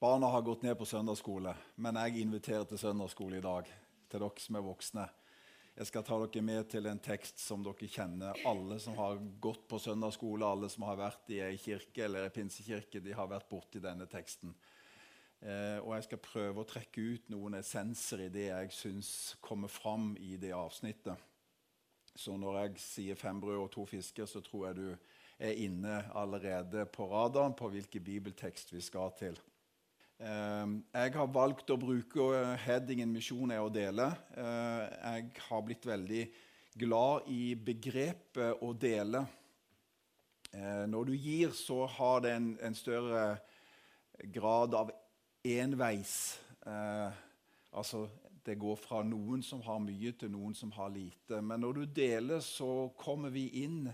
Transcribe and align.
Barna 0.00 0.26
har 0.26 0.42
gått 0.42 0.62
ned 0.62 0.78
på 0.78 0.86
søndagsskole, 0.86 1.50
men 1.82 1.96
jeg 1.98 2.20
inviterer 2.22 2.62
til 2.70 2.78
søndagsskole 2.78 3.40
i 3.40 3.42
dag. 3.42 3.66
Til 4.06 4.22
dere 4.22 4.44
som 4.44 4.58
er 4.60 4.62
voksne. 4.62 5.06
Jeg 5.74 5.88
skal 5.88 6.04
ta 6.06 6.18
dere 6.22 6.42
med 6.46 6.68
til 6.70 6.86
en 6.86 7.00
tekst 7.02 7.42
som 7.42 7.64
dere 7.66 7.88
kjenner. 7.90 8.38
Alle 8.46 8.78
som 8.78 8.94
har 8.94 9.18
gått 9.42 9.64
på 9.66 9.80
søndagsskole, 9.82 10.46
alle 10.46 10.70
som 10.70 10.86
har 10.86 11.00
vært 11.00 11.32
i 11.34 11.40
ei 11.42 11.58
kirke 11.58 12.04
eller 12.06 12.28
ei 12.28 12.34
pinsekirke, 12.36 13.02
de 13.02 13.16
har 13.18 13.26
vært 13.26 13.50
borti 13.50 13.82
denne 13.82 14.06
teksten. 14.06 14.54
Eh, 15.42 15.82
og 15.82 15.90
jeg 15.96 16.06
skal 16.06 16.22
prøve 16.28 16.62
å 16.62 16.70
trekke 16.76 17.08
ut 17.16 17.34
noen 17.34 17.58
essenser 17.58 18.22
i 18.28 18.30
det 18.30 18.46
jeg 18.52 18.72
syns 18.78 19.12
kommer 19.42 19.66
fram 19.66 20.12
i 20.22 20.38
det 20.38 20.54
avsnittet. 20.54 21.18
Så 22.14 22.38
når 22.38 22.62
jeg 22.62 22.86
sier 22.86 23.18
fem 23.18 23.42
brød 23.42 23.64
og 23.64 23.70
to 23.74 23.90
fisker, 23.98 24.30
så 24.30 24.46
tror 24.46 24.68
jeg 24.70 24.78
du 24.78 24.88
er 25.42 25.58
inne 25.66 26.04
allerede 26.14 26.86
på 26.86 27.10
radaren 27.10 27.58
på 27.58 27.74
hvilken 27.74 28.06
bibeltekst 28.14 28.76
vi 28.78 28.82
skal 28.82 29.10
til. 29.18 29.38
Ehm, 30.18 30.80
jeg 30.90 31.12
har 31.14 31.28
valgt 31.30 31.68
å 31.70 31.76
bruke 31.78 32.24
eh, 32.34 32.54
headingen 32.64 33.12
'Misjon 33.14 33.52
er 33.54 33.62
å 33.62 33.70
dele'. 33.70 34.08
Eh, 34.34 34.86
jeg 34.98 35.44
har 35.46 35.60
blitt 35.62 35.86
veldig 35.86 36.24
glad 36.74 37.28
i 37.30 37.54
begrepet 37.54 38.58
'å 38.58 38.72
dele'. 38.74 39.22
Eh, 40.50 40.86
når 40.90 41.04
du 41.06 41.12
gir, 41.14 41.54
så 41.54 41.86
har 41.86 42.24
det 42.24 42.32
en, 42.34 42.48
en 42.60 42.74
større 42.74 43.38
grad 44.34 44.74
av 44.74 44.90
enveis. 45.44 46.40
altså, 47.72 48.08
det 48.44 48.58
går 48.58 48.76
fra 48.76 49.02
noen 49.02 49.42
som 49.42 49.60
har 49.62 49.78
mye, 49.78 50.12
til 50.12 50.30
noen 50.30 50.54
som 50.54 50.70
har 50.72 50.90
lite. 50.90 51.40
Men 51.40 51.60
når 51.60 51.72
du 51.72 51.84
deler, 51.86 52.40
så 52.40 52.90
kommer 52.98 53.30
vi 53.30 53.46
inn 53.62 53.88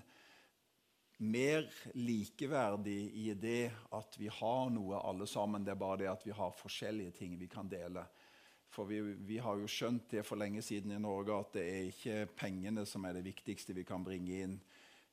mer 1.19 1.67
likeverdig 1.95 3.13
i 3.15 3.29
det 3.39 3.71
at 3.95 4.19
vi 4.19 4.29
har 4.33 4.71
noe 4.75 4.99
alle 4.99 5.27
sammen. 5.31 5.65
Det 5.65 5.75
er 5.75 5.81
bare 5.81 6.03
det 6.03 6.11
at 6.11 6.27
vi 6.27 6.35
har 6.35 6.55
forskjellige 6.59 7.17
ting 7.21 7.39
vi 7.39 7.49
kan 7.49 7.69
dele. 7.71 8.05
For 8.75 8.89
vi, 8.91 9.01
vi, 9.01 9.39
har 9.39 9.61
jo 9.61 9.71
skjønt 9.71 10.09
det 10.11 10.25
for 10.27 10.41
lenge 10.41 10.63
siden 10.65 10.97
i 10.97 11.03
Norge 11.03 11.37
at 11.37 11.53
det 11.55 11.65
er 11.71 11.91
ikke 11.93 12.17
pengene 12.35 12.83
som 12.91 13.05
er 13.07 13.15
det 13.15 13.29
viktigste 13.29 13.77
vi 13.77 13.87
kan 13.87 14.03
bringe 14.03 14.41
inn. 14.47 14.57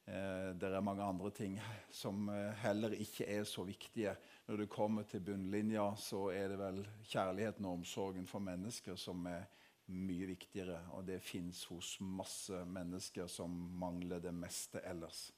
Eh, 0.09 0.49
det 0.58 0.71
er 0.71 0.81
mange 0.81 1.05
andre 1.05 1.30
ting 1.35 1.59
som 1.93 2.30
eh, 2.33 2.49
heller 2.63 2.95
ikke 2.97 3.27
er 3.30 3.45
så 3.45 3.63
viktige. 3.67 4.15
Når 4.47 4.63
det 4.63 4.71
kommer 4.73 5.05
til 5.05 5.21
bunnlinja, 5.25 5.91
så 5.95 6.31
er 6.33 6.49
det 6.49 6.58
vel 6.59 6.81
kjærligheten 7.05 7.67
og 7.67 7.83
omsorgen 7.83 8.25
for 8.27 8.41
mennesker 8.41 8.97
som 8.97 9.30
er 9.30 9.45
mye 9.93 10.31
viktigere. 10.31 10.80
Og 10.97 11.05
det 11.05 11.21
fins 11.21 11.63
hos 11.69 11.99
masse 12.02 12.65
mennesker 12.65 13.30
som 13.30 13.53
mangler 13.77 14.23
det 14.23 14.33
meste 14.33 14.81
ellers. 14.89 15.30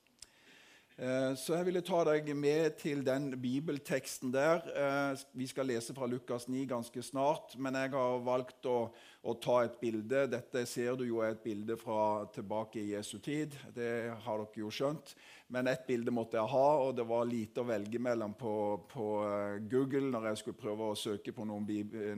Eh, 0.98 1.32
så 1.42 1.56
jeg 1.58 1.66
ville 1.66 1.82
ta 1.82 2.04
deg 2.06 2.28
med 2.38 2.76
til 2.78 3.00
den 3.06 3.32
bibelteksten 3.42 4.30
der. 4.34 4.62
Eh, 4.78 5.22
vi 5.34 5.48
skal 5.50 5.66
lese 5.66 5.94
fra 5.98 6.06
Lukas 6.06 6.46
9 6.48 6.68
ganske 6.70 7.02
snart, 7.02 7.56
men 7.58 7.74
jeg 7.80 7.90
har 7.96 8.20
valgt 8.22 8.68
å, 8.70 8.92
å, 9.24 9.34
ta 9.42 9.64
et 9.64 9.80
bilde. 9.82 10.28
Dette 10.30 10.66
ser 10.70 10.94
du 11.00 11.08
jo 11.08 11.24
er 11.26 11.34
et 11.34 11.42
bilde 11.42 11.78
fra 11.82 12.28
tilbake 12.36 12.78
i 12.78 12.92
Jesu 12.92 13.18
tid. 13.18 13.58
Det 13.74 14.14
har 14.26 14.44
dere 14.44 14.62
jo 14.62 14.70
skjønt. 14.70 15.16
Men 15.54 15.72
ett 15.72 15.88
bilde 15.90 16.14
måtte 16.14 16.38
jeg 16.38 16.54
ha, 16.54 16.70
og 16.86 16.94
det 16.98 17.08
var 17.10 17.26
lite 17.26 17.64
å 17.64 17.68
velge 17.68 17.98
mellom 18.02 18.38
på, 18.38 18.54
på 18.94 19.10
eh, 19.26 19.58
Google 19.66 20.14
når 20.14 20.30
jeg 20.30 20.44
skulle 20.44 20.62
prøve 20.62 20.92
å 20.92 21.00
søke 21.00 21.34
på 21.34 21.50
noen, 21.50 21.66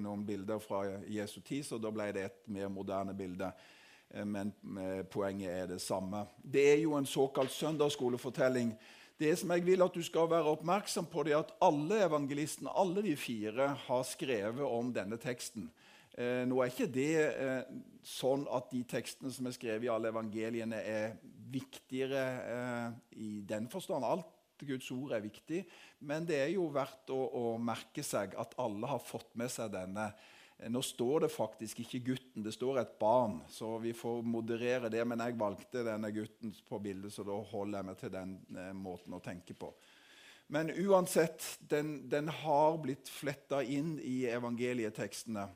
noen 0.03 0.27
bilder 0.27 0.59
fra 0.59 0.83
Jesu 1.07 1.39
tid, 1.39 1.63
så 1.63 1.79
da 1.79 1.95
ble 1.95 2.11
det 2.15 2.27
et 2.27 2.43
mer 2.51 2.67
moderne 2.67 3.15
bilde. 3.15 3.53
Eh, 4.15 4.25
men 4.25 4.53
eh, 4.79 5.03
poenget 5.11 5.51
er 5.51 5.71
det 5.73 5.81
samme. 5.83 6.25
Det 6.41 6.65
er 6.73 6.79
jo 6.83 6.95
en 6.97 7.05
såkalt 7.09 7.51
søndagsskolefortelling. 7.51 8.73
Det 9.19 9.31
som 9.39 9.51
jeg 9.51 9.63
vil 9.63 9.83
at 9.83 9.95
du 9.95 10.03
skal 10.03 10.27
være 10.31 10.51
oppmerksom 10.55 11.07
på, 11.07 11.23
det 11.23 11.35
er 11.35 11.43
at 11.43 11.53
alle 11.63 12.01
evangelistene, 12.03 12.71
alle 12.75 13.03
de 13.03 13.15
fire, 13.15 13.69
har 13.87 14.07
skrevet 14.07 14.65
om 14.67 14.91
denne 14.95 15.19
teksten. 15.21 15.69
Eh, 16.15 16.43
nå 16.47 16.59
er 16.59 16.71
ikke 16.71 16.87
det 16.91 17.11
eh, 17.27 17.71
sånn 18.07 18.45
at 18.51 18.69
de 18.71 18.83
tekstene 18.87 19.31
som 19.35 19.47
er 19.47 19.55
skrevet 19.55 19.87
i 19.87 19.91
alle 19.91 20.11
evangeliene, 20.13 20.79
er 20.79 21.17
viktigere 21.51 22.23
eh, 22.55 22.87
i 23.19 23.31
den 23.47 23.67
forstand. 23.71 24.07
Alt 24.07 24.63
Guds 24.63 24.87
ord 24.95 25.11
er 25.15 25.23
viktig, 25.23 25.65
men 26.07 26.27
det 26.27 26.39
er 26.39 26.53
jo 26.53 26.69
verdt 26.71 27.11
å, 27.11 27.19
å 27.19 27.43
merke 27.59 28.03
seg 28.03 28.35
at 28.39 28.55
alle 28.63 28.87
har 28.87 29.03
fått 29.03 29.33
med 29.35 29.51
seg 29.51 29.73
denne 29.75 30.09
nå 30.55 30.81
står 30.81 31.25
det 31.25 31.33
faktisk 31.33 31.81
ikke 31.83 31.99
'gutten', 31.99 32.43
det 32.43 32.53
står 32.55 32.79
et 32.79 32.95
barn. 32.99 33.41
Så 33.49 33.77
vi 33.77 33.91
får 33.93 34.21
moderere 34.23 34.89
det. 34.89 35.03
Men 35.07 35.19
jeg 35.19 35.39
valgte 35.39 35.83
denne 35.83 36.11
gutten 36.15 36.55
på 36.67 36.79
bildet, 36.79 37.13
så 37.13 37.23
da 37.27 37.35
holder 37.35 37.79
jeg 37.79 37.85
meg 37.85 37.97
til 37.99 38.13
den 38.13 38.39
eh, 38.55 38.71
måten 38.73 39.13
å 39.13 39.19
tenke 39.23 39.53
på. 39.53 39.73
Men 40.47 40.71
uansett, 40.71 41.43
den, 41.59 42.09
den 42.09 42.29
har 42.29 42.77
blitt 42.77 43.09
fletta 43.09 43.63
inn 43.63 43.97
i 43.99 44.25
evangelietekstene. 44.29 45.47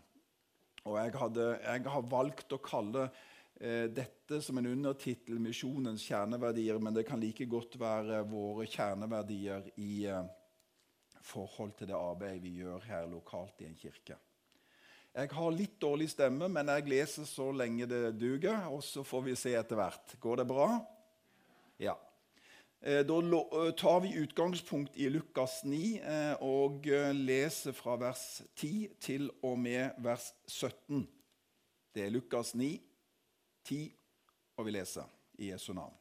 Og 0.90 0.96
jeg, 0.98 1.16
hadde, 1.22 1.50
jeg 1.64 1.84
har 1.94 2.08
valgt 2.10 2.56
å 2.56 2.62
kalle 2.64 3.10
eh, 3.56 3.86
dette 3.88 4.42
som 4.42 4.58
en 4.58 4.72
undertittel 4.72 5.40
'Misjonens 5.40 6.04
kjerneverdier', 6.04 6.82
men 6.82 6.94
det 6.94 7.06
kan 7.08 7.22
like 7.22 7.46
godt 7.46 7.80
være 7.80 8.24
våre 8.28 8.68
kjerneverdier 8.68 9.72
i 9.78 10.06
eh, 10.10 10.26
forhold 11.22 11.78
til 11.78 11.88
det 11.88 11.96
arbeidet 11.96 12.44
vi 12.44 12.58
gjør 12.60 12.90
her 12.90 13.08
lokalt 13.08 13.62
i 13.62 13.70
en 13.70 13.80
kirke. 13.80 14.18
Jeg 15.18 15.32
har 15.34 15.56
litt 15.56 15.80
dårlig 15.82 16.10
stemme, 16.12 16.48
men 16.52 16.70
jeg 16.70 16.86
leser 16.92 17.26
så 17.26 17.50
lenge 17.52 17.88
det 17.90 18.14
duger. 18.20 18.68
Og 18.70 18.84
så 18.86 19.04
får 19.04 19.26
vi 19.26 19.36
se 19.40 19.56
etter 19.58 19.80
hvert. 19.80 20.16
Går 20.22 20.42
det 20.42 20.48
bra? 20.52 20.70
Ja. 21.82 21.96
Eh, 22.82 23.02
da 23.08 23.20
eh, 23.20 23.72
tar 23.76 24.00
vi 24.06 24.14
utgangspunkt 24.22 24.98
i 24.98 25.10
Lukas 25.10 25.64
9 25.64 25.80
eh, 26.00 26.36
og 26.46 26.86
leser 27.18 27.76
fra 27.76 27.98
vers 28.00 28.42
10 28.56 29.00
til 29.04 29.32
og 29.44 29.58
med 29.60 29.98
vers 30.00 30.30
17. 30.48 31.08
Det 31.92 32.06
er 32.06 32.14
Lukas 32.14 32.54
9, 32.56 32.70
10, 33.68 33.82
og 34.56 34.70
vi 34.70 34.78
leser 34.78 35.10
i 35.42 35.50
Jesu 35.50 35.74
navn. 35.74 35.96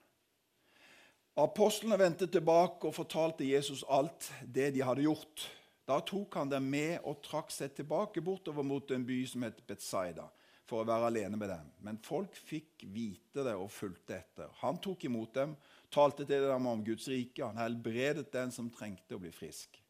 Apostlene 1.38 1.98
vendte 1.98 2.26
tilbake 2.26 2.86
og 2.86 2.94
fortalte 2.94 3.46
Jesus 3.46 3.84
alt 3.88 4.26
det 4.42 4.72
de 4.74 4.82
hadde 4.82 5.06
gjort. 5.06 5.44
Da 5.88 6.00
tok 6.04 6.34
han 6.36 6.50
dem 6.52 6.66
med 6.68 6.98
og 7.08 7.22
trakk 7.24 7.52
seg 7.54 7.72
tilbake 7.78 8.20
bortover 8.20 8.66
mot 8.66 8.90
en 8.92 9.06
by 9.08 9.22
som 9.30 9.46
het 9.46 9.62
Betzaida, 9.64 10.26
for 10.68 10.82
å 10.82 10.88
være 10.88 11.08
alene 11.08 11.38
med 11.40 11.48
dem. 11.48 11.70
Men 11.86 12.00
folk 12.04 12.36
fikk 12.36 12.84
vite 12.92 13.44
det 13.46 13.54
og 13.56 13.70
fulgte 13.72 14.18
etter. 14.18 14.50
Han 14.60 14.76
tok 14.84 15.06
imot 15.08 15.32
dem, 15.38 15.54
talte 15.88 16.26
til 16.28 16.44
dem 16.44 16.68
om 16.68 16.84
Guds 16.84 17.08
rike. 17.08 17.40
Han 17.40 17.56
helbredet 17.62 18.28
den 18.34 18.52
som 18.52 18.68
trengte 18.68 19.16
å 19.16 19.22
bli 19.22 19.32
frisk. 19.32 19.80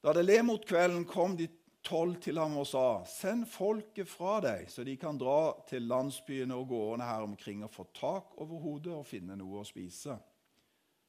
Da 0.00 0.14
det 0.14 0.22
le 0.22 0.38
mot 0.46 0.62
kvelden, 0.64 1.02
kom 1.04 1.34
de 1.36 1.50
tolv 1.82 2.20
til 2.22 2.38
ham 2.38 2.54
og 2.62 2.70
sa.: 2.70 3.02
Send 3.10 3.50
folket 3.50 4.08
fra 4.08 4.38
deg, 4.44 4.70
så 4.70 4.86
de 4.86 4.94
kan 4.96 5.18
dra 5.18 5.66
til 5.66 5.90
landsbyene 5.90 6.54
og 6.54 6.70
gårdene 6.70 7.10
her 7.10 7.26
omkring 7.26 7.66
og 7.66 7.74
få 7.74 7.90
tak 7.96 8.38
over 8.38 8.62
hodet 8.62 8.94
og 8.94 9.06
finne 9.08 9.34
noe 9.36 9.64
å 9.64 9.66
spise. 9.66 10.14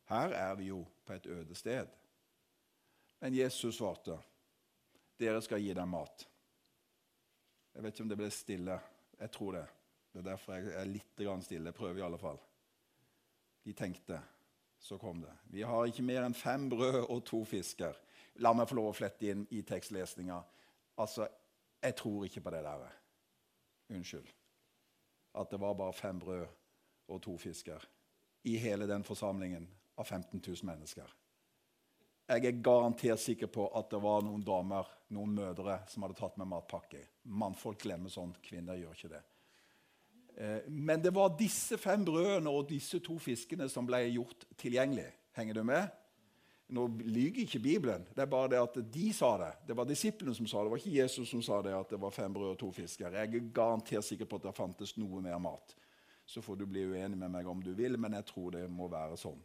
Her 0.10 0.34
er 0.34 0.56
vi 0.58 0.74
jo 0.74 0.82
på 1.06 1.14
et 1.14 1.30
øde 1.30 1.56
sted. 1.56 2.01
Men 3.22 3.34
Jesus 3.34 3.78
svarte, 3.78 4.18
'Dere 5.18 5.42
skal 5.42 5.62
gi 5.62 5.74
dem 5.74 5.90
mat.' 5.90 6.28
Jeg 7.74 7.84
vet 7.84 7.94
ikke 7.94 8.04
om 8.04 8.10
det 8.10 8.18
ble 8.18 8.30
stille. 8.34 8.80
Jeg 9.20 9.32
tror 9.32 9.52
det. 9.56 9.68
Det 10.12 10.20
er 10.20 10.24
derfor 10.28 10.54
jeg 10.54 10.74
er 10.76 10.90
litt 10.90 11.22
stille. 11.46 11.70
Jeg 11.70 11.74
prøver 11.74 12.00
i 12.00 12.06
alle 12.06 12.18
fall. 12.18 12.40
De 13.64 13.74
tenkte. 13.74 14.22
Så 14.80 14.98
kom 14.98 15.22
det. 15.22 15.32
Vi 15.44 15.62
har 15.62 15.86
ikke 15.86 16.04
mer 16.04 16.26
enn 16.26 16.34
fem 16.34 16.70
brød 16.70 17.06
og 17.10 17.24
to 17.26 17.44
fisker. 17.46 17.96
La 18.42 18.54
meg 18.54 18.68
få 18.68 18.76
lov 18.76 18.90
å 18.90 18.98
flette 18.98 19.30
inn 19.30 19.46
i 19.52 19.62
tekstlesninga. 19.62 20.42
Altså, 20.98 21.28
jeg 21.82 21.96
tror 21.96 22.26
ikke 22.26 22.42
på 22.42 22.50
det 22.50 22.64
der. 22.66 22.88
Unnskyld. 23.90 24.28
At 25.36 25.52
det 25.52 25.60
var 25.62 25.78
bare 25.78 25.94
fem 25.94 26.20
brød 26.20 26.48
og 27.08 27.22
to 27.22 27.38
fisker 27.38 27.86
i 28.44 28.58
hele 28.58 28.88
den 28.88 29.04
forsamlingen 29.04 29.70
av 29.98 30.06
15 30.06 30.42
000 30.48 30.66
mennesker. 30.66 31.21
Jeg 32.32 32.46
er 32.48 32.62
garantert 32.64 33.20
sikker 33.20 33.50
på 33.52 33.66
at 33.76 33.90
det 33.92 34.00
var 34.00 34.22
noen 34.24 34.44
damer, 34.46 34.88
noen 35.12 35.34
mødre, 35.36 35.82
som 35.92 36.06
hadde 36.06 36.16
tatt 36.16 36.38
med 36.40 36.48
matpakke. 36.48 37.02
Mannfolk 37.28 37.82
glemmer 37.84 38.14
sånt, 38.14 38.40
kvinner 38.46 38.80
gjør 38.80 38.96
ikke 38.96 39.12
det. 39.12 39.24
Eh, 40.38 40.70
men 40.72 41.02
det 41.04 41.12
var 41.12 41.34
disse 41.36 41.76
fem 41.82 42.06
brødene 42.08 42.54
og 42.54 42.70
disse 42.70 43.02
to 43.04 43.18
fiskene 43.20 43.68
som 43.70 43.88
ble 43.90 44.00
gjort 44.14 44.48
tilgjengelig. 44.62 45.10
Henger 45.36 45.60
du 45.60 45.64
med? 45.68 45.92
Nå 46.72 46.86
lyver 47.04 47.44
ikke 47.44 47.60
Bibelen. 47.60 48.06
Det 48.16 48.24
er 48.24 48.32
bare 48.32 48.54
det 48.54 48.62
at 48.64 48.80
de 48.94 49.12
sa 49.14 49.34
det. 49.42 49.52
Det 49.68 49.76
var 49.76 49.90
disiplene 49.90 50.36
som 50.36 50.48
sa 50.48 50.62
det. 50.62 50.70
Det 50.70 50.72
var 50.72 50.84
ikke 50.86 51.00
Jesus 51.02 51.34
som 51.34 51.44
sa 51.44 51.60
det 51.66 51.76
at 51.76 51.92
det 51.92 52.00
var 52.00 52.16
fem 52.16 52.32
brød 52.32 52.54
og 52.54 52.60
to 52.62 52.72
fisker. 52.72 53.12
Jeg 53.12 53.28
er 53.28 53.52
garantert 53.52 54.08
sikker 54.08 54.30
på 54.30 54.40
at 54.40 54.48
det 54.48 54.56
fantes 54.56 54.96
noe 54.96 55.20
mer 55.20 55.36
mat. 55.44 55.76
Så 56.24 56.40
får 56.40 56.62
du 56.62 56.70
bli 56.70 56.86
uenig 56.88 57.20
med 57.20 57.34
meg 57.34 57.48
om 57.52 57.60
du 57.60 57.74
vil, 57.76 58.00
men 58.00 58.16
jeg 58.16 58.30
tror 58.32 58.56
det 58.56 58.64
må 58.72 58.88
være 58.88 59.20
sånn. 59.20 59.42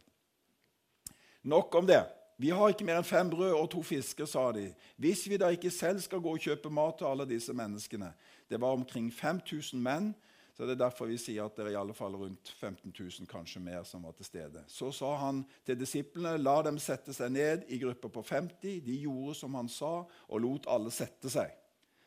Nok 1.51 1.75
om 1.81 1.89
det. 1.89 1.99
Vi 2.37 2.51
har 2.53 2.69
ikke 2.69 2.85
mer 2.85 2.99
enn 3.01 3.07
fem 3.07 3.29
brød 3.33 3.55
og 3.57 3.69
to 3.73 3.81
fisker, 3.81 4.27
sa 4.29 4.51
de. 4.53 4.67
Hvis 5.01 5.25
vi 5.29 5.39
da 5.41 5.49
ikke 5.49 5.73
selv 5.73 6.03
skal 6.05 6.21
gå 6.21 6.35
og 6.37 6.43
kjøpe 6.43 6.69
mat 6.69 6.99
til 6.99 7.09
alle 7.09 7.25
disse 7.25 7.53
menneskene 7.53 8.13
Det 8.49 8.61
var 8.61 8.77
omkring 8.77 9.11
5000 9.13 9.81
menn. 9.81 10.13
Så 10.57 10.65
Det 10.65 10.71
er 10.71 10.85
derfor 10.85 11.05
vi 11.05 11.17
sier 11.17 11.45
at 11.45 11.55
det 11.55 11.65
er 11.65 11.71
i 11.71 11.77
alle 11.77 11.93
fall 11.93 12.15
rundt 12.15 12.49
15 12.59 12.93
000, 12.99 13.27
kanskje 13.29 13.59
mer, 13.61 13.83
som 13.83 14.03
var 14.03 14.11
til 14.11 14.25
stede. 14.25 14.63
Så 14.67 14.91
sa 14.91 15.15
han 15.15 15.45
til 15.65 15.77
disiplene, 15.79 16.37
la 16.37 16.61
dem 16.61 16.79
sette 16.81 17.13
seg 17.13 17.31
ned 17.31 17.67
i 17.69 17.77
grupper 17.77 18.09
på 18.09 18.21
50. 18.21 18.79
De 18.81 18.95
gjorde 19.03 19.35
som 19.35 19.53
han 19.53 19.69
sa, 19.69 20.05
og 20.29 20.41
lot 20.41 20.65
alle 20.67 20.89
sette 20.91 21.29
seg. 21.29 21.51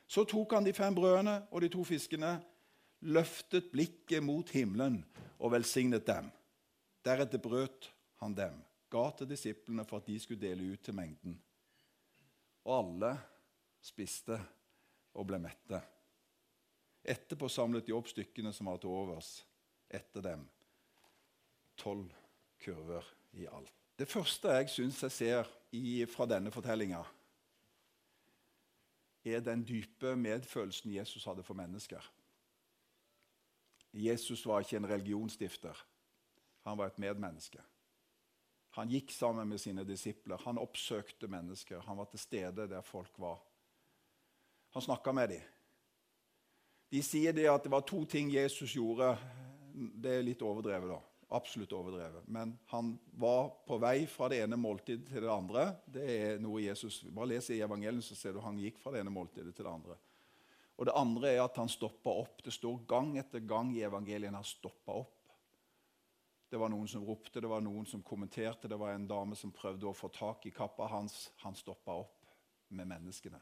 Så 0.08 0.24
tok 0.24 0.54
han 0.54 0.66
de 0.66 0.72
fem 0.74 0.94
brødene 0.94 1.44
og 1.50 1.62
de 1.62 1.68
to 1.70 1.84
fiskene, 1.86 2.40
løftet 3.00 3.70
blikket 3.70 4.22
mot 4.22 4.50
himmelen 4.50 5.04
og 5.38 5.52
velsignet 5.54 6.06
dem. 6.06 6.32
Deretter 7.06 7.38
brøt 7.38 7.92
han 8.18 8.34
dem, 8.34 8.58
ga 8.90 9.04
til 9.16 9.30
disiplene 9.30 9.84
for 9.86 10.00
at 10.00 10.08
de 10.10 10.18
skulle 10.20 10.42
dele 10.42 10.72
ut 10.72 10.82
til 10.84 10.96
mengden. 10.96 11.36
Og 12.66 12.74
alle 12.76 13.12
spiste 13.82 14.36
og 15.14 15.26
ble 15.30 15.40
mette. 15.42 15.80
Etterpå 17.00 17.48
samlet 17.48 17.86
de 17.86 17.94
opp 17.96 18.10
stykkene 18.10 18.52
som 18.52 18.68
var 18.68 18.80
til 18.82 18.92
overs 18.92 19.38
etter 19.88 20.24
dem. 20.24 20.44
Tolv 21.80 22.10
kurver 22.60 23.06
i 23.40 23.46
alt. 23.48 23.72
Det 23.96 24.08
første 24.08 24.52
jeg 24.56 24.70
syns 24.72 25.02
jeg 25.04 25.12
ser 25.12 25.48
i, 25.76 26.04
fra 26.08 26.26
denne 26.28 26.52
fortellinga, 26.52 27.02
er 29.24 29.42
den 29.44 29.64
dype 29.68 30.14
medfølelsen 30.16 30.94
Jesus 30.94 31.26
hadde 31.28 31.44
for 31.44 31.56
mennesker. 31.56 32.00
Jesus 33.92 34.46
var 34.46 34.64
ikke 34.64 34.78
en 34.78 34.88
religionsstifter. 34.88 35.76
Han 36.64 36.78
var 36.78 36.86
et 36.86 36.98
medmenneske. 36.98 37.60
Han 38.78 38.90
gikk 38.90 39.12
sammen 39.12 39.48
med 39.48 39.60
sine 39.60 39.84
disipler. 39.84 40.40
Han 40.44 40.60
oppsøkte 40.62 41.28
mennesker. 41.30 41.82
Han 41.86 41.98
var 41.98 42.10
til 42.10 42.22
stede 42.22 42.68
der 42.70 42.84
folk 42.86 43.18
var. 43.18 43.40
Han 44.70 44.82
snakka 44.82 45.12
med 45.12 45.32
dem. 45.34 45.46
De 46.90 47.02
sier 47.06 47.34
det 47.34 47.46
at 47.50 47.62
det 47.66 47.70
var 47.70 47.86
to 47.86 48.04
ting 48.10 48.30
Jesus 48.34 48.74
gjorde. 48.74 49.12
Det 49.74 50.16
er 50.18 50.26
litt 50.26 50.42
overdrevet, 50.42 50.90
da. 50.90 50.98
Absolutt 51.38 51.72
overdrevet. 51.74 52.26
Men 52.26 52.56
han 52.72 52.96
var 53.14 53.52
på 53.66 53.78
vei 53.78 54.06
fra 54.10 54.26
det 54.30 54.40
ene 54.42 54.58
måltidet 54.58 55.06
til 55.06 55.22
det 55.22 55.30
andre. 55.30 55.66
Det 55.86 56.06
er 56.06 56.42
noe 56.42 56.62
Jesus, 56.64 57.04
Bare 57.14 57.30
les 57.30 57.50
i 57.54 57.60
evangeliet, 57.62 58.06
så 58.06 58.18
ser 58.18 58.34
du 58.34 58.42
han 58.42 58.58
gikk 58.58 58.80
fra 58.82 58.94
det 58.94 59.04
ene 59.04 59.14
måltidet 59.14 59.54
til 59.54 59.66
det 59.66 59.70
andre. 59.70 59.98
Og 60.80 60.88
det 60.88 60.96
andre 60.96 61.30
er 61.34 61.44
at 61.44 61.58
han 61.60 61.70
stoppa 61.70 62.10
opp. 62.22 62.42
Det 62.42 62.54
står 62.54 62.82
gang 62.90 63.12
etter 63.20 63.42
gang 63.46 63.70
i 63.76 63.84
evangeliet 63.86 64.34
han 64.34 64.46
stoppa 64.46 64.98
opp. 65.04 65.19
Det 66.50 66.58
var 66.58 66.72
noen 66.72 66.88
som 66.90 67.04
ropte, 67.06 67.40
det 67.40 67.48
var 67.48 67.62
noen 67.62 67.86
som 67.86 68.02
kommenterte, 68.02 68.68
det 68.68 68.78
var 68.78 68.90
en 68.90 69.06
dame 69.06 69.36
som 69.38 69.52
prøvde 69.54 69.86
å 69.86 69.94
få 69.94 70.10
tak 70.10 70.46
i 70.46 70.54
kappa 70.54 70.88
hans. 70.90 71.28
Han 71.44 71.54
stoppa 71.54 71.94
opp 72.02 72.26
med 72.74 72.90
menneskene. 72.90 73.38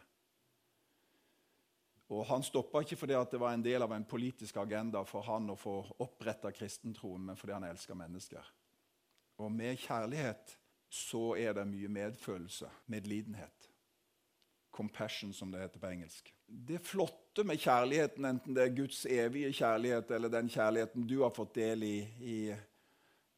Og 2.08 2.24
Han 2.26 2.42
stoppa 2.44 2.80
ikke 2.84 2.96
fordi 2.96 3.16
det 3.30 3.40
var 3.40 3.52
en 3.52 3.64
del 3.64 3.82
av 3.84 3.92
en 3.92 4.04
politisk 4.04 4.56
agenda 4.56 5.04
for 5.04 5.24
han 5.28 5.50
å 5.52 5.56
få 5.56 5.74
oppretta 6.00 6.52
kristentroen, 6.52 7.26
men 7.26 7.36
fordi 7.36 7.52
han 7.52 7.68
elska 7.68 7.94
mennesker. 7.94 8.44
Og 9.38 9.52
med 9.52 9.76
kjærlighet 9.78 10.56
så 10.88 11.36
er 11.36 11.52
det 11.54 11.66
mye 11.68 11.88
medfølelse, 11.92 12.70
medlidenhet. 12.86 13.68
Compassion, 14.72 15.32
som 15.32 15.52
det 15.52 15.60
heter 15.60 15.80
på 15.80 15.90
engelsk. 15.90 16.32
Det 16.46 16.78
flotte 16.80 17.44
med 17.44 17.60
kjærligheten, 17.60 18.24
enten 18.24 18.56
det 18.56 18.64
er 18.64 18.76
Guds 18.76 19.04
evige 19.06 19.52
kjærlighet 19.52 20.10
eller 20.10 20.32
den 20.32 20.48
kjærligheten 20.48 21.06
du 21.08 21.18
har 21.20 21.34
fått 21.36 21.54
del 21.58 21.84
i 21.84 21.96
i, 22.24 22.38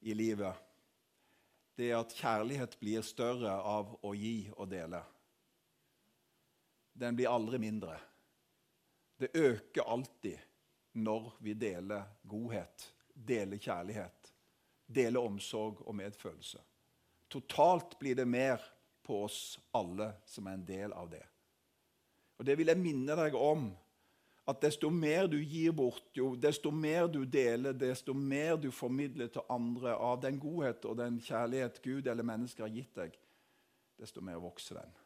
i 0.01 0.15
livet, 0.15 0.55
det 1.77 1.91
er 1.91 2.01
at 2.01 2.15
kjærlighet 2.17 2.77
blir 2.81 3.05
større 3.07 3.53
av 3.65 3.95
å 4.05 4.13
gi 4.17 4.51
og 4.57 4.69
dele. 4.69 5.01
Den 6.93 7.17
blir 7.17 7.33
aldri 7.33 7.61
mindre. 7.63 7.97
Det 9.21 9.31
øker 9.37 9.89
alltid 9.89 10.39
når 11.01 11.33
vi 11.41 11.55
deler 11.55 12.05
godhet, 12.29 12.85
deler 13.15 13.61
kjærlighet, 13.61 14.33
deler 14.87 15.25
omsorg 15.25 15.81
og 15.87 15.97
medfølelse. 15.97 16.61
Totalt 17.31 17.99
blir 18.01 18.17
det 18.19 18.27
mer 18.27 18.61
på 19.07 19.23
oss 19.25 19.59
alle 19.77 20.13
som 20.27 20.49
er 20.49 20.59
en 20.59 20.67
del 20.67 20.93
av 20.93 21.11
det. 21.13 21.23
Og 22.41 22.45
Det 22.45 22.57
vil 22.59 22.73
jeg 22.73 22.81
minne 22.81 23.17
deg 23.17 23.37
om. 23.37 23.71
At 24.51 24.63
desto 24.65 24.89
mer 24.91 25.29
du 25.31 25.37
gir 25.39 25.73
bort, 25.77 26.09
jo, 26.17 26.33
desto 26.35 26.73
mer 26.75 27.07
du 27.07 27.23
deler, 27.25 27.77
desto 27.77 28.15
mer 28.17 28.57
du 28.59 28.71
formidler 28.75 29.29
til 29.31 29.47
andre 29.53 29.93
av 29.95 30.19
den 30.25 30.41
godhet 30.43 30.89
og 30.91 30.97
den 30.99 31.21
kjærlighet 31.23 31.79
Gud 31.85 32.09
eller 32.11 32.27
mennesker 32.27 32.67
har 32.67 32.75
gitt 32.75 32.97
deg, 32.99 33.15
desto 34.01 34.25
mer 34.25 34.41
vokser 34.43 34.81
den. 34.81 34.97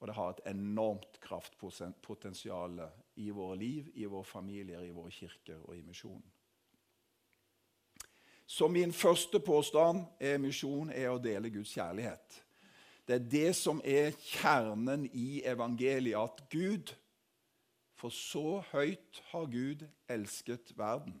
Og 0.00 0.08
det 0.08 0.16
har 0.16 0.32
et 0.32 0.46
enormt 0.52 1.20
kraftpotensial 1.24 2.80
i 3.20 3.28
våre 3.34 3.58
liv, 3.60 3.92
i 3.94 4.08
våre 4.08 4.24
familier, 4.28 4.84
i 4.84 4.94
våre 4.94 5.12
kirker 5.12 5.60
og 5.64 5.76
i 5.76 5.84
misjonen. 5.84 6.24
Så 8.46 8.68
min 8.70 8.92
første 8.92 9.40
påstand 9.42 10.04
er 10.22 10.38
misjon 10.38 10.92
er 10.94 11.10
å 11.10 11.20
dele 11.20 11.50
Guds 11.50 11.72
kjærlighet. 11.74 12.42
Det 13.06 13.16
er 13.16 13.26
det 13.32 13.50
som 13.58 13.80
er 13.84 14.14
kjernen 14.20 15.08
i 15.12 15.42
evangeliet, 15.44 16.20
at 16.20 16.46
Gud 16.52 16.92
For 17.96 18.12
så 18.12 18.60
høyt 18.72 19.22
har 19.32 19.46
Gud 19.52 19.86
elsket 20.12 20.74
verden 20.76 21.16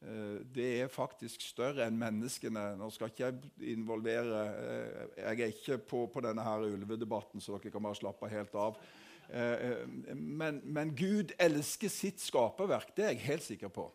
Eh, 0.00 0.40
det 0.54 0.68
er 0.80 0.92
faktisk 0.92 1.42
større 1.44 1.84
enn 1.84 1.98
menneskene. 2.00 2.72
Nå 2.80 2.88
skal 2.94 3.12
ikke 3.12 3.26
jeg 3.26 3.74
involvere 3.74 4.42
eh, 4.48 5.06
Jeg 5.26 5.40
er 5.40 5.52
ikke 5.52 5.78
på, 5.92 6.06
på 6.12 6.22
denne 6.24 6.44
her 6.44 6.64
ulvedebatten, 6.64 7.40
så 7.40 7.58
dere 7.58 7.74
kan 7.74 7.84
bare 7.84 8.00
slappe 8.00 8.30
helt 8.32 8.56
av. 8.56 8.80
Eh, 9.28 9.84
men, 10.16 10.62
men 10.64 10.94
Gud 10.96 11.34
elsker 11.38 11.92
sitt 11.92 12.22
skaperverk. 12.24 12.94
Det 12.96 13.04
er 13.06 13.14
jeg 13.14 13.26
helt 13.28 13.46
sikker 13.46 13.74
på. 13.74 13.90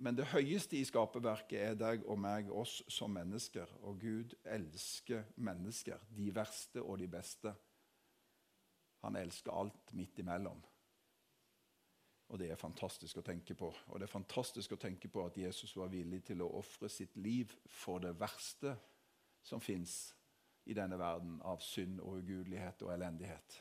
Men 0.00 0.16
det 0.16 0.30
høyeste 0.32 0.78
i 0.78 0.84
skaperverket 0.88 1.60
er 1.60 1.74
deg 1.76 2.04
og 2.08 2.20
meg, 2.20 2.52
oss 2.52 2.78
som 2.88 3.12
mennesker. 3.12 3.68
Og 3.84 3.98
Gud 4.00 4.36
elsker 4.44 5.26
mennesker, 5.40 6.00
de 6.16 6.30
verste 6.36 6.84
og 6.84 7.00
de 7.00 7.08
beste. 7.08 7.52
Han 9.00 9.16
elsker 9.16 9.52
alt 9.52 9.92
midt 9.96 10.18
imellom. 10.18 10.60
Og 12.30 12.38
det 12.38 12.50
er 12.52 12.60
fantastisk 12.60 13.18
å 13.18 13.26
tenke 13.26 13.56
på. 13.58 13.72
Og 13.90 13.98
det 13.98 14.06
er 14.06 14.12
fantastisk 14.12 14.76
å 14.76 14.78
tenke 14.78 15.08
på 15.10 15.24
at 15.26 15.38
Jesus 15.40 15.72
var 15.76 15.90
villig 15.90 16.22
til 16.28 16.44
å 16.44 16.52
ofre 16.60 16.88
sitt 16.88 17.16
liv 17.18 17.50
for 17.66 18.02
det 18.04 18.12
verste 18.20 18.76
som 19.42 19.60
fins 19.60 20.14
i 20.70 20.76
denne 20.76 20.98
verden 21.00 21.40
av 21.42 21.58
synd 21.64 21.98
og 22.04 22.20
ugudelighet 22.20 22.84
og 22.86 22.92
elendighet. 22.94 23.56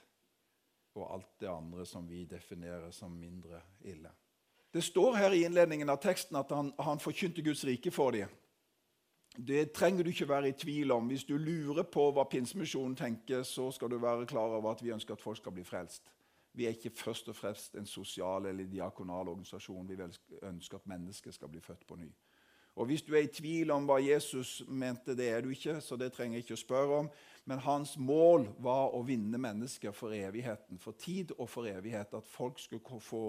Og 0.99 1.07
alt 1.15 1.31
det 1.41 1.49
andre 1.49 1.85
som 1.87 2.05
vi 2.09 2.25
definerer 2.29 2.91
som 2.93 3.15
mindre 3.17 3.61
ille. 3.89 4.11
Det 4.69 4.83
står 4.85 5.15
her 5.17 5.33
i 5.33 5.43
innledningen 5.47 5.89
av 5.89 5.97
teksten 6.03 6.37
at 6.37 6.51
han, 6.53 6.69
han 6.77 7.01
forkynte 7.01 7.41
Guds 7.41 7.63
rike 7.65 7.89
for 7.91 8.13
dem. 8.13 8.29
Det 9.47 9.71
trenger 9.71 10.03
du 10.03 10.09
ikke 10.09 10.29
være 10.29 10.49
i 10.49 10.57
tvil 10.57 10.91
om. 10.91 11.07
Hvis 11.07 11.23
du 11.23 11.37
lurer 11.37 11.83
på 11.83 12.09
hva 12.11 12.25
Pinsemisjonen 12.27 12.95
tenker, 12.95 13.43
så 13.43 13.69
skal 13.71 13.91
du 13.91 13.97
være 13.97 14.25
klar 14.27 14.55
over 14.57 14.71
at 14.71 14.83
vi 14.83 14.91
ønsker 14.91 15.15
at 15.15 15.21
folk 15.21 15.37
skal 15.37 15.55
bli 15.55 15.63
frelst. 15.63 16.03
Vi 16.53 16.65
er 16.65 16.75
ikke 16.75 16.89
først 16.89 17.29
og 17.29 17.35
fremst 17.35 17.75
en 17.75 17.85
sosial 17.85 18.45
eller 18.45 18.67
diakonal 18.67 19.27
organisasjon. 19.27 19.89
Vi 19.89 19.97
ønsker 20.43 20.77
at 20.77 20.87
mennesker 20.87 21.31
skal 21.31 21.47
bli 21.47 21.61
født 21.61 21.87
på 21.87 21.95
ny. 21.95 22.09
Og 22.75 22.85
Hvis 22.85 23.01
du 23.01 23.13
er 23.13 23.25
i 23.25 23.27
tvil 23.27 23.71
om 23.71 23.85
hva 23.85 23.97
Jesus 23.99 24.63
mente, 24.67 25.15
det 25.15 25.29
er 25.29 25.41
du 25.41 25.49
ikke, 25.49 25.81
så 25.81 25.95
det 25.95 26.13
trenger 26.13 26.37
jeg 26.37 26.45
ikke 26.45 26.55
å 26.55 26.61
spørre 26.61 26.99
om. 27.03 27.09
Men 27.45 27.59
hans 27.59 27.97
mål 27.97 28.47
var 28.59 28.95
å 28.95 29.01
vinne 29.03 29.37
mennesker 29.37 29.91
for 29.91 30.15
evigheten, 30.15 30.79
for 30.79 30.91
tid 30.91 31.33
og 31.37 31.49
for 31.49 31.67
evighet. 31.67 32.13
At 32.13 32.27
folk 32.27 32.59
skulle 32.59 33.01
få 33.01 33.23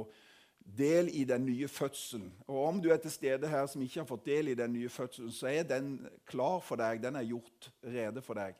del 0.78 1.08
i 1.12 1.24
den 1.24 1.44
nye 1.46 1.68
fødselen. 1.68 2.32
Og 2.46 2.64
Om 2.64 2.80
du 2.82 2.90
er 2.90 2.96
til 2.96 3.10
stede 3.10 3.48
her 3.48 3.66
som 3.66 3.82
ikke 3.82 4.00
har 4.00 4.08
fått 4.08 4.26
del 4.26 4.48
i 4.48 4.54
den 4.54 4.72
nye 4.72 4.88
fødselen, 4.88 5.32
så 5.32 5.46
er 5.46 5.62
den 5.62 6.06
klar 6.26 6.60
for 6.60 6.76
deg. 6.76 7.02
Den 7.02 7.16
er 7.16 7.28
gjort 7.28 7.70
rede 7.84 8.22
for 8.22 8.34
deg. 8.34 8.58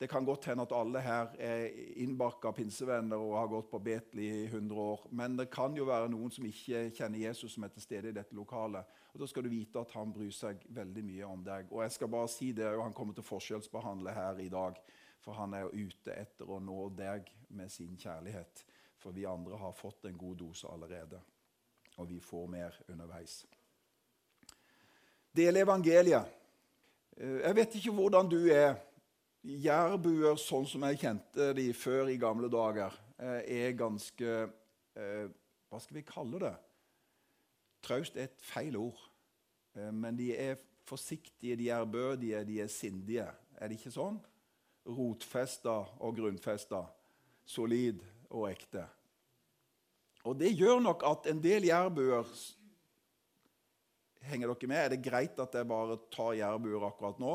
Det 0.00 0.08
kan 0.10 0.24
godt 0.24 0.44
hende 0.44 0.62
at 0.62 0.72
alle 0.74 1.00
her 1.00 1.30
er 1.38 1.68
innbakka 2.02 2.50
pinsevenner 2.52 3.16
og 3.16 3.36
har 3.38 3.46
gått 3.46 3.70
på 3.70 3.78
Betel 3.78 4.20
i 4.20 4.30
100 4.44 4.80
år. 4.80 5.06
Men 5.10 5.36
det 5.38 5.46
kan 5.50 5.76
jo 5.76 5.86
være 5.86 6.10
noen 6.10 6.32
som 6.34 6.44
ikke 6.44 6.88
kjenner 6.96 7.22
Jesus, 7.22 7.54
som 7.54 7.64
er 7.64 7.70
til 7.72 7.82
stede 7.82 8.10
i 8.10 8.16
dette 8.16 8.34
lokalet. 8.34 8.84
Og 9.14 9.20
Da 9.20 9.26
skal 9.26 9.46
du 9.46 9.48
vite 9.48 9.80
at 9.80 9.94
han 9.94 10.12
bryr 10.12 10.34
seg 10.34 10.66
veldig 10.68 11.04
mye 11.04 11.30
om 11.30 11.44
deg. 11.46 11.70
Og 11.70 11.82
jeg 11.82 11.94
skal 11.94 12.08
bare 12.08 12.28
si 12.28 12.52
det, 12.52 12.66
og 12.66 12.82
Han 12.82 12.92
kommer 12.92 13.14
til 13.14 13.22
å 13.22 13.30
forskjellsbehandle 13.30 14.10
her 14.10 14.38
i 14.38 14.48
dag. 14.48 14.82
For 15.24 15.32
han 15.32 15.54
er 15.54 15.64
jo 15.64 15.86
ute 15.88 16.12
etter 16.12 16.50
å 16.50 16.60
nå 16.60 16.88
deg 16.98 17.30
med 17.48 17.72
sin 17.72 17.96
kjærlighet. 17.96 18.64
For 19.04 19.12
vi 19.12 19.26
andre 19.28 19.58
har 19.60 19.72
fått 19.76 20.06
en 20.08 20.16
god 20.16 20.38
dose 20.40 20.68
allerede. 20.72 21.18
Og 22.00 22.08
vi 22.08 22.22
får 22.24 22.46
mer 22.48 22.76
underveis. 22.88 23.42
Del 25.36 25.60
evangeliet. 25.60 26.30
Eh, 27.16 27.42
jeg 27.42 27.56
vet 27.58 27.76
ikke 27.76 27.92
hvordan 27.98 28.30
du 28.32 28.40
er. 28.48 28.78
Jærbuer, 29.44 30.38
sånn 30.40 30.64
som 30.64 30.86
jeg 30.88 31.02
kjente 31.02 31.50
de 31.52 31.66
før 31.76 32.08
i 32.08 32.16
gamle 32.16 32.48
dager, 32.48 32.94
eh, 33.18 33.66
er 33.68 33.76
ganske 33.76 34.30
eh, 34.96 35.26
Hva 35.68 35.80
skal 35.82 35.98
vi 35.98 36.06
kalle 36.08 36.40
det? 36.40 36.54
Traust 37.84 38.16
er 38.16 38.30
et 38.30 38.40
feil 38.46 38.76
ord. 38.78 39.00
Men 39.74 40.14
de 40.14 40.28
er 40.38 40.60
forsiktige, 40.86 41.56
de 41.58 41.66
er 41.74 41.84
bødige, 41.84 42.44
de 42.46 42.60
er 42.62 42.70
sindige. 42.70 43.26
Er 43.58 43.68
det 43.68 43.80
ikke 43.80 43.90
sånn? 43.90 44.20
Rotfesta 44.86 45.74
og 45.98 46.14
grunnfesta. 46.14 46.84
Solid 47.44 47.98
og 48.30 48.48
ekte. 48.50 48.84
Og 50.24 50.36
det 50.40 50.54
gjør 50.56 50.80
nok 50.80 51.04
at 51.06 51.26
en 51.32 51.42
del 51.42 51.68
jærbuer 51.70 52.28
Henger 54.24 54.48
dere 54.48 54.68
med? 54.70 54.78
Er 54.80 54.88
det 54.94 55.04
greit 55.04 55.40
at 55.42 55.52
jeg 55.52 55.68
bare 55.68 55.98
tar 56.08 56.30
jærbuer 56.32 56.86
akkurat 56.86 57.18
nå? 57.20 57.34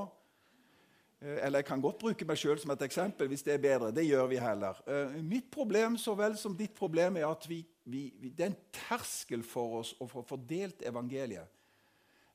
Eh, 1.21 1.35
eller 1.45 1.59
jeg 1.59 1.67
kan 1.67 1.83
godt 1.83 1.99
bruke 2.01 2.25
meg 2.25 2.39
sjøl 2.39 2.57
som 2.57 2.71
et 2.73 2.85
eksempel 2.87 3.29
hvis 3.29 3.43
det 3.45 3.53
er 3.53 3.61
bedre. 3.61 3.91
Det 3.93 4.07
gjør 4.07 4.29
vi 4.31 4.39
heller. 4.41 4.79
Eh, 4.87 5.19
mitt 5.21 5.51
problem 5.53 5.99
så 6.01 6.15
vel 6.17 6.37
som 6.39 6.55
ditt 6.57 6.73
problem 6.73 7.19
er 7.19 7.27
at 7.29 7.45
vi, 7.49 7.59
vi, 7.85 8.07
det 8.31 8.45
er 8.45 8.51
en 8.53 8.61
terskel 8.73 9.43
for 9.45 9.83
oss 9.83 9.93
å 9.99 10.07
få 10.09 10.23
fordelt 10.25 10.81
evangeliet. 10.87 11.58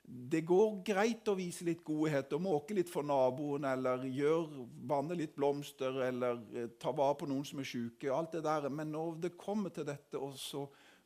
Det 0.05 0.43
går 0.45 0.83
greit 0.85 1.29
å 1.33 1.37
vise 1.39 1.65
litt 1.65 1.81
godhet 1.85 2.33
og 2.37 2.43
måke 2.45 2.77
litt 2.77 2.91
for 2.93 3.07
naboen 3.07 3.65
eller 3.65 4.05
gjør, 4.05 4.51
vanne 4.85 5.17
litt 5.17 5.33
blomster 5.37 5.97
eller 6.05 6.43
eh, 6.53 6.69
ta 6.81 6.93
vare 6.93 7.17
på 7.23 7.29
noen 7.31 7.47
som 7.49 7.63
er 7.63 7.69
syke. 7.69 8.13
alt 8.13 8.37
det 8.37 8.43
der. 8.45 8.69
Men 8.69 8.93
når 8.93 9.17
det 9.23 9.37
kommer 9.41 9.73
til 9.73 9.87
dette 9.89 10.21
å 10.21 10.29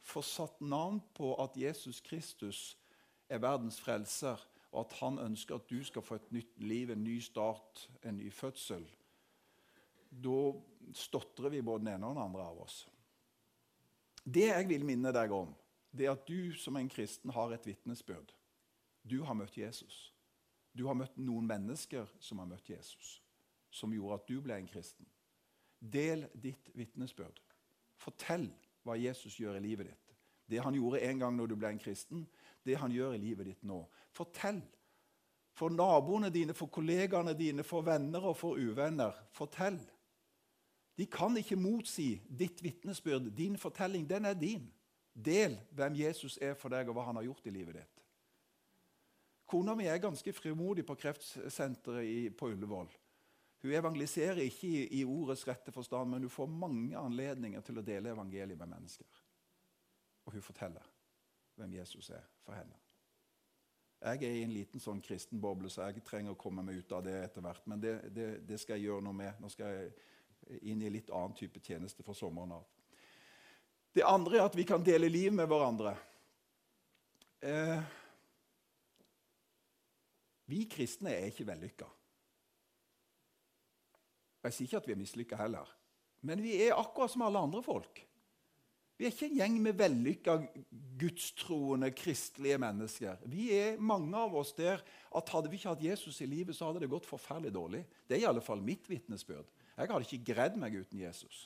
få 0.03 0.23
satt 0.25 0.59
navn 0.61 0.99
på 1.15 1.31
at 1.39 1.57
Jesus 1.57 2.01
Kristus 2.03 2.77
er 3.31 3.43
verdens 3.45 3.79
frelser, 3.79 4.41
og 4.73 4.85
at 4.85 4.97
han 5.01 5.19
ønsker 5.23 5.57
at 5.57 5.71
du 5.71 5.79
skal 5.85 6.05
få 6.05 6.19
et 6.19 6.33
nytt 6.35 6.59
liv, 6.61 6.91
en 6.91 7.05
ny 7.05 7.21
start, 7.25 7.87
en 8.03 8.19
ny 8.19 8.31
fødsel, 8.35 8.85
da 10.11 10.41
stotrer 10.97 11.53
vi 11.53 11.63
både 11.63 11.85
den 11.85 11.95
ene 11.95 12.09
og 12.09 12.17
den 12.17 12.25
andre 12.25 12.45
av 12.51 12.61
oss. 12.65 12.83
Det 14.25 14.49
jeg 14.49 14.69
vil 14.69 14.85
minne 14.85 15.13
deg 15.15 15.33
om, 15.33 15.55
det 15.93 16.09
er 16.09 16.17
at 16.17 16.27
du 16.29 16.53
som 16.57 16.77
en 16.77 16.91
kristen 16.93 17.33
har 17.33 17.53
et 17.55 17.67
vitnesbyrd. 17.69 18.35
Du 19.09 19.23
har 19.25 19.37
møtt 19.39 19.57
Jesus. 19.57 20.09
Du 20.77 20.85
har 20.87 20.97
møtt 20.99 21.17
noen 21.19 21.49
mennesker 21.49 22.07
som 22.23 22.43
har 22.43 22.49
møtt 22.51 22.69
Jesus, 22.71 23.19
som 23.71 23.93
gjorde 23.95 24.21
at 24.21 24.29
du 24.29 24.37
ble 24.45 24.59
en 24.61 24.69
kristen. 24.69 25.09
Del 25.79 26.27
ditt 26.35 26.71
vitnesbyrd. 26.77 27.41
Fortell 27.99 28.47
hva 28.87 28.99
Jesus 28.99 29.39
gjør 29.41 29.59
i 29.59 29.65
livet 29.65 29.91
ditt. 29.91 30.15
Det 30.49 30.63
han 30.65 30.77
gjorde 30.77 31.03
en 31.05 31.21
gang 31.21 31.37
når 31.37 31.51
du 31.51 31.57
ble 31.61 31.73
en 31.75 31.81
kristen, 31.83 32.25
det 32.65 32.79
han 32.81 32.93
gjør 32.93 33.17
i 33.17 33.23
livet 33.23 33.51
ditt 33.51 33.65
nå. 33.67 33.83
Fortell. 34.15 34.63
For 35.59 35.75
naboene 35.75 36.31
dine, 36.31 36.55
for 36.55 36.71
kollegaene 36.71 37.35
dine, 37.37 37.65
for 37.67 37.83
venner 37.83 38.31
og 38.31 38.37
for 38.39 38.61
uvenner. 38.61 39.17
Fortell. 39.35 39.81
De 40.99 41.07
kan 41.11 41.37
ikke 41.39 41.59
motsi 41.59 42.15
ditt 42.27 42.63
vitnesbyrd. 42.63 43.31
Din 43.37 43.59
fortelling, 43.59 44.07
den 44.09 44.25
er 44.25 44.39
din. 44.39 44.67
Del 45.13 45.59
hvem 45.75 45.99
Jesus 45.99 46.39
er 46.43 46.55
for 46.59 46.71
deg, 46.71 46.89
og 46.89 46.97
hva 46.97 47.09
han 47.11 47.19
har 47.19 47.27
gjort 47.27 47.51
i 47.51 47.55
livet 47.55 47.81
ditt. 47.81 47.98
Kona 49.49 49.75
mi 49.75 49.87
er 49.89 50.01
ganske 50.03 50.33
frimodig 50.37 50.85
på 50.87 50.97
kreftsenteret 50.99 52.37
på 52.37 52.51
Ullevål. 52.53 52.91
Hun 53.63 53.73
evangeliserer 53.75 54.45
ikke 54.45 54.69
i, 54.69 54.83
i, 55.01 55.05
ordets 55.05 55.47
rette 55.49 55.73
forstand, 55.75 56.11
men 56.11 56.23
hun 56.23 56.31
får 56.31 56.51
mange 56.53 56.99
anledninger 56.99 57.65
til 57.67 57.81
å 57.81 57.85
dele 57.87 58.13
evangeliet 58.13 58.59
med 58.61 58.71
mennesker. 58.71 59.23
Og 60.29 60.37
hun 60.37 60.45
forteller 60.45 60.85
hvem 61.59 61.73
Jesus 61.81 62.13
er 62.15 62.23
for 62.45 62.55
henne. 62.55 62.77
Jeg 63.99 64.23
er 64.23 64.37
i 64.37 64.45
en 64.45 64.55
liten 64.55 64.79
sånn 64.79 65.01
kristen 65.03 65.41
boble, 65.43 65.71
så 65.73 65.89
jeg 65.89 66.05
trenger 66.07 66.37
å 66.37 66.39
komme 66.39 66.63
meg 66.63 66.85
ut 66.85 66.93
av 66.95 67.03
det 67.03 67.17
etter 67.19 67.43
hvert. 67.43 67.65
Men 67.67 67.81
det, 67.83 67.95
det, 68.15 68.29
det, 68.47 68.61
skal 68.63 68.79
jeg 68.79 68.93
gjøre 68.93 69.03
noe 69.09 69.17
med. 69.17 69.41
Nå 69.43 69.51
skal 69.51 69.75
jeg 69.75 70.61
inn 70.71 70.85
i 70.87 70.93
litt 70.93 71.11
annen 71.11 71.35
type 71.35 71.59
tjeneste 71.65 72.07
for 72.07 72.15
sommeren 72.15 72.55
av. 72.61 72.69
Det 73.91 74.05
andre 74.07 74.39
er 74.39 74.47
at 74.47 74.55
vi 74.55 74.69
kan 74.69 74.85
dele 74.87 75.11
liv 75.11 75.35
med 75.35 75.49
hverandre. 75.51 75.97
Eh, 77.43 77.81
vi 80.49 80.65
kristne 80.71 81.13
er 81.13 81.29
ikke 81.31 81.47
vellykka. 81.49 81.89
Jeg 84.49 84.55
sier 84.55 84.69
ikke 84.69 84.81
at 84.81 84.87
vi 84.89 84.95
er 84.95 85.01
mislykka 85.01 85.39
heller, 85.41 85.71
men 86.25 86.41
vi 86.41 86.55
er 86.65 86.79
akkurat 86.79 87.13
som 87.13 87.25
alle 87.27 87.43
andre 87.43 87.61
folk. 87.65 88.05
Vi 88.99 89.07
er 89.07 89.13
ikke 89.13 89.29
en 89.29 89.37
gjeng 89.39 89.59
med 89.63 89.77
vellykka, 89.79 90.33
gudstroende, 90.99 91.93
kristelige 91.95 92.57
mennesker. 92.59 93.21
Vi 93.31 93.53
er 93.55 93.77
mange 93.79 94.19
av 94.19 94.35
oss 94.41 94.51
der 94.57 94.83
at 95.15 95.31
hadde 95.31 95.53
vi 95.53 95.61
ikke 95.61 95.71
hatt 95.71 95.85
Jesus 95.85 96.19
i 96.25 96.27
livet, 96.27 96.57
så 96.57 96.67
hadde 96.67 96.83
det 96.83 96.91
gått 96.91 97.07
forferdelig 97.07 97.53
dårlig. 97.55 97.85
Det 98.09 98.17
er 98.17 98.25
i 98.25 98.31
alle 98.31 98.43
fall 98.43 98.65
mitt 98.65 98.91
vitnesbyrd. 98.91 99.47
Jeg 99.77 99.93
hadde 99.93 100.09
ikke 100.09 100.33
greid 100.33 100.59
meg 100.59 100.75
uten 100.75 101.05
Jesus. 101.05 101.45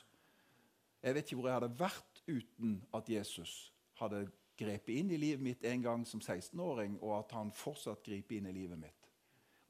Jeg 1.03 1.13
vet 1.13 1.27
ikke 1.27 1.37
hvor 1.41 1.51
jeg 1.51 1.59
hadde 1.59 1.77
vært 1.77 2.23
uten 2.25 2.73
at 2.95 3.11
Jesus 3.11 3.53
hadde 3.99 4.23
grepet 4.57 4.95
inn 4.95 5.11
i 5.11 5.17
livet 5.17 5.43
mitt 5.43 5.65
en 5.65 5.81
gang 5.81 6.05
som 6.05 6.21
16-åring, 6.21 6.99
og 7.01 7.17
at 7.19 7.35
han 7.37 7.51
fortsatt 7.55 8.03
griper 8.05 8.37
inn 8.37 8.49
i 8.51 8.55
livet 8.55 8.79
mitt. 8.79 9.09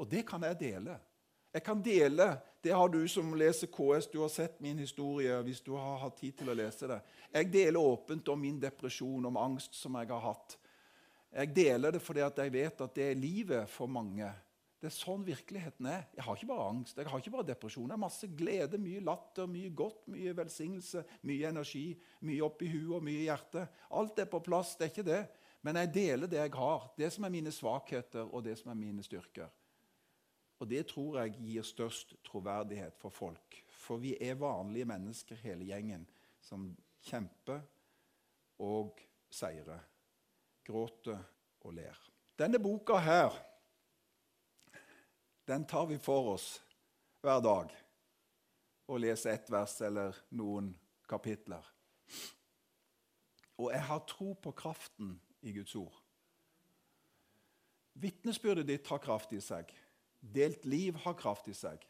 Og 0.01 0.09
det 0.09 0.25
kan 0.27 0.43
jeg 0.43 0.59
dele. 0.59 0.97
Jeg 1.53 1.63
kan 1.63 1.81
dele, 1.85 2.37
Det 2.63 2.71
har 2.71 2.87
du 2.87 3.07
som 3.07 3.33
leser 3.35 3.67
KS, 3.67 4.07
du 4.07 4.21
har 4.21 4.29
sett 4.31 4.61
min 4.63 4.77
historie 4.79 5.35
hvis 5.43 5.59
du 5.61 5.73
har 5.75 5.97
hatt 5.99 6.15
tid 6.15 6.37
til 6.37 6.49
å 6.49 6.53
lese 6.55 6.87
det. 6.87 7.01
Jeg 7.33 7.49
deler 7.51 7.79
åpent 7.79 8.27
om 8.31 8.39
min 8.39 8.59
depresjon, 8.59 9.25
om 9.25 9.37
angst 9.37 9.75
som 9.75 9.97
jeg 9.99 10.07
har 10.07 10.21
hatt. 10.23 10.55
Jeg 11.33 11.51
deler 11.55 11.91
det 11.91 11.99
fordi 11.99 12.23
jeg 12.23 12.53
vet 12.53 12.81
at 12.85 12.95
det 12.95 13.09
er 13.09 13.19
livet 13.19 13.69
for 13.69 13.91
mange. 13.91 14.29
Det 14.83 14.89
er 14.89 14.95
sånn 14.97 15.21
virkeligheten 15.23 15.87
er. 15.87 16.01
Jeg 16.11 16.25
har 16.25 16.35
ikke 16.35 16.49
bare 16.49 16.63
angst, 16.67 16.97
jeg 16.99 17.07
har 17.07 17.21
ikke 17.21 17.31
bare 17.31 17.47
depresjon. 17.47 17.85
Det 17.87 17.95
er 17.95 18.01
masse 18.01 18.27
glede, 18.35 18.79
mye 18.83 18.99
latter, 19.07 19.45
mye 19.47 19.69
godt, 19.71 20.01
mye 20.11 20.33
velsignelse, 20.35 21.05
mye 21.23 21.51
energi, 21.53 21.85
mye 22.27 22.43
oppi 22.43 22.67
huet 22.67 22.97
og 22.97 23.05
mye 23.07 23.21
i 23.21 23.29
hjertet. 23.29 23.77
Alt 23.95 24.19
er 24.19 24.27
på 24.27 24.41
plass, 24.43 24.73
det 24.75 24.89
er 24.89 24.91
ikke 24.91 25.05
det. 25.07 25.21
Men 25.63 25.79
jeg 25.79 25.91
deler 25.95 26.27
det 26.27 26.41
jeg 26.41 26.51
har, 26.59 26.89
det 26.99 27.09
som 27.15 27.23
er 27.23 27.31
mine 27.31 27.53
svakheter 27.55 28.27
og 28.27 28.43
det 28.43 28.57
som 28.59 28.73
er 28.73 28.81
mine 28.81 29.05
styrker. 29.07 29.47
Og 30.59 30.67
det 30.67 30.81
tror 30.91 31.21
jeg 31.21 31.37
gir 31.37 31.69
størst 31.71 32.11
troverdighet 32.27 32.99
for 32.99 33.15
folk. 33.15 33.61
For 33.85 34.03
vi 34.03 34.17
er 34.19 34.35
vanlige 34.43 34.89
mennesker, 34.91 35.39
hele 35.47 35.69
gjengen, 35.71 36.03
som 36.43 36.67
kjemper 37.07 37.63
og 38.67 38.99
seirer. 39.31 39.79
Gråter 40.67 41.23
og 41.63 41.79
ler. 41.79 42.03
Denne 42.35 42.59
boka 42.59 42.99
her 42.99 43.39
den 45.47 45.65
tar 45.67 45.85
vi 45.89 45.97
for 45.97 46.33
oss 46.35 46.47
hver 47.23 47.41
dag 47.43 47.71
og 48.87 48.99
leser 48.99 49.35
ett 49.35 49.51
vers 49.51 49.75
eller 49.83 50.15
noen 50.35 50.73
kapitler. 51.09 51.63
Og 53.59 53.71
jeg 53.71 53.83
har 53.87 54.05
tro 54.09 54.33
på 54.33 54.51
kraften 54.57 55.15
i 55.41 55.53
Guds 55.55 55.75
ord. 55.79 55.95
Vitnesbyrdet 57.93 58.67
ditt 58.67 58.87
har 58.89 59.01
kraft 59.03 59.33
i 59.35 59.41
seg. 59.43 59.69
Delt 60.19 60.65
liv 60.65 60.97
har 61.03 61.17
kraft 61.19 61.47
i 61.51 61.55
seg. 61.55 61.83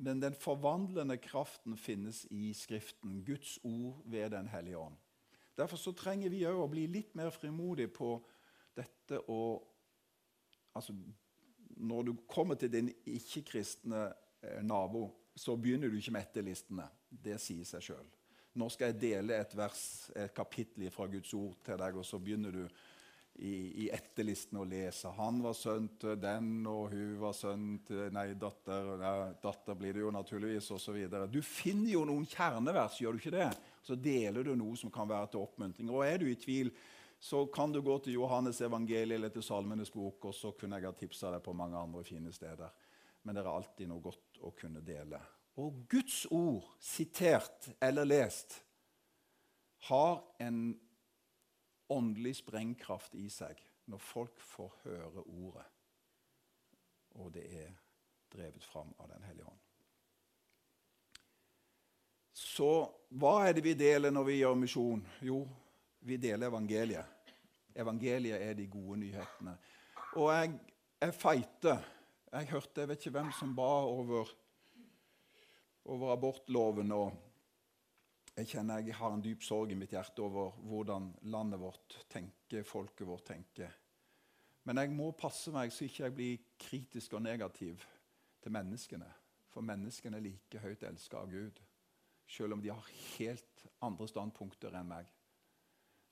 Men 0.00 0.20
den 0.22 0.36
forvandlende 0.36 1.18
kraften 1.20 1.76
finnes 1.76 2.22
i 2.32 2.54
Skriften, 2.56 3.20
Guds 3.24 3.58
ord 3.64 4.00
ved 4.08 4.30
Den 4.30 4.48
hellige 4.48 4.78
ånd. 4.78 4.96
Derfor 5.56 5.76
så 5.76 5.92
trenger 5.92 6.30
vi 6.32 6.46
òg 6.48 6.62
å 6.62 6.70
bli 6.72 6.86
litt 6.88 7.12
mer 7.18 7.32
frimodige 7.34 7.90
på 7.92 8.14
dette 8.76 9.18
å 9.28 9.40
altså, 10.72 10.94
når 11.80 12.06
du 12.06 12.14
kommer 12.30 12.58
til 12.60 12.72
din 12.72 12.90
ikke-kristne 13.08 14.06
eh, 14.42 14.60
nabo, 14.66 15.08
så 15.36 15.56
begynner 15.56 15.90
du 15.90 15.98
ikke 15.98 16.14
med 16.14 16.26
etterlistene. 16.28 16.86
Det 17.10 17.38
sier 17.40 17.66
seg 17.68 17.84
sjøl. 17.90 18.08
Nå 18.60 18.66
skal 18.72 18.90
jeg 18.90 19.00
dele 19.00 19.36
et 19.38 19.52
vers, 19.56 19.82
et 20.18 20.32
kapittel 20.34 20.88
fra 20.92 21.06
Guds 21.10 21.32
ord 21.38 21.54
til 21.64 21.78
deg, 21.80 21.96
og 21.96 22.06
så 22.06 22.18
begynner 22.22 22.54
du 22.54 22.64
i, 23.40 23.52
i 23.84 23.88
etterlisten 23.94 24.58
å 24.60 24.66
lese. 24.68 25.10
Han 25.16 25.38
var 25.44 25.54
sønn 25.56 25.86
til 26.00 26.18
den, 26.20 26.50
og 26.68 26.90
hun 26.92 27.14
var 27.22 27.36
sønn 27.36 27.68
til 27.86 28.10
Nei, 28.12 28.26
datter. 28.38 28.90
nei, 29.00 29.14
datter 29.42 29.78
blir 29.78 29.96
det 29.96 30.02
jo 30.02 30.12
naturligvis, 30.14 30.70
osv. 30.76 30.98
Du 31.30 31.40
finner 31.46 31.94
jo 31.94 32.04
noen 32.08 32.26
kjernevers, 32.28 32.98
gjør 33.00 33.16
du 33.16 33.22
ikke 33.22 33.36
det? 33.38 33.50
Så 33.86 33.96
deler 33.96 34.44
du 34.44 34.52
noe 34.58 34.76
som 34.76 34.92
kan 34.92 35.08
være 35.08 35.32
til 35.32 35.44
oppmuntring. 35.44 35.92
Og 35.94 36.04
er 36.04 36.20
du 36.20 36.26
i 36.28 36.38
tvil, 36.38 36.72
så 37.20 37.46
kan 37.46 37.72
du 37.72 37.82
gå 37.82 37.98
til 37.98 38.16
Johannes 38.16 38.60
evangeliet 38.64 39.18
eller 39.18 39.28
til 39.28 39.44
Salmenes 39.44 39.90
bok, 39.92 40.24
og 40.24 40.34
så 40.34 40.54
kunne 40.56 40.78
jeg 40.80 40.88
ha 40.88 40.94
tipsa 40.96 41.28
deg 41.34 41.42
på 41.44 41.52
mange 41.52 41.76
andre 41.76 42.04
fine 42.04 42.32
steder. 42.32 42.72
Men 43.22 43.36
det 43.36 43.42
er 43.42 43.50
alltid 43.52 43.90
noe 43.90 44.00
godt 44.00 44.40
å 44.40 44.54
kunne 44.56 44.80
dele. 44.80 45.20
Og 45.60 45.82
Guds 45.92 46.22
ord, 46.32 46.64
sitert 46.80 47.68
eller 47.84 48.08
lest, 48.08 48.56
har 49.90 50.22
en 50.40 50.72
åndelig 51.92 52.38
sprengkraft 52.40 53.14
i 53.20 53.28
seg 53.32 53.60
når 53.90 54.00
folk 54.00 54.40
får 54.40 54.74
høre 54.84 55.24
ordet, 55.26 55.66
og 57.20 57.32
det 57.34 57.46
er 57.64 57.72
drevet 58.30 58.64
fram 58.64 58.92
av 58.96 59.10
Den 59.10 59.24
hellige 59.26 59.50
ånd. 59.50 59.64
Så 62.32 62.70
hva 63.20 63.40
er 63.44 63.56
det 63.56 63.64
vi 63.66 63.74
deler 63.76 64.14
når 64.14 64.24
vi 64.28 64.38
gjør 64.38 64.56
misjon? 64.56 65.02
Jo, 65.26 65.42
vi 66.00 66.16
deler 66.16 66.48
evangeliet. 66.48 67.06
Evangeliet 67.74 68.42
er 68.42 68.54
de 68.58 68.66
gode 68.70 68.98
nyhetene. 69.00 69.56
Og 70.18 70.30
jeg, 70.34 70.54
jeg 71.00 71.14
feiter. 71.14 71.88
Jeg 72.30 72.48
hørte, 72.52 72.80
jeg 72.80 72.88
vet 72.88 73.02
ikke 73.02 73.16
hvem 73.18 73.32
som 73.34 73.52
ba 73.56 73.68
over, 73.86 74.30
over 75.84 76.12
abortloven. 76.12 76.92
og 76.92 77.12
Jeg 78.36 78.52
kjenner 78.54 78.84
jeg 78.86 78.94
har 78.94 79.14
en 79.14 79.24
dyp 79.24 79.42
sorg 79.42 79.72
i 79.72 79.78
mitt 79.78 79.94
hjerte 79.94 80.22
over 80.22 80.56
hvordan 80.62 81.12
landet 81.22 81.60
vårt 81.60 82.00
tenker, 82.10 82.62
folket 82.66 83.06
vårt 83.06 83.26
tenker. 83.32 83.76
Men 84.64 84.78
jeg 84.78 84.92
må 84.92 85.10
passe 85.18 85.52
meg 85.54 85.72
så 85.72 85.86
ikke 85.86 86.04
jeg 86.04 86.14
blir 86.14 86.44
kritisk 86.60 87.16
og 87.16 87.24
negativ 87.24 87.80
til 88.42 88.52
menneskene. 88.54 89.08
For 89.50 89.66
menneskene 89.66 90.20
er 90.20 90.26
like 90.28 90.60
høyt 90.62 90.84
elska 90.86 91.24
av 91.24 91.32
Gud, 91.32 91.56
selv 92.30 92.54
om 92.54 92.62
de 92.62 92.70
har 92.70 92.92
helt 93.16 93.64
andre 93.82 94.06
standpunkter 94.08 94.76
enn 94.78 94.92
meg. 94.92 95.08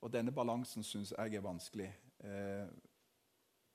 Og 0.00 0.12
denne 0.12 0.33
balansen 0.33 0.85
syns 0.87 1.12
jeg 1.17 1.35
er 1.35 1.45
vanskelig. 1.45 1.88
Eh, 2.25 2.71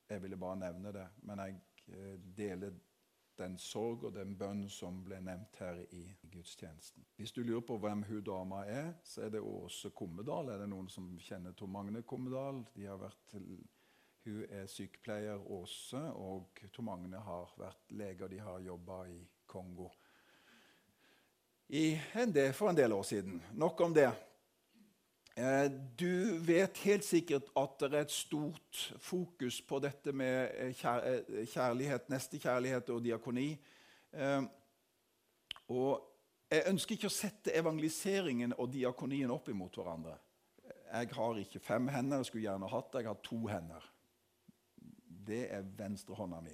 jeg 0.10 0.24
ville 0.24 0.40
bare 0.40 0.60
nevne 0.62 0.94
det. 0.96 1.06
Men 1.28 1.40
jeg 1.44 1.60
eh, 1.88 2.18
deler 2.38 2.74
den 3.38 3.58
sorg 3.58 4.06
og 4.06 4.14
den 4.14 4.36
bønn 4.38 4.68
som 4.70 5.02
ble 5.04 5.20
nevnt 5.22 5.58
her 5.60 5.80
i 5.92 6.04
gudstjenesten. 6.32 7.06
Hvis 7.18 7.34
du 7.34 7.42
lurer 7.44 7.66
på 7.66 7.78
hvem 7.82 8.04
hun 8.08 8.22
dama 8.24 8.64
er, 8.70 8.94
så 9.04 9.26
er 9.26 9.34
det 9.34 9.42
Åse 9.42 9.90
Kommedal. 9.90 10.54
Er 10.54 10.64
det 10.64 10.70
noen 10.70 10.90
som 10.90 11.10
kjenner 11.20 11.56
Tor 11.58 11.72
Magne 11.72 12.04
Kommedal? 12.06 12.62
Hun 14.24 14.46
er 14.48 14.70
sykepleier 14.70 15.42
Åse, 15.52 16.04
og 16.14 16.62
Tor 16.72 16.88
Magne 16.88 17.20
har 17.26 17.58
vært 17.58 17.92
lege. 17.98 18.30
De 18.30 18.40
har 18.40 18.64
jobba 18.70 19.04
i 19.10 19.20
Kongo 19.50 19.90
en 22.14 22.32
del, 22.32 22.54
for 22.54 22.70
en 22.70 22.76
del 22.76 22.94
år 22.94 23.04
siden. 23.04 23.42
Nok 23.54 23.82
om 23.82 23.94
det. 23.94 24.12
Eh, 25.36 25.72
du 25.98 26.38
vet 26.46 26.78
helt 26.86 27.06
sikkert 27.06 27.48
at 27.58 27.80
det 27.82 27.88
er 27.90 28.04
et 28.06 28.14
stort 28.14 28.82
fokus 29.02 29.64
på 29.66 29.80
dette 29.82 30.12
med 30.14 30.52
eh, 30.62 30.84
eh, 30.86 31.46
kjærlighet, 31.50 32.10
nestekjærlighet 32.14 32.90
og 32.94 33.00
diakoni. 33.02 33.48
Og 35.74 36.04
jeg 36.52 36.68
ønsker 36.70 36.94
ikke 36.94 37.10
å 37.10 37.16
sette 37.16 37.56
evangeliseringen 37.58 38.54
og 38.62 38.70
diakonien 38.76 39.32
opp 39.34 39.50
imot 39.50 39.80
hverandre. 39.80 40.20
Jeg 40.94 41.10
har 41.16 41.40
ikke 41.42 41.62
fem 41.66 41.88
hender, 41.90 42.22
jeg 42.22 42.30
skulle 42.30 42.46
gjerne 42.46 42.70
hatt 42.70 42.92
det. 42.94 43.02
Jeg 43.02 43.10
har 43.10 43.24
to 43.26 43.40
hender. 43.50 43.88
Det 45.30 45.48
er 45.50 45.66
venstrehånda 45.80 46.44
mi. 46.46 46.54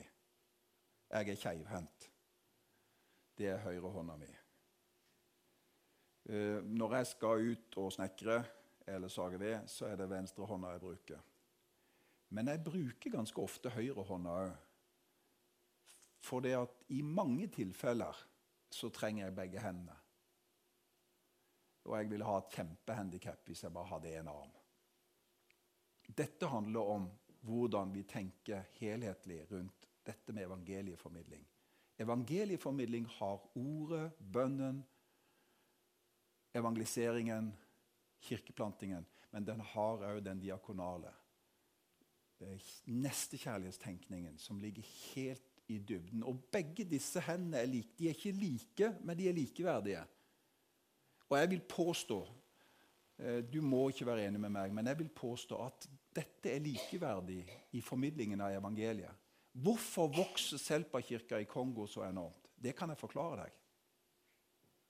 Jeg 1.10 1.34
er 1.34 1.42
keivhendt. 1.42 2.08
Det 3.36 3.50
er 3.52 3.60
høyrehånda 3.66 4.16
mi. 4.22 4.32
Når 6.80 6.96
jeg 6.96 7.12
skal 7.12 7.52
ut 7.52 7.78
og 7.82 7.92
snekre 7.98 8.38
eller 8.96 9.12
sager 9.12 9.38
ved, 9.38 9.68
så 9.68 9.90
er 9.90 10.00
det 10.00 10.10
venstrehånda 10.10 10.74
jeg 10.74 10.84
bruker. 10.84 11.22
Men 12.30 12.52
jeg 12.52 12.64
bruker 12.64 13.14
ganske 13.14 13.42
ofte 13.42 13.72
høyrehånda 13.74 14.36
òg. 14.44 14.58
For 16.20 16.44
det 16.44 16.54
at 16.58 16.84
i 16.94 17.02
mange 17.02 17.48
tilfeller 17.48 18.18
så 18.70 18.90
trenger 18.94 19.26
jeg 19.26 19.36
begge 19.38 19.64
hendene. 19.64 19.96
Og 21.88 21.96
jeg 21.98 22.10
ville 22.12 22.28
ha 22.28 22.36
et 22.38 22.52
kjempehandikap 22.54 23.48
hvis 23.48 23.64
jeg 23.66 23.74
bare 23.74 23.90
hadde 23.94 24.12
én 24.20 24.30
arm. 24.30 24.52
Dette 26.10 26.50
handler 26.50 26.92
om 26.96 27.08
hvordan 27.48 27.94
vi 27.94 28.04
tenker 28.04 28.68
helhetlig 28.80 29.46
rundt 29.52 29.88
dette 30.06 30.34
med 30.34 30.46
evangelieformidling. 30.46 31.46
Evangelieformidling 32.00 33.08
har 33.18 33.42
ordet, 33.58 34.12
bønnen, 34.20 34.84
evangeliseringen 36.54 37.52
kirkeplantingen, 38.22 39.06
men 39.32 39.46
den 39.46 39.62
har 39.74 40.06
òg 40.10 40.22
den 40.26 40.42
diakonale. 40.42 41.12
Nestekjærlighetstenkningen 42.86 44.38
som 44.40 44.60
ligger 44.60 44.86
helt 45.14 45.50
i 45.70 45.78
dybden. 45.78 46.24
Og 46.24 46.40
begge 46.52 46.86
disse 46.88 47.22
hendene 47.28 47.62
er 47.62 47.70
like. 47.70 47.94
De 47.98 48.08
er 48.10 48.16
ikke 48.16 48.32
like, 48.32 48.92
men 49.04 49.18
de 49.18 49.28
er 49.30 49.38
likeverdige. 49.38 50.04
Og 51.30 51.38
jeg 51.38 51.50
vil 51.52 51.62
påstå 51.62 52.20
eh, 53.20 53.44
Du 53.46 53.62
må 53.62 53.90
ikke 53.90 54.08
være 54.08 54.26
enig 54.28 54.42
med 54.42 54.54
meg, 54.56 54.74
men 54.74 54.88
jeg 54.88 55.00
vil 55.04 55.12
påstå 55.14 55.60
at 55.66 55.90
dette 56.16 56.52
er 56.52 56.64
likeverdig 56.64 57.44
i 57.78 57.82
formidlingen 57.86 58.42
av 58.42 58.56
evangeliet. 58.56 59.28
Hvorfor 59.60 60.10
vokser 60.14 60.62
Selpa-kirka 60.62 61.38
i 61.38 61.48
Kongo 61.50 61.86
så 61.88 62.06
enormt? 62.08 62.50
Det 62.56 62.76
kan 62.78 62.90
jeg 62.90 63.02
forklare 63.02 63.44
deg. 63.44 63.56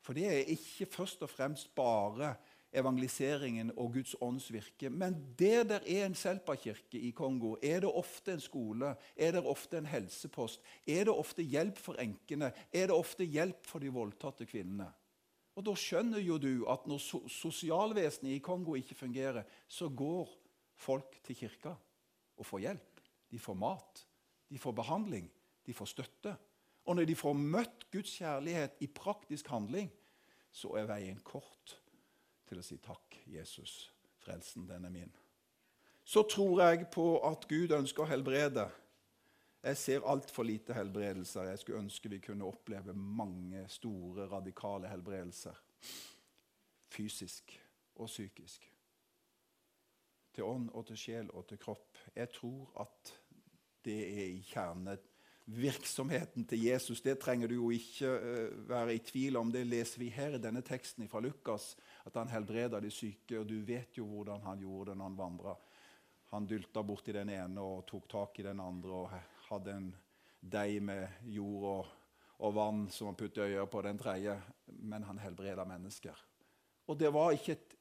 For 0.04 0.16
det 0.16 0.26
er 0.30 0.52
ikke 0.54 0.88
først 0.90 1.24
og 1.26 1.30
fremst 1.30 1.74
bare 1.76 2.34
evangeliseringen 2.74 3.72
og 3.78 3.94
Guds 3.94 4.16
ånds 4.22 4.50
virke. 4.54 4.90
Men 4.90 5.18
der 5.40 5.64
det 5.64 5.82
er 5.88 6.06
en 6.06 6.16
Selpa-kirke 6.16 7.00
i 7.00 7.12
Kongo, 7.12 7.56
er 7.64 7.82
det 7.82 7.90
ofte 7.90 8.34
en 8.34 8.44
skole, 8.44 8.96
er 9.16 9.32
det 9.32 9.44
ofte 9.46 9.78
en 9.78 9.90
helsepost, 9.90 10.62
er 10.88 11.06
det 11.10 11.14
ofte 11.14 11.44
hjelp 11.44 11.78
for 11.78 12.00
enkene, 12.02 12.52
er 12.74 12.88
det 12.88 12.96
ofte 12.96 13.26
hjelp 13.26 13.66
for 13.66 13.80
de 13.80 13.90
voldtatte 13.94 14.46
kvinnene. 14.46 14.92
Og 15.56 15.66
Da 15.66 15.74
skjønner 15.76 16.22
jo 16.24 16.38
du 16.40 16.66
at 16.72 16.86
når 16.88 17.02
sosialvesenet 17.28 18.38
i 18.38 18.40
Kongo 18.40 18.78
ikke 18.80 18.96
fungerer, 18.96 19.44
så 19.68 19.90
går 19.90 20.30
folk 20.80 21.20
til 21.24 21.36
kirka 21.36 21.74
og 22.38 22.46
får 22.46 22.60
hjelp. 22.60 23.02
De 23.32 23.40
får 23.40 23.58
mat, 23.60 24.06
de 24.50 24.58
får 24.58 24.72
behandling, 24.72 25.28
de 25.66 25.74
får 25.74 25.86
støtte. 25.86 26.38
Og 26.86 26.96
når 26.96 27.06
de 27.06 27.16
får 27.16 27.34
møtt 27.34 27.86
Guds 27.92 28.16
kjærlighet 28.22 28.80
i 28.80 28.88
praktisk 28.88 29.48
handling, 29.52 29.92
så 30.52 30.72
er 30.80 30.88
veien 30.90 31.20
kort 31.22 31.76
til 32.50 32.62
å 32.62 32.66
si 32.66 32.78
takk, 32.82 33.20
Jesus, 33.30 33.92
frelsen, 34.24 34.68
den 34.68 34.86
er 34.86 34.94
min. 34.94 35.12
Så 36.10 36.24
tror 36.26 36.64
jeg 36.64 36.88
på 36.94 37.20
at 37.28 37.46
Gud 37.50 37.72
ønsker 37.76 38.04
å 38.04 38.10
helbrede. 38.10 38.66
Jeg 39.62 39.78
ser 39.78 40.08
altfor 40.08 40.48
lite 40.48 40.74
helbredelser. 40.74 41.52
Jeg 41.52 41.60
skulle 41.62 41.84
ønske 41.84 42.10
vi 42.10 42.22
kunne 42.24 42.48
oppleve 42.48 42.96
mange 42.96 43.66
store, 43.70 44.26
radikale 44.32 44.90
helbredelser. 44.90 45.60
Fysisk 46.90 47.54
og 48.00 48.08
psykisk. 48.08 48.66
Til 50.34 50.48
ånd 50.48 50.70
og 50.74 50.88
til 50.88 50.98
sjel 50.98 51.30
og 51.36 51.46
til 51.50 51.62
kropp. 51.62 51.98
Jeg 52.16 52.32
tror 52.34 52.72
at 52.82 53.14
det 53.86 54.00
er 54.08 54.26
i 54.32 54.42
kjernet 54.50 55.06
virksomheten 55.50 56.46
til 56.46 56.64
Jesus. 56.64 57.02
Det 57.02 57.18
trenger 57.20 57.50
du 57.50 57.56
jo 57.56 57.70
ikke 57.74 58.10
uh, 58.10 58.70
være 58.70 58.96
i 58.96 59.02
tvil 59.04 59.38
om. 59.40 59.52
Det 59.52 59.66
leser 59.68 60.04
vi 60.04 60.10
her 60.14 60.38
i 60.38 60.42
denne 60.42 60.62
teksten 60.66 61.10
fra 61.10 61.22
Lukas, 61.24 61.74
at 62.06 62.18
han 62.20 62.30
helbreda 62.30 62.80
de 62.80 62.92
syke. 62.94 63.40
og 63.40 63.48
Du 63.50 63.58
vet 63.66 63.98
jo 63.98 64.06
hvordan 64.06 64.42
han 64.46 64.62
gjorde 64.62 64.92
det 64.92 64.98
når 64.98 65.10
han 65.10 65.18
vandra. 65.18 65.56
Han 66.30 66.46
dylta 66.46 66.84
borti 66.86 67.14
den 67.16 67.32
ene 67.34 67.62
og 67.62 67.88
tok 67.90 68.06
tak 68.10 68.40
i 68.40 68.46
den 68.46 68.60
andre 68.62 68.94
og 68.94 69.16
hadde 69.50 69.74
en 69.74 69.90
deig 70.40 70.84
med 70.86 71.26
jord 71.34 71.66
og, 71.72 71.88
og 72.46 72.54
vann 72.56 72.86
som 72.94 73.10
han 73.10 73.18
puttet 73.18 73.50
øya 73.50 73.66
på 73.66 73.82
den 73.82 73.98
tredje. 73.98 74.38
Men 74.86 75.04
han 75.04 75.18
helbreda 75.18 75.66
mennesker. 75.66 76.14
Og 76.90 76.98
det 77.00 77.10
var 77.14 77.34
ikke 77.34 77.58
et, 77.58 77.76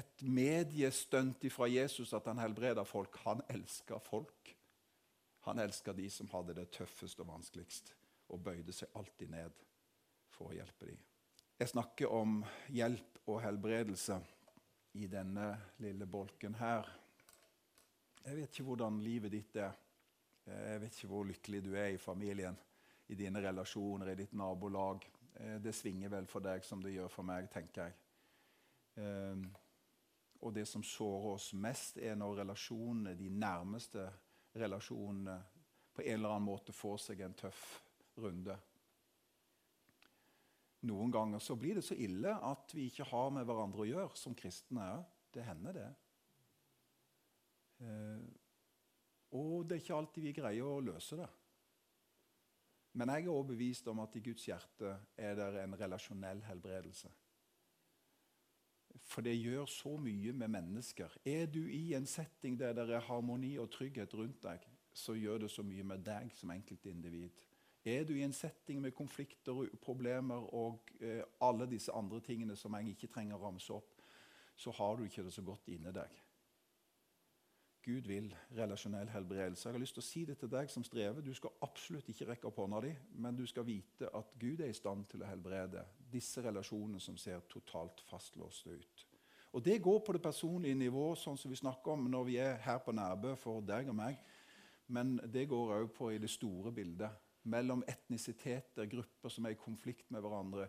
et 0.00 0.24
mediestunt 0.24 1.44
fra 1.52 1.68
Jesus 1.68 2.12
at 2.16 2.26
han 2.32 2.40
helbreda 2.40 2.82
folk. 2.88 3.20
Han 3.28 3.44
elska 3.52 4.00
folk. 4.00 4.54
Han 5.44 5.58
elska 5.58 5.92
de 5.92 6.08
som 6.10 6.28
hadde 6.32 6.54
det 6.56 6.70
tøffest 6.72 7.20
og 7.20 7.28
vanskeligst, 7.28 7.92
og 8.32 8.40
bøyde 8.40 8.72
seg 8.72 8.94
alltid 8.96 9.32
ned 9.32 9.64
for 10.32 10.50
å 10.50 10.56
hjelpe 10.56 10.88
dem. 10.88 11.00
Jeg 11.60 11.70
snakker 11.70 12.10
om 12.10 12.38
hjelp 12.72 13.20
og 13.30 13.42
helbredelse 13.44 14.16
i 14.98 15.06
denne 15.10 15.50
lille 15.84 16.06
bolken 16.06 16.56
her. 16.58 16.88
Jeg 18.24 18.38
vet 18.38 18.50
ikke 18.54 18.66
hvordan 18.70 19.02
livet 19.04 19.34
ditt 19.34 19.58
er. 19.60 19.76
Jeg 20.44 20.80
vet 20.80 20.96
ikke 20.96 21.10
hvor 21.12 21.28
lykkelig 21.28 21.60
du 21.64 21.70
er 21.76 21.92
i 21.94 22.00
familien, 22.00 22.56
i 23.08 23.16
dine 23.16 23.40
relasjoner, 23.44 24.10
i 24.12 24.18
ditt 24.18 24.32
nabolag. 24.36 25.04
Eh, 25.34 25.58
det 25.60 25.74
svinger 25.76 26.12
vel 26.12 26.26
for 26.30 26.44
deg 26.44 26.64
som 26.64 26.82
det 26.82 26.94
gjør 26.94 27.12
for 27.12 27.28
meg, 27.28 27.48
tenker 27.52 27.86
jeg. 27.86 27.96
Eh, 29.00 29.44
og 30.44 30.52
det 30.56 30.66
som 30.68 30.84
sårer 30.84 31.30
oss 31.36 31.52
mest, 31.56 31.98
er 31.98 32.16
når 32.16 32.42
relasjonene, 32.42 33.14
de 33.16 33.30
nærmeste 33.32 34.08
relasjonene 34.54 35.38
på 35.94 36.02
en 36.02 36.14
eller 36.18 36.34
annen 36.34 36.48
måte 36.48 36.74
får 36.74 37.02
seg 37.08 37.20
en 37.24 37.36
tøff 37.38 37.64
runde. 38.22 38.56
Noen 40.84 41.12
ganger 41.12 41.40
så 41.40 41.56
blir 41.56 41.78
det 41.78 41.84
så 41.86 41.96
ille 41.96 42.34
at 42.44 42.74
vi 42.76 42.88
ikke 42.90 43.06
har 43.08 43.30
med 43.32 43.46
hverandre 43.48 43.84
å 43.84 43.88
gjøre 43.88 44.18
som 44.20 44.34
kristne. 44.36 44.88
Det 45.32 45.44
hender, 45.46 45.78
det. 45.78 45.90
Eh, 47.82 48.26
og 49.34 49.64
det 49.66 49.78
er 49.78 49.82
ikke 49.82 49.96
alltid 49.96 50.28
vi 50.28 50.34
greier 50.36 50.68
å 50.68 50.82
løse 50.84 51.18
det. 51.18 51.30
Men 52.94 53.10
jeg 53.10 53.24
er 53.24 53.32
overbevist 53.32 53.88
om 53.90 54.04
at 54.04 54.14
i 54.14 54.22
Guds 54.22 54.44
hjerte 54.46 54.92
er 55.18 55.34
det 55.38 55.48
en 55.64 55.74
relasjonell 55.78 56.44
helbredelse. 56.46 57.10
For 59.02 59.24
det 59.26 59.34
gjør 59.36 59.66
så 59.66 59.96
mye 60.00 60.32
med 60.32 60.48
mennesker. 60.48 61.16
Er 61.26 61.46
du 61.46 61.66
i 61.66 61.94
en 61.94 62.06
setting 62.06 62.58
der 62.58 62.72
det 62.72 62.94
er 62.94 63.00
harmoni 63.00 63.56
og 63.58 63.70
trygghet 63.70 64.14
rundt 64.14 64.42
deg, 64.42 64.62
så 64.94 65.12
gjør 65.18 65.38
det 65.38 65.50
så 65.50 65.62
mye 65.62 65.82
med 65.84 66.04
deg 66.06 66.30
som 66.34 66.50
enkeltindivid. 66.54 67.30
Er 67.84 68.04
du 68.04 68.14
i 68.14 68.22
en 68.24 68.32
setting 68.32 68.80
med 68.80 68.94
konflikter 68.96 69.52
og 69.52 69.78
problemer 69.82 70.46
og 70.54 70.90
eh, 71.00 71.22
alle 71.40 71.66
disse 71.68 71.92
andre 71.92 72.20
tingene 72.20 72.56
som 72.56 72.74
jeg 72.78 72.94
ikke 72.94 73.10
trenger 73.12 73.36
å 73.36 73.42
ramse 73.44 73.72
opp, 73.74 74.00
så 74.56 74.70
har 74.70 74.96
du 74.96 75.04
ikke 75.04 75.24
det 75.26 75.32
så 75.34 75.42
godt 75.42 75.68
inni 75.68 75.92
deg. 75.92 76.22
Gud 77.84 78.06
vil 78.08 78.30
relasjonell 78.56 79.10
helbredelse. 79.12 79.68
Jeg 79.68 79.74
har 79.74 79.82
lyst 79.82 79.98
til 79.98 80.00
å 80.00 80.06
si 80.06 80.22
det 80.24 80.38
til 80.40 80.48
deg 80.48 80.70
som 80.72 80.84
strever. 80.86 81.20
Du 81.20 81.34
skal 81.36 81.52
absolutt 81.66 82.08
ikke 82.08 82.30
rekke 82.30 82.48
opp 82.48 82.62
hånda 82.62 82.80
di, 82.80 82.94
men 83.20 83.36
du 83.36 83.44
skal 83.46 83.66
vite 83.68 84.08
at 84.16 84.32
Gud 84.40 84.62
er 84.64 84.72
i 84.72 84.76
stand 84.76 85.04
til 85.10 85.20
å 85.20 85.28
helbrede 85.28 85.84
disse 86.14 86.42
relasjonene 86.44 87.02
som 87.02 87.18
ser 87.20 87.42
totalt 87.50 88.00
fastlåste 88.08 88.78
ut. 88.78 89.04
Og 89.54 89.62
Det 89.62 89.82
går 89.82 90.00
på 90.06 90.12
det 90.12 90.22
personlige 90.22 90.74
nivået, 90.74 91.18
sånn 91.18 91.38
som 91.38 91.50
vi 91.50 91.60
snakker 91.60 91.94
om 91.94 92.08
når 92.10 92.24
vi 92.26 92.40
er 92.42 92.56
her 92.64 92.80
på 92.82 92.92
Nærbø 92.94 93.36
for 93.38 93.62
deg 93.62 93.86
og 93.92 93.94
meg. 93.94 94.18
Men 94.90 95.16
det 95.30 95.46
går 95.48 95.76
òg 95.76 95.92
på 95.94 96.10
i 96.10 96.18
det 96.18 96.30
store 96.30 96.72
bildet. 96.74 97.10
Mellom 97.46 97.84
etnisiteter, 97.86 98.88
grupper 98.90 99.30
som 99.30 99.46
er 99.46 99.54
i 99.54 99.60
konflikt 99.60 100.10
med 100.10 100.24
hverandre. 100.24 100.66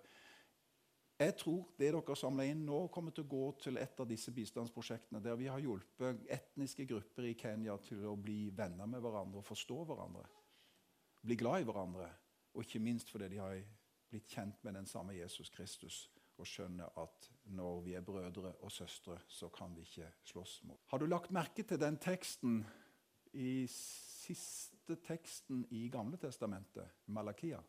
Jeg 1.16 1.38
tror 1.40 1.62
det 1.80 1.94
dere 1.96 2.16
samler 2.20 2.52
inn 2.52 2.66
nå, 2.68 2.82
kommer 2.92 3.16
til 3.16 3.24
å 3.24 3.32
gå 3.32 3.44
til 3.64 3.80
et 3.80 4.00
av 4.04 4.08
disse 4.10 4.34
bistandsprosjektene 4.36 5.22
der 5.24 5.38
vi 5.40 5.48
har 5.48 5.64
hjulpet 5.64 6.26
etniske 6.36 6.86
grupper 6.90 7.30
i 7.30 7.38
Kenya 7.40 7.78
til 7.80 8.04
å 8.06 8.18
bli 8.20 8.50
venner 8.52 8.90
med 8.92 9.02
hverandre 9.02 9.40
og 9.40 9.48
forstå 9.48 9.78
hverandre. 9.88 10.26
Bli 11.24 11.38
glad 11.40 11.64
i 11.64 11.68
hverandre. 11.70 12.10
Og 12.56 12.68
ikke 12.68 12.84
minst 12.84 13.10
fordi 13.12 13.32
de 13.32 13.40
har 13.40 13.56
blitt 14.10 14.30
kjent 14.30 14.64
med 14.64 14.78
den 14.78 14.86
samme 14.90 15.16
Jesus 15.18 15.50
Kristus 15.50 16.06
og 16.36 16.48
skjønner 16.48 16.98
at 17.00 17.30
når 17.56 17.82
vi 17.86 17.94
er 17.96 18.04
brødre 18.04 18.52
og 18.66 18.72
søstre, 18.72 19.18
så 19.28 19.50
kan 19.54 19.76
vi 19.76 19.86
ikke 19.86 20.10
slåss 20.28 20.58
mot. 20.68 20.82
Har 20.92 21.00
du 21.00 21.08
lagt 21.08 21.32
merke 21.32 21.64
til 21.64 21.80
den 21.80 21.98
teksten 22.02 22.60
i 23.34 23.66
siste 23.72 24.98
teksten 25.06 25.64
i 25.72 25.88
Gamle 25.94 26.20
Testamentet, 26.20 27.06
Malakia? 27.08 27.62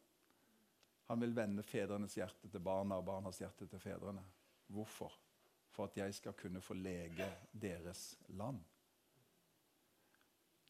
Han 1.06 1.22
vil 1.22 1.36
vende 1.36 1.62
fedrenes 1.62 2.16
hjerte 2.18 2.50
til 2.50 2.62
barna 2.62 2.98
og 2.98 3.06
barnas 3.06 3.38
hjerte 3.38 3.68
til 3.70 3.82
fedrene. 3.82 4.24
Hvorfor? 4.74 5.12
For 5.70 5.86
at 5.86 5.98
jeg 6.00 6.14
skal 6.16 6.34
kunne 6.34 6.62
få 6.64 6.74
lege 6.74 7.28
deres 7.52 8.16
land. 8.34 8.58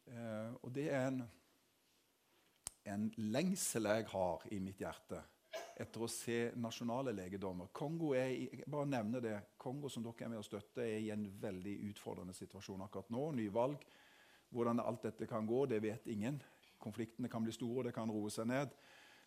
Eh, 0.06 0.52
og 0.62 0.74
det 0.74 0.90
er 0.92 1.08
en, 1.08 1.22
en 2.84 3.08
lengsel 3.16 3.88
jeg 3.88 4.06
har 4.12 4.44
i 4.52 4.60
mitt 4.60 4.82
hjerte 4.82 5.22
etter 5.76 6.02
å 6.02 6.08
se 6.08 6.38
nasjonale 6.56 7.12
legedommer. 7.12 7.68
Kongo 7.76 8.14
er, 8.16 8.32
bare 8.64 8.88
nevner 8.88 9.22
det, 9.24 9.36
Kongo 9.60 9.90
som 9.92 10.04
dere 10.04 10.24
er 10.24 10.32
med 10.32 10.40
å 10.40 10.46
støtte, 10.46 10.80
er 10.80 11.02
i 11.04 11.12
en 11.12 11.26
veldig 11.40 11.74
utfordrende 11.90 12.34
situasjon 12.36 12.84
akkurat 12.86 13.12
nå. 13.12 13.28
Nyvalg. 13.36 13.84
Hvordan 14.54 14.80
alt 14.80 15.04
dette 15.04 15.28
kan 15.28 15.46
gå, 15.46 15.66
det 15.68 15.82
vet 15.84 16.06
ingen. 16.08 16.38
Konfliktene 16.80 17.28
kan 17.28 17.44
bli 17.44 17.52
store, 17.52 17.82
og 17.82 17.88
det 17.88 17.96
kan 17.96 18.12
roe 18.12 18.32
seg 18.32 18.48
ned. 18.48 18.72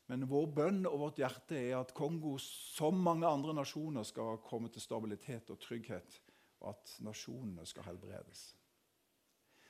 Men 0.09 0.25
vår 0.25 0.47
bønn 0.57 0.79
og 0.89 1.03
vårt 1.03 1.19
hjerte 1.21 1.57
er 1.59 1.75
at 1.83 1.93
Kongo, 1.93 2.33
som 2.41 2.97
mange 2.97 3.29
andre 3.29 3.53
nasjoner, 3.53 4.07
skal 4.07 4.39
komme 4.41 4.71
til 4.73 4.81
stabilitet 4.81 5.51
og 5.53 5.59
trygghet, 5.61 6.17
og 6.63 6.71
at 6.73 6.95
nasjonene 7.05 7.67
skal 7.69 7.85
helbredes. 7.91 8.47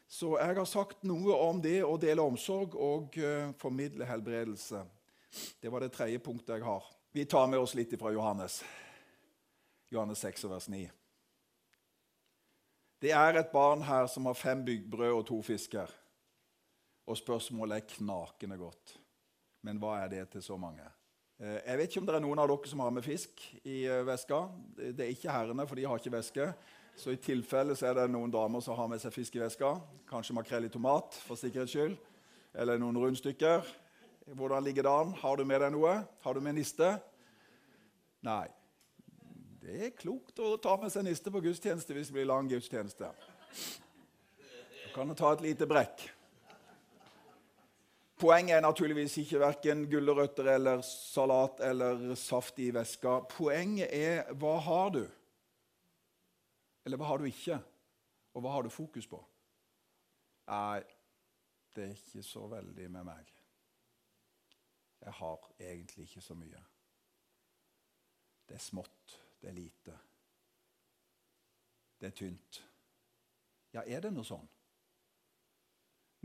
Så 0.10 0.32
jeg 0.40 0.56
har 0.58 0.66
sagt 0.66 1.04
noe 1.06 1.36
om 1.44 1.60
det 1.62 1.82
å 1.86 1.98
dele 2.02 2.24
omsorg 2.24 2.74
og 2.80 3.20
uh, 3.20 3.52
formidle 3.60 4.08
helbredelse. 4.10 4.86
Det 5.60 5.70
var 5.70 5.84
det 5.84 5.92
tredje 5.94 6.20
punktet 6.20 6.58
jeg 6.58 6.66
har. 6.66 6.86
Vi 7.12 7.26
tar 7.26 7.48
med 7.48 7.60
oss 7.60 7.76
litt 7.78 7.94
fra 8.00 8.12
Johannes. 8.14 8.62
Johannes 9.90 10.20
6, 10.26 10.44
vers 10.50 10.68
9. 10.70 10.84
Det 13.00 13.12
er 13.16 13.40
et 13.40 13.52
barn 13.52 13.82
her 13.88 14.08
som 14.12 14.28
har 14.28 14.38
fem 14.38 14.62
byggbrød 14.66 15.14
og 15.14 15.26
to 15.30 15.40
fisker. 15.46 15.92
Og 17.10 17.18
spørsmålet 17.18 17.78
er 17.78 17.92
knakende 17.96 18.58
godt. 18.60 18.98
Men 19.66 19.80
hva 19.82 19.96
er 20.04 20.12
det 20.12 20.26
til 20.34 20.44
så 20.44 20.58
mange? 20.60 20.86
Eh, 21.40 21.58
jeg 21.66 21.78
vet 21.80 21.90
ikke 21.90 22.04
om 22.04 22.10
det 22.10 22.18
er 22.18 22.26
noen 22.26 22.42
av 22.44 22.52
dere 22.52 22.72
som 22.72 22.84
har 22.84 22.92
med 22.94 23.06
fisk 23.06 23.42
i 23.64 23.82
eh, 23.88 24.04
veska. 24.08 24.44
Det 24.78 25.06
er 25.06 25.14
ikke 25.14 25.34
herrene, 25.34 25.66
for 25.68 25.80
de 25.80 25.88
har 25.88 26.02
ikke 26.02 26.14
veske. 26.18 26.50
Så 27.00 27.16
i 27.16 27.22
tilfelle 27.24 27.78
så 27.80 27.90
er 27.90 27.96
det 28.02 28.10
noen 28.12 28.32
damer 28.32 28.62
som 28.64 28.76
har 28.76 28.90
med 28.92 29.00
seg 29.02 29.16
fisk 29.16 29.38
i 29.40 29.44
veska. 29.46 29.78
Kanskje 30.10 30.36
makrell 30.36 30.68
i 30.68 30.74
tomat, 30.74 31.16
for 31.24 31.40
sikkerhets 31.40 31.74
skyld. 31.74 31.96
Eller 32.60 32.82
noen 32.82 33.00
rundstykker. 33.00 33.64
Hvordan 34.36 34.64
ligger 34.64 34.84
det 34.84 34.92
an? 34.92 35.14
Har 35.14 35.38
du 35.38 35.46
med 35.46 35.62
deg 35.64 35.74
noe? 35.74 35.96
Har 36.22 36.38
du 36.38 36.42
med 36.44 36.58
niste? 36.60 36.92
Nei. 38.26 38.46
Det 39.60 39.76
er 39.88 39.96
klokt 39.98 40.40
å 40.42 40.54
ta 40.62 40.76
med 40.82 40.92
seg 40.94 41.06
niste 41.08 41.32
på 41.34 41.42
gudstjeneste 41.44 41.96
hvis 41.96 42.12
det 42.12 42.18
blir 42.20 42.30
lang 42.30 42.50
gudstjeneste. 42.50 43.10
Du 44.84 44.90
kan 44.94 45.16
ta 45.18 45.34
et 45.34 45.44
lite 45.48 45.68
brekk. 45.70 46.06
Poenget 48.20 48.58
er 48.58 48.64
naturligvis 48.66 49.16
ikke 49.22 49.40
verken 49.40 49.86
gulrøtter 49.90 50.52
eller 50.56 50.84
salat 50.86 51.62
eller 51.64 52.14
saft 52.20 52.60
i 52.60 52.68
veska. 52.76 53.22
Poenget 53.32 53.94
er 53.96 54.34
hva 54.38 54.58
har 54.66 54.94
du? 54.98 55.04
Eller 56.86 57.00
hva 57.00 57.10
har 57.14 57.22
du 57.22 57.30
ikke? 57.30 57.62
Og 58.36 58.44
hva 58.44 58.58
har 58.58 58.68
du 58.68 58.74
fokus 58.74 59.08
på? 59.08 59.22
Nei, 60.50 60.82
det 61.76 61.86
er 61.88 61.96
ikke 61.96 62.26
så 62.26 62.46
veldig 62.52 62.90
med 62.92 63.08
meg. 63.08 63.39
Jeg 65.00 65.16
har 65.20 65.50
egentlig 65.60 66.08
ikke 66.08 66.22
så 66.22 66.36
mye. 66.36 66.62
Det 68.50 68.58
er 68.58 68.64
smått, 68.64 69.20
det 69.42 69.50
er 69.50 69.58
lite. 69.58 69.98
Det 72.00 72.08
er 72.08 72.16
tynt. 72.16 72.64
Ja, 73.74 73.84
er 73.86 74.02
det 74.02 74.12
noe 74.16 74.26
sånn? 74.26 74.48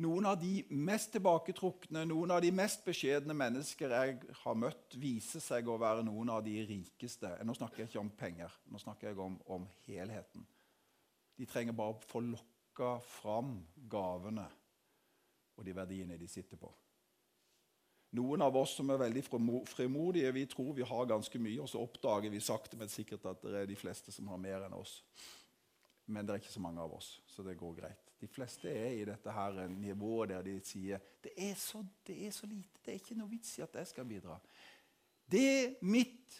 Noen 0.02 0.26
av 0.26 0.40
de 0.40 0.64
mest 0.74 1.12
tilbaketrukne, 1.14 2.02
noen 2.08 2.32
av 2.34 2.40
de 2.42 2.50
mest 2.50 2.82
beskjedne 2.86 3.36
mennesker 3.36 3.92
jeg 3.94 4.16
har 4.40 4.56
møtt, 4.58 4.96
viser 4.98 5.42
seg 5.42 5.68
å 5.70 5.76
være 5.78 6.02
noen 6.06 6.32
av 6.34 6.40
de 6.46 6.56
rikeste. 6.66 7.30
Nå 7.46 7.54
snakker 7.54 7.84
jeg 7.84 7.92
ikke 7.92 8.02
om 8.02 8.10
penger, 8.18 8.56
nå 8.72 8.80
snakker 8.82 9.12
jeg 9.12 9.20
om, 9.22 9.36
om 9.54 9.68
helheten. 9.86 10.46
De 11.38 11.46
trenger 11.46 11.76
bare 11.78 11.94
å 11.94 12.08
få 12.10 12.24
lokka 12.26 12.96
fram 13.20 13.60
gavene 13.90 14.48
og 15.54 15.66
de 15.66 15.76
verdiene 15.76 16.18
de 16.18 16.26
sitter 16.30 16.58
på. 16.58 16.72
Noen 18.14 18.44
av 18.46 18.54
oss 18.56 18.76
som 18.78 18.90
er 18.94 19.00
veldig 19.00 19.24
frimodige, 19.66 20.32
vi 20.36 20.44
tror 20.46 20.74
vi 20.76 20.86
har 20.86 21.08
ganske 21.10 21.38
mye, 21.42 21.60
og 21.62 21.70
så 21.70 21.80
oppdager 21.82 22.30
vi 22.30 22.42
sakte, 22.42 22.78
men 22.78 22.92
sikkert 22.92 23.26
at 23.26 23.42
det 23.42 23.56
er 23.62 23.66
de 23.70 23.78
fleste 23.78 24.14
som 24.14 24.28
har 24.30 24.38
mer 24.38 24.66
enn 24.66 24.76
oss. 24.76 25.00
Men 26.06 26.26
det 26.26 26.34
er 26.34 26.42
ikke 26.42 26.52
så 26.52 26.62
mange 26.62 26.82
av 26.84 26.92
oss, 26.94 27.16
så 27.26 27.42
det 27.42 27.56
går 27.58 27.74
greit. 27.80 28.12
De 28.20 28.28
fleste 28.30 28.70
er 28.70 28.92
i 29.00 29.06
dette 29.08 29.32
her 29.34 29.64
nivået 29.72 30.30
der 30.30 30.44
de 30.46 30.54
sier 30.64 31.02
det 31.24 31.32
er, 31.36 31.54
så, 31.58 31.80
det 32.06 32.14
er 32.26 32.30
så 32.32 32.46
lite, 32.46 32.78
det 32.84 32.92
er 32.92 33.00
ikke 33.00 33.16
noe 33.18 33.32
vits 33.32 33.56
i 33.58 33.64
at 33.64 33.74
jeg 33.80 33.90
skal 33.90 34.06
bidra. 34.08 34.38
Det 35.32 35.80
mitt 35.82 36.38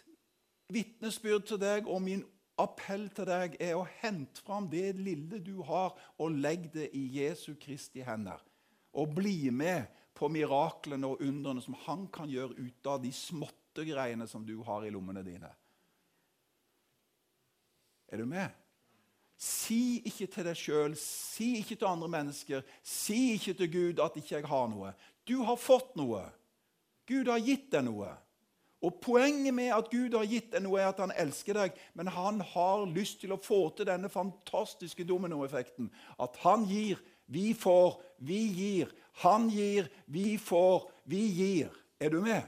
vitnesbyrd 0.69 1.45
til 1.49 1.59
deg 1.61 1.89
og 1.89 2.01
min 2.05 2.23
appell 2.61 3.09
til 3.13 3.27
deg 3.27 3.57
er 3.61 3.75
å 3.77 3.87
hente 3.99 4.43
fram 4.45 4.69
det 4.71 4.93
lille 4.97 5.41
du 5.43 5.59
har, 5.67 5.95
og 6.21 6.37
legg 6.39 6.69
det 6.73 6.91
i 6.95 7.03
Jesu 7.19 7.55
Kristi 7.59 8.05
hender. 8.05 8.39
Og 8.95 9.11
bli 9.17 9.49
med 9.51 9.89
på 10.15 10.29
miraklene 10.31 11.09
og 11.11 11.21
undrene 11.23 11.63
som 11.63 11.75
han 11.85 12.07
kan 12.13 12.31
gjøre 12.31 12.55
ut 12.55 12.89
av 12.89 13.01
de 13.03 13.11
småtte 13.15 13.83
greiene 13.87 14.27
som 14.31 14.45
du 14.47 14.55
har 14.63 14.85
i 14.85 14.91
lommene 14.93 15.23
dine. 15.25 15.51
Er 18.07 18.21
du 18.21 18.29
med? 18.29 18.53
Si 19.35 19.99
ikke 20.07 20.29
til 20.31 20.47
deg 20.47 20.55
sjøl, 20.55 20.93
si 20.99 21.57
ikke 21.59 21.75
til 21.75 21.89
andre 21.89 22.07
mennesker, 22.11 22.63
si 22.79 23.33
ikke 23.35 23.55
til 23.59 23.71
Gud 23.73 24.03
at 24.03 24.15
ikke 24.15 24.37
jeg 24.37 24.47
har 24.47 24.69
noe. 24.71 24.93
Du 25.27 25.41
har 25.43 25.59
fått 25.59 25.97
noe. 25.99 26.23
Gud 27.09 27.27
har 27.27 27.43
gitt 27.43 27.67
deg 27.73 27.83
noe. 27.89 28.13
Og 28.85 28.99
Poenget 29.01 29.53
med 29.55 29.71
at 29.73 29.89
Gud 29.89 30.13
har 30.13 30.27
gitt 30.29 30.51
deg 30.53 30.63
noe, 30.63 30.79
er 30.79 30.91
at 30.91 31.01
han 31.01 31.13
elsker 31.17 31.57
deg, 31.57 31.77
men 31.97 32.11
han 32.11 32.41
har 32.53 32.85
lyst 32.91 33.21
til 33.23 33.33
å 33.33 33.41
få 33.41 33.67
til 33.75 33.87
denne 33.89 34.11
fantastiske 34.13 35.07
dominoeffekten. 35.07 35.89
At 36.21 36.37
han 36.43 36.67
gir, 36.69 37.01
vi 37.25 37.53
får, 37.53 38.01
vi 38.17 38.41
gir. 38.53 38.91
Han 39.23 39.49
gir, 39.49 39.89
vi 40.05 40.37
får, 40.37 40.91
vi 41.03 41.23
gir. 41.33 41.71
Er 41.99 42.09
du 42.09 42.19
med? 42.21 42.43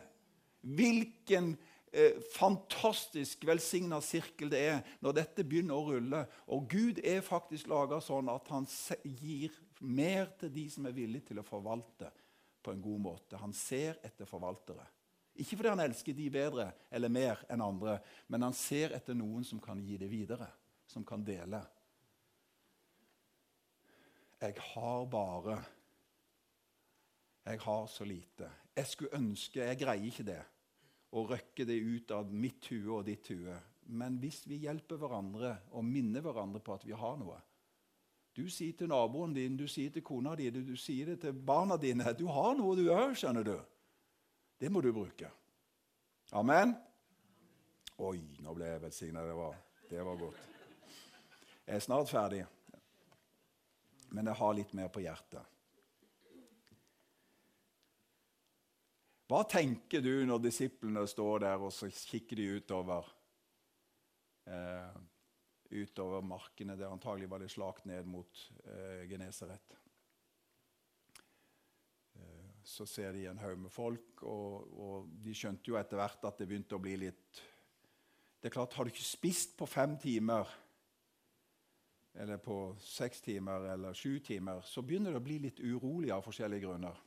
Hvilken 0.62 1.54
eh, 1.92 2.20
fantastisk 2.34 3.46
velsigna 3.48 4.02
sirkel 4.04 4.52
det 4.52 4.62
er 4.68 4.82
når 5.04 5.18
dette 5.22 5.46
begynner 5.48 5.78
å 5.78 5.88
rulle. 5.94 6.26
Og 6.54 6.68
Gud 6.70 7.02
er 7.04 7.26
faktisk 7.26 7.70
laga 7.72 8.02
sånn 8.04 8.30
at 8.34 8.52
han 8.52 8.68
gir 9.04 9.56
mer 9.80 10.34
til 10.40 10.52
de 10.54 10.68
som 10.74 10.88
er 10.90 10.96
villige 10.98 11.32
til 11.32 11.42
å 11.42 11.48
forvalte 11.48 12.12
på 12.64 12.74
en 12.74 12.84
god 12.84 13.02
måte. 13.02 13.40
Han 13.40 13.56
ser 13.56 14.02
etter 14.04 14.28
forvaltere. 14.30 14.86
Ikke 15.38 15.56
fordi 15.60 15.70
han 15.70 15.84
elsker 15.84 16.16
de 16.18 16.30
bedre 16.34 16.72
eller 16.92 17.14
mer 17.14 17.44
enn 17.54 17.62
andre, 17.62 18.00
men 18.28 18.48
han 18.48 18.56
ser 18.58 18.96
etter 18.98 19.16
noen 19.16 19.46
som 19.46 19.62
kan 19.62 19.80
gi 19.86 20.00
det 20.02 20.10
videre, 20.10 20.50
som 20.90 21.06
kan 21.06 21.24
dele. 21.24 21.62
Jeg 24.42 24.54
har 24.74 25.06
bare 25.06 25.64
Jeg 27.46 27.60
har 27.60 27.88
så 27.88 28.04
lite. 28.04 28.52
Jeg 28.76 28.88
skulle 28.88 29.16
ønske 29.16 29.60
Jeg 29.60 29.80
greier 29.80 30.06
ikke 30.06 30.24
det 30.24 30.44
og 31.16 31.30
røkke 31.32 31.66
det 31.66 31.78
ut 31.80 32.12
av 32.12 32.32
mitt 32.32 32.68
hue 32.68 32.98
og 33.00 33.06
ditt 33.08 33.30
hue. 33.32 33.56
Men 33.88 34.18
hvis 34.20 34.42
vi 34.48 34.60
hjelper 34.66 35.00
hverandre 35.00 35.54
og 35.72 35.86
minner 35.88 36.22
hverandre 36.22 36.60
på 36.60 36.76
at 36.76 36.84
vi 36.86 36.92
har 36.98 37.16
noe 37.20 37.40
Du 38.36 38.50
sier 38.54 38.76
til 38.78 38.92
naboen 38.92 39.34
din, 39.34 39.56
du 39.58 39.66
sier 39.68 39.90
til 39.90 40.04
kona 40.06 40.36
di, 40.36 40.52
du, 40.54 40.60
du 40.62 40.76
sier 40.78 41.08
det 41.10 41.22
til 41.24 41.34
barna 41.34 41.78
dine. 41.82 42.12
Du 42.14 42.28
har 42.30 42.54
noe 42.54 42.76
du 42.78 42.84
òg, 42.94 43.16
skjønner 43.18 43.48
du. 43.48 43.56
Det 44.60 44.70
må 44.70 44.82
du 44.82 44.92
bruke. 44.94 45.32
Amen? 46.38 46.76
Oi, 47.98 48.20
nå 48.46 48.54
ble 48.54 48.68
jeg 48.70 48.84
velsigna. 48.84 49.24
Det, 49.26 49.48
det 49.90 50.06
var 50.06 50.20
godt. 50.22 50.44
Jeg 51.66 51.80
er 51.80 51.82
snart 51.88 52.12
ferdig, 52.12 52.44
men 54.16 54.30
jeg 54.30 54.40
har 54.40 54.58
litt 54.58 54.74
mer 54.78 54.92
på 54.94 55.04
hjertet. 55.04 55.58
Hva 59.28 59.42
tenker 59.44 60.00
du 60.00 60.24
når 60.24 60.40
disiplene 60.46 61.04
står 61.10 61.42
der 61.44 61.64
og 61.68 61.74
så 61.76 61.90
kikker 61.92 62.40
de 62.40 62.46
utover, 62.62 63.10
eh, 64.48 64.94
utover 65.76 66.24
markene 66.24 66.78
der 66.80 66.94
antagelig 66.94 67.28
var 67.34 67.44
det 67.44 67.52
slakt 67.52 67.90
ned 67.90 68.08
mot 68.08 68.46
eh, 68.64 69.04
Genesaret? 69.10 69.76
Eh, 72.16 72.54
så 72.64 72.88
ser 72.88 73.12
de 73.18 73.26
en 73.28 73.44
haug 73.44 73.60
med 73.66 73.74
folk, 73.74 74.24
og, 74.24 74.72
og, 74.80 75.12
de 75.26 75.36
skjønte 75.36 75.74
jo 75.74 75.80
etter 75.80 76.00
hvert 76.00 76.24
at 76.24 76.40
det 76.40 76.48
begynte 76.48 76.80
å 76.80 76.84
bli 76.84 76.96
litt 77.04 77.44
Det 78.40 78.48
er 78.48 78.54
klart, 78.54 78.80
Har 78.80 78.88
du 78.88 78.94
ikke 78.94 79.04
spist 79.04 79.58
på 79.60 79.68
fem 79.68 79.98
timer, 80.00 80.48
eller 82.18 82.38
på 82.42 82.76
seks 82.82 83.22
timer 83.22 83.68
eller 83.74 83.94
sju 83.94 84.20
timer, 84.20 84.62
så 84.66 84.82
begynner 84.82 85.14
det 85.14 85.22
å 85.22 85.26
bli 85.26 85.38
litt 85.44 85.60
urolig 85.60 86.12
av 86.14 86.24
forskjellige 86.26 86.66
grunner. 86.66 87.04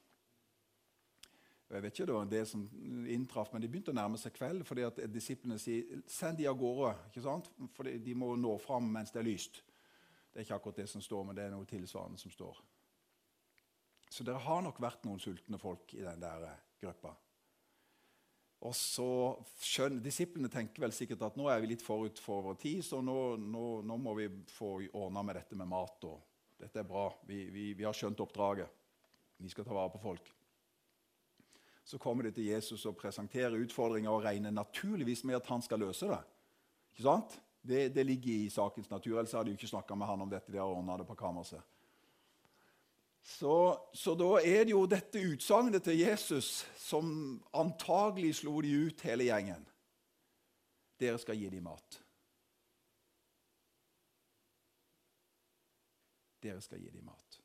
Og 1.71 1.77
Jeg 1.77 1.83
vet 1.83 1.95
ikke 1.95 2.07
det 2.07 2.15
var 2.15 2.31
det 2.31 2.45
som 2.51 2.63
inntraff, 3.07 3.53
men 3.53 3.63
De 3.63 3.69
begynte 3.71 3.93
å 3.93 3.99
nærme 3.99 4.19
seg 4.19 4.35
kveld 4.35 4.65
fordi 4.67 4.87
at 4.87 4.99
disiplene 5.11 5.59
sier 5.59 6.03
send 6.11 6.39
de 6.39 6.49
av 6.51 6.59
gårde. 6.59 6.97
ikke 7.11 7.23
sant? 7.23 7.51
For 7.77 7.87
de 7.87 8.15
må 8.15 8.35
nå 8.37 8.57
fram 8.59 8.91
mens 8.91 9.15
det 9.15 9.23
er 9.23 9.29
lyst. 9.31 9.63
Det 10.31 10.41
er 10.41 10.47
ikke 10.47 10.59
akkurat 10.59 10.83
det 10.83 10.89
som 10.91 11.03
står, 11.03 11.25
men 11.25 11.37
det 11.37 11.45
er 11.45 11.55
noe 11.55 11.67
tilsvarende 11.67 12.19
som 12.19 12.31
står. 12.31 12.59
Så 14.11 14.27
dere 14.27 14.43
har 14.43 14.63
nok 14.63 14.81
vært 14.83 15.05
noen 15.07 15.23
sultne 15.23 15.59
folk 15.59 15.95
i 15.95 16.03
den 16.03 16.23
der 16.23 16.49
gruppa. 16.83 17.15
Og 18.61 18.75
så 18.77 19.07
skjønner, 19.65 20.03
Disiplene 20.05 20.51
tenker 20.53 20.85
vel 20.85 20.93
sikkert 20.93 21.23
at 21.25 21.37
nå 21.41 21.47
er 21.49 21.63
vi 21.63 21.71
litt 21.71 21.85
forut 21.85 22.19
for 22.21 22.45
vår 22.45 22.59
tid, 22.61 22.83
så 22.85 23.01
nå, 23.01 23.17
nå, 23.41 23.65
nå 23.89 23.97
må 23.97 24.13
vi 24.19 24.27
få 24.53 24.75
ordna 24.91 25.23
med 25.25 25.39
dette 25.41 25.57
med 25.57 25.71
mat. 25.71 26.05
og 26.05 26.59
Dette 26.61 26.83
er 26.83 26.89
bra. 26.89 27.07
Vi, 27.29 27.47
vi, 27.49 27.71
vi, 27.79 27.87
har 27.89 27.97
skjønt 27.97 28.21
oppdraget. 28.21 28.69
Vi 29.41 29.49
skal 29.49 29.65
ta 29.65 29.73
vare 29.73 29.93
på 29.95 30.03
folk. 30.03 30.29
Så 31.89 31.99
kommer 31.99 32.29
de 32.29 32.35
til 32.37 32.51
Jesus 32.51 32.85
og 32.87 32.99
presenterer 33.01 33.57
utfordringer 33.65 34.13
og 34.13 34.27
regner 34.27 34.53
naturligvis 34.53 35.25
med 35.25 35.41
at 35.41 35.49
han 35.49 35.65
skal 35.65 35.81
løse 35.81 36.11
det. 36.11 36.21
Ikke 36.93 37.07
sant? 37.09 37.41
Det, 37.65 37.87
det 37.95 38.05
ligger 38.05 38.45
i 38.45 38.53
sakens 38.53 38.93
natur. 38.93 39.17
Ellers 39.17 39.33
hadde 39.33 39.49
de 39.49 39.57
ikke 39.57 39.73
snakka 39.73 39.97
med 39.97 40.09
han 40.09 40.21
om 40.21 40.31
dette. 40.31 40.53
De 40.53 40.61
har 40.61 40.69
ordnet 40.69 41.01
det 41.01 41.09
på 41.09 41.17
kammerset. 41.17 41.65
Så, 43.31 43.79
så, 43.95 44.15
da 44.19 44.41
er 44.43 44.65
det 44.67 44.73
jo 44.73 44.87
dette 44.91 45.21
utsagnet 45.23 45.85
til 45.87 46.01
Jesus 46.01 46.65
som 46.81 47.39
antagelig 47.55 48.41
slo 48.41 48.57
de 48.65 48.73
ut, 48.89 49.05
hele 49.07 49.29
gjengen. 49.29 49.63
Dere 51.01 51.21
skal 51.23 51.39
gi 51.39 51.51
dem 51.53 51.69
mat. 51.69 52.01
Dere 56.43 56.59
skal 56.65 56.83
gi 56.83 56.91
dem 56.91 57.07
mat. 57.07 57.39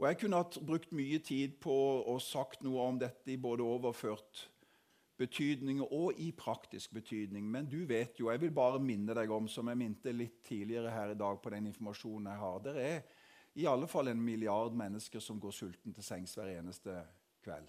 Og 0.00 0.08
Jeg 0.08 0.18
kunne 0.18 0.40
hatt 0.40 0.58
brukt 0.66 0.92
mye 0.96 1.20
tid 1.22 1.60
på 1.62 1.76
å 2.10 2.16
sagt 2.24 2.64
noe 2.66 2.88
om 2.88 2.98
dette 2.98 3.30
i 3.30 3.38
både 3.38 3.62
overført 3.62 4.46
betydning 5.20 5.84
og 5.84 6.18
i 6.18 6.30
praktisk 6.32 6.94
betydning, 6.96 7.44
men 7.44 7.68
du 7.68 7.84
vet 7.86 8.18
jo, 8.18 8.30
jeg 8.32 8.40
vil 8.40 8.54
bare 8.56 8.80
minne 8.82 9.14
deg 9.14 9.30
om, 9.30 9.46
som 9.48 9.68
jeg 9.68 9.78
minte 9.78 10.14
litt 10.16 10.40
tidligere 10.48 10.90
her 10.94 11.12
i 11.12 11.18
dag 11.20 11.38
på 11.44 11.52
den 11.52 11.68
informasjonen 11.70 12.32
jeg 12.32 12.40
har, 12.40 12.62
det 12.64 12.76
er 12.80 13.02
i 13.54 13.66
alle 13.66 13.86
fall 13.90 14.08
en 14.08 14.24
milliard 14.24 14.74
mennesker 14.76 15.20
som 15.20 15.40
går 15.40 15.54
sulten 15.54 15.94
til 15.94 16.06
sengs 16.06 16.36
hver 16.38 16.52
eneste 16.54 16.94
kveld. 17.44 17.68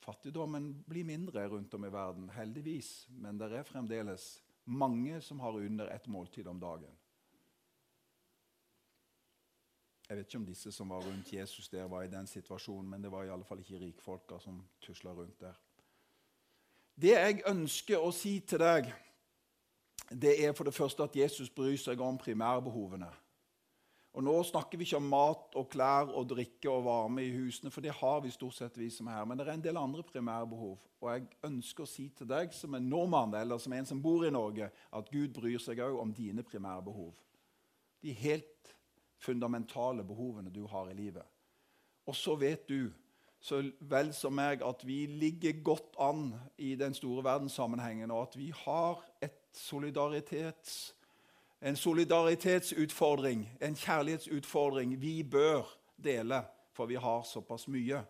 Fattigdommen 0.00 0.70
blir 0.88 1.04
mindre 1.04 1.44
rundt 1.48 1.74
om 1.74 1.84
i 1.84 1.92
verden, 1.92 2.30
heldigvis, 2.32 3.08
men 3.20 3.38
det 3.40 3.50
er 3.52 3.66
fremdeles 3.68 4.38
mange 4.64 5.20
som 5.20 5.40
har 5.40 5.58
under 5.60 5.90
ett 5.92 6.06
måltid 6.06 6.46
om 6.48 6.60
dagen. 6.60 6.94
Jeg 10.08 10.16
vet 10.16 10.26
ikke 10.26 10.40
om 10.40 10.46
disse 10.48 10.72
som 10.72 10.88
var 10.88 11.04
rundt 11.04 11.32
Jesus 11.32 11.68
der, 11.68 11.84
var 11.84 12.02
i 12.02 12.12
den 12.12 12.26
situasjonen, 12.26 12.88
men 12.90 13.02
det 13.02 13.12
var 13.12 13.24
i 13.24 13.32
alle 13.32 13.44
fall 13.44 13.60
ikke 13.60 13.80
rikfolka 13.82 14.38
som 14.40 14.62
tusla 14.80 15.12
rundt 15.12 15.40
der. 15.40 15.58
Det 16.96 17.12
jeg 17.12 17.42
ønsker 17.46 18.00
å 18.00 18.08
si 18.12 18.38
til 18.40 18.62
deg, 18.62 18.88
det 20.08 20.32
er 20.40 20.54
for 20.56 20.64
det 20.64 20.74
første 20.74 21.04
at 21.04 21.16
Jesus 21.16 21.50
bryr 21.52 21.76
seg 21.76 22.00
om 22.00 22.16
primærbehovene. 22.18 23.10
Og 24.18 24.24
Nå 24.26 24.32
snakker 24.42 24.80
vi 24.80 24.82
ikke 24.82 24.98
om 24.98 25.04
mat 25.12 25.52
og 25.60 25.68
klær 25.70 26.08
og 26.10 26.24
drikke 26.32 26.66
og 26.72 26.80
varme 26.88 27.22
i 27.22 27.30
husene, 27.30 27.70
for 27.70 27.84
det 27.84 27.92
har 27.94 28.16
vi 28.24 28.32
stort 28.34 28.56
sett 28.56 28.78
vi 28.80 28.88
som 28.90 29.06
er 29.06 29.20
her. 29.20 29.28
Men 29.30 29.38
det 29.38 29.44
er 29.46 29.52
en 29.52 29.62
del 29.62 29.78
andre 29.78 30.02
primærbehov. 30.02 30.72
Og 30.98 31.12
jeg 31.12 31.28
ønsker 31.46 31.84
å 31.84 31.86
si 31.86 32.08
til 32.18 32.26
deg 32.26 32.50
som 32.56 32.74
en 32.74 32.88
nordmann 32.90 33.36
eller 33.38 33.62
som 33.62 33.76
en 33.78 33.86
som 33.86 34.00
bor 34.02 34.26
i 34.26 34.32
Norge, 34.34 34.72
at 34.74 35.12
Gud 35.14 35.36
bryr 35.38 35.62
seg 35.62 35.84
òg 35.86 36.00
om 36.02 36.10
dine 36.10 36.42
primærbehov. 36.42 37.12
De 38.02 38.16
helt 38.24 38.74
fundamentale 39.22 40.02
behovene 40.02 40.50
du 40.50 40.64
har 40.66 40.90
i 40.90 40.98
livet. 40.98 41.22
Og 42.10 42.18
så 42.18 42.34
vet 42.42 42.66
du 42.66 42.90
så 43.38 43.62
vel 43.86 44.10
som 44.18 44.34
meg 44.34 44.66
at 44.66 44.82
vi 44.82 45.04
ligger 45.06 45.62
godt 45.62 45.94
an 46.02 46.32
i 46.58 46.74
den 46.74 46.90
store 46.90 47.22
verdenssammenhengen, 47.22 48.10
og 48.10 48.32
at 48.32 48.38
vi 48.40 48.50
har 48.66 48.98
et 49.22 49.44
solidaritets- 49.54 50.97
en 51.60 51.76
solidaritetsutfordring, 51.76 53.58
en 53.60 53.74
kjærlighetsutfordring 53.74 55.00
vi 55.00 55.22
bør 55.22 55.66
dele, 55.96 56.42
for 56.72 56.86
vi 56.86 56.94
har 56.94 57.22
såpass 57.22 57.68
mye 57.68 58.02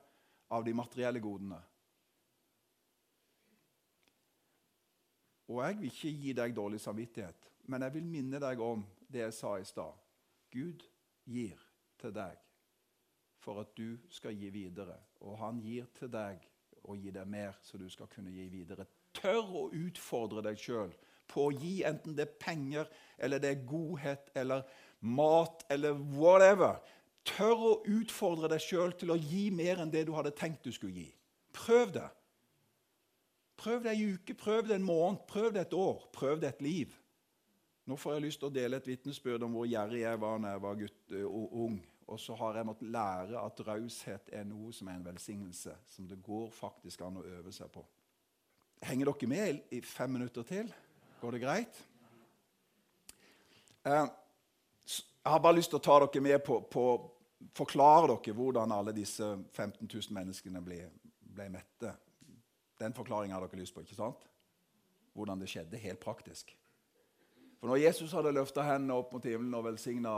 av 0.50 0.64
de 0.64 0.74
materielle 0.74 1.20
godene. 1.20 1.61
Og 5.48 5.62
jeg 5.64 5.78
vil 5.78 5.88
ikke 5.88 6.12
gi 6.12 6.32
deg 6.37 6.56
dårlig 6.56 6.80
samvittighet, 6.80 7.48
men 7.72 7.82
jeg 7.82 7.94
vil 7.94 8.04
minne 8.04 8.40
deg 8.40 8.61
om 8.61 8.84
det 9.08 9.22
jeg 9.22 9.32
sa 9.32 9.54
i 9.56 9.64
stad. 9.64 9.96
Gud 10.52 10.84
gir 11.24 11.56
til 12.00 12.12
deg 12.12 12.37
for 13.40 13.62
at 13.62 13.72
du 13.76 13.96
skal 14.12 14.37
gi 14.37 14.50
videre. 14.52 14.98
Og 15.24 15.38
han 15.40 15.61
gir 15.64 15.88
til 15.96 16.11
deg 16.12 16.42
og 16.84 16.98
gir 17.00 17.14
deg 17.16 17.28
mer, 17.28 17.56
så 17.62 17.78
du 17.80 17.88
skal 17.88 18.11
kunne 18.12 18.32
gi 18.32 18.48
videre. 18.52 18.84
Tør 19.16 19.54
å 19.62 19.62
utfordre 19.72 20.44
deg 20.44 20.61
sjøl 20.61 20.92
på 21.28 21.48
å 21.48 21.54
gi, 21.54 21.82
enten 21.86 22.16
det 22.16 22.26
er 22.26 22.38
penger, 22.40 22.88
eller 23.18 23.42
det 23.42 23.50
er 23.52 23.66
godhet, 23.68 24.30
eller 24.38 24.64
mat, 25.00 25.64
eller 25.70 25.96
whatever. 26.16 26.80
Tør 27.28 27.64
å 27.70 27.72
utfordre 27.86 28.50
deg 28.50 28.62
sjøl 28.64 28.94
til 28.98 29.12
å 29.12 29.18
gi 29.20 29.48
mer 29.54 29.82
enn 29.82 29.92
det 29.92 30.06
du 30.08 30.14
hadde 30.16 30.34
tenkt 30.36 30.64
du 30.64 30.72
skulle 30.72 31.04
gi. 31.04 31.10
Prøv 31.54 31.92
det. 31.98 32.06
Prøv 33.58 33.82
det 33.84 33.92
ei 33.92 34.08
uke, 34.14 34.36
prøv 34.38 34.68
det 34.68 34.78
en 34.78 34.86
måned, 34.86 35.24
prøv 35.28 35.52
det 35.54 35.66
et 35.66 35.76
år, 35.76 36.06
prøv 36.14 36.40
det 36.40 36.52
et 36.52 36.64
liv. 36.64 36.94
Nå 37.88 37.96
får 37.98 38.14
jeg 38.14 38.24
lyst 38.26 38.42
til 38.42 38.50
å 38.50 38.54
dele 38.54 38.78
et 38.78 38.86
vitnesbyrd 38.86 39.46
om 39.46 39.54
hvor 39.56 39.66
gjerrig 39.66 40.02
jeg 40.04 40.20
var 40.20 40.42
da 40.42 40.52
jeg 40.52 40.62
var 40.62 40.82
gutt, 40.82 41.14
og 41.24 41.54
ung. 41.64 41.78
Og 42.08 42.20
så 42.20 42.36
har 42.40 42.56
jeg 42.56 42.68
måttet 42.68 42.92
lære 42.92 43.40
at 43.40 43.62
raushet 43.66 44.30
er 44.32 44.44
noe 44.48 44.72
som 44.72 44.88
er 44.88 44.96
en 44.96 45.08
velsignelse, 45.08 45.74
som 45.92 46.06
det 46.08 46.20
går 46.24 46.52
faktisk 46.54 47.02
an 47.04 47.18
å 47.20 47.24
øve 47.26 47.52
seg 47.52 47.68
på. 47.72 47.82
Henger 48.86 49.10
dere 49.10 49.28
med 49.28 49.74
i 49.74 49.80
fem 49.84 50.14
minutter 50.14 50.46
til? 50.46 50.70
Går 51.20 51.33
det 51.33 51.38
greit? 51.38 51.87
Eh, 53.83 54.07
jeg 55.22 55.33
har 55.33 55.40
bare 55.42 55.57
lyst 55.57 55.72
til 55.72 55.81
å 55.81 55.83
ta 55.83 55.96
dere 56.04 56.22
med 56.22 56.38
på, 56.46 56.61
på 56.70 56.85
forklare 57.59 58.12
dere 58.12 58.35
hvordan 58.38 58.74
alle 58.76 58.94
disse 58.94 59.26
15 59.26 59.83
000 59.83 60.14
menneskene 60.14 60.62
ble, 60.62 60.78
ble 61.18 61.48
mette. 61.50 61.92
Den 62.78 62.94
forklaringa 62.94 63.35
har 63.35 63.48
dere 63.48 63.64
lyst 63.64 63.74
på, 63.74 63.83
ikke 63.83 63.98
sant? 63.98 64.22
Hvordan 65.18 65.42
det 65.42 65.50
skjedde 65.50 65.83
helt 65.83 66.00
praktisk. 66.04 66.54
For 67.59 67.66
når 67.66 67.83
Jesus 67.83 68.14
hadde 68.14 68.37
løfta 68.38 68.62
hendene 68.62 69.02
opp 69.02 69.11
mot 69.16 69.26
himmelen 69.26 69.59
og 69.59 69.66
velsigna 69.66 70.16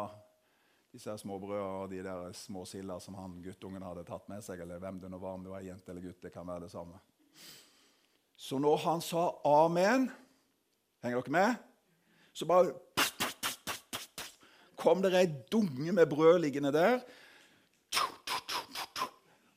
disse 0.92 1.16
småbrødene 1.22 1.80
og 1.80 1.92
de 1.94 2.04
der 2.04 2.32
småsilda 2.36 2.98
som 3.00 3.16
han 3.16 3.40
guttungen 3.40 3.88
hadde 3.88 4.04
tatt 4.04 4.28
med 4.28 4.44
seg, 4.44 4.60
eller 4.60 4.82
hvem 4.82 5.00
det 5.00 5.08
nå 5.08 5.20
var, 5.22 5.38
om 5.38 5.48
det 5.48 5.54
var 5.54 5.64
jente 5.64 5.94
eller 5.94 6.10
gutt, 6.10 6.20
det 6.20 6.34
kan 6.34 6.44
være 6.44 6.66
det 6.66 6.74
samme. 6.74 7.00
Så 8.36 8.60
når 8.60 8.84
han 8.84 9.00
sa 9.04 9.30
amen 9.48 10.10
Henger 11.00 11.22
dere 11.22 11.32
med? 11.32 11.54
Så 12.32 12.46
bare 12.46 12.74
kom 14.80 15.02
det 15.04 15.12
ei 15.16 15.28
dunge 15.52 15.92
med 15.92 16.08
brød 16.08 16.40
liggende 16.40 16.72
der. 16.72 17.00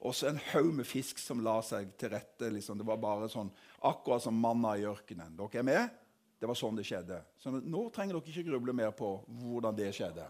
Og 0.03 0.15
så 0.15 0.27
en 0.27 0.39
haug 0.51 0.73
med 0.75 0.87
fisk 0.87 1.19
som 1.19 1.39
la 1.43 1.61
seg 1.63 1.93
til 1.99 2.11
rette. 2.11 2.49
Liksom. 2.51 2.79
Det 2.79 2.87
var 2.87 2.99
bare 2.99 3.29
sånn, 3.31 3.51
Akkurat 3.83 4.23
som 4.23 4.35
manna 4.39 4.77
i 4.79 4.85
ørkenen. 4.87 5.35
Dere 5.35 5.59
er 5.59 5.67
med? 5.67 5.99
Det 6.39 6.47
var 6.47 6.55
sånn 6.59 6.75
det 6.75 6.85
skjedde. 6.87 7.21
Så 7.39 7.51
nå 7.51 7.85
trenger 7.95 8.17
dere 8.17 8.31
ikke 8.31 8.49
gruble 8.49 8.75
mer 8.75 8.91
på 8.95 9.13
hvordan 9.43 9.75
det 9.75 9.89
skjedde. 9.95 10.25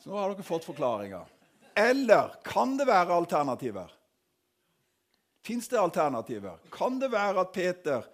Så 0.00 0.10
nå 0.10 0.16
har 0.16 0.32
dere 0.32 0.44
fått 0.44 0.68
forklaringer. 0.68 1.28
Eller 1.76 2.34
kan 2.44 2.76
det 2.76 2.88
være 2.88 3.16
alternativer? 3.16 3.92
Fins 5.44 5.68
det 5.68 5.80
alternativer? 5.80 6.60
Kan 6.72 6.98
det 7.00 7.08
være 7.12 7.44
at 7.44 7.52
Peter 7.52 8.04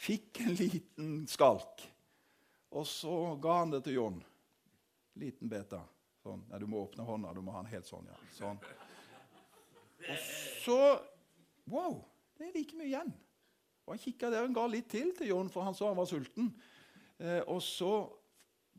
fikk 0.00 0.40
en 0.44 0.54
liten 0.58 1.10
skalk. 1.30 1.84
Og 2.74 2.86
så 2.90 3.14
ga 3.42 3.58
han 3.60 3.74
det 3.74 3.84
til 3.86 3.98
John. 4.00 4.16
Liten 5.20 5.50
beta. 5.50 5.82
Sånn. 6.24 6.42
Nei, 6.50 6.58
du 6.58 6.66
må 6.70 6.82
åpne 6.86 7.06
hånda. 7.06 7.34
Du 7.36 7.42
må 7.44 7.54
ha 7.54 7.62
den 7.62 7.70
helt 7.74 7.86
sånn. 7.88 8.08
ja. 8.10 8.16
Sånn. 8.34 8.58
Og 10.04 10.24
så 10.64 10.78
Wow, 11.70 12.02
det 12.36 12.50
er 12.50 12.56
like 12.58 12.76
mye 12.76 12.90
igjen. 12.90 13.12
Og 13.86 13.94
Han 13.94 14.00
kikka 14.02 14.28
der 14.32 14.44
og 14.44 14.52
ga 14.56 14.66
litt 14.68 14.90
til 14.92 15.14
til 15.16 15.30
John, 15.30 15.48
for 15.48 15.64
han 15.64 15.76
så 15.76 15.88
han 15.88 15.96
var 15.96 16.08
sulten. 16.08 16.50
Eh, 17.16 17.40
og 17.48 17.62
så 17.64 17.92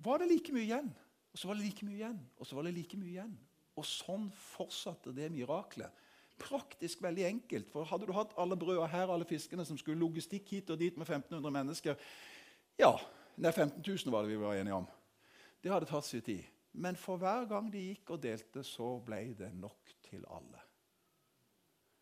var 0.05 0.21
det 0.21 0.29
like 0.29 0.53
mye 0.53 0.67
igjen. 0.67 0.91
Og 1.33 1.39
så 1.39 1.49
var 1.49 1.57
det 1.57 1.65
like 1.65 1.85
mye 1.87 1.97
igjen. 1.97 2.19
Og 2.37 2.45
så 2.45 2.57
var 2.57 2.67
det 2.67 2.75
like 2.75 2.99
mye 2.99 3.13
igjen. 3.15 3.33
Og 3.75 3.87
sånn 3.89 4.27
fortsatte 4.37 5.13
det 5.17 5.31
miraklet. 5.33 6.04
Praktisk 6.41 7.01
veldig 7.03 7.25
enkelt. 7.29 7.69
For 7.71 7.87
Hadde 7.87 8.07
du 8.09 8.13
hatt 8.15 8.33
alle 8.41 8.57
brøda 8.59 8.87
her, 8.91 9.11
alle 9.11 9.27
fiskene 9.27 9.65
som 9.65 9.77
skulle 9.79 10.01
logistikk 10.01 10.51
hit 10.51 10.73
og 10.73 10.79
dit 10.81 10.97
med 10.97 11.07
1500 11.07 11.53
mennesker 11.59 11.95
Ja, 12.79 12.91
nei, 13.37 13.51
15 13.51 13.79
000 13.79 14.11
var 14.11 14.25
det 14.25 14.33
vi 14.33 14.41
var 14.41 14.57
enige 14.59 14.81
om. 14.81 14.87
Det 15.63 15.71
hadde 15.71 15.87
tatt 15.89 16.05
sin 16.05 16.23
tid. 16.25 16.43
Men 16.75 16.97
for 16.99 17.17
hver 17.17 17.47
gang 17.47 17.69
de 17.71 17.85
gikk 17.87 18.11
og 18.11 18.23
delte, 18.23 18.63
så 18.67 18.97
ble 19.05 19.29
det 19.37 19.53
nok 19.55 19.93
til 20.09 20.25
alle. 20.27 20.59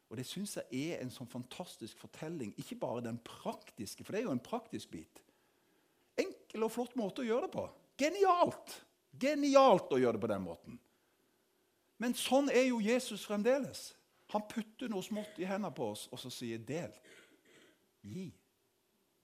Og 0.10 0.17
Det 0.17 0.26
syns 0.30 0.58
jeg 0.58 0.93
er 0.93 1.02
en 1.02 1.13
sånn 1.13 1.30
fantastisk 1.30 1.98
fortelling. 2.02 2.52
Ikke 2.62 2.78
bare 2.78 3.02
den 3.06 3.19
praktiske, 3.26 4.04
for 4.04 4.13
det 4.13 4.22
er 4.22 4.28
jo 4.28 4.34
en 4.36 4.43
praktisk 4.46 4.91
bit. 4.93 5.22
Enkel 6.22 6.65
og 6.67 6.74
flott 6.74 6.98
måte 7.00 7.24
å 7.24 7.26
gjøre 7.26 7.48
det 7.48 7.56
på. 7.56 7.63
Genialt! 8.02 8.76
Genialt 9.17 9.93
å 9.93 10.00
gjøre 10.02 10.17
det 10.17 10.24
på 10.26 10.30
den 10.30 10.46
måten. 10.46 10.78
Men 12.02 12.13
sånn 12.17 12.50
er 12.54 12.67
jo 12.67 12.82
Jesus 12.82 13.26
fremdeles. 13.26 13.91
Han 14.32 14.48
putter 14.50 14.90
noe 14.90 15.04
smått 15.04 15.40
i 15.40 15.46
hendene 15.46 15.74
på 15.76 15.92
oss 15.94 16.08
og 16.12 16.20
så 16.20 16.30
sier 16.30 16.58
'del'. 16.58 16.96
Gi. 18.04 18.34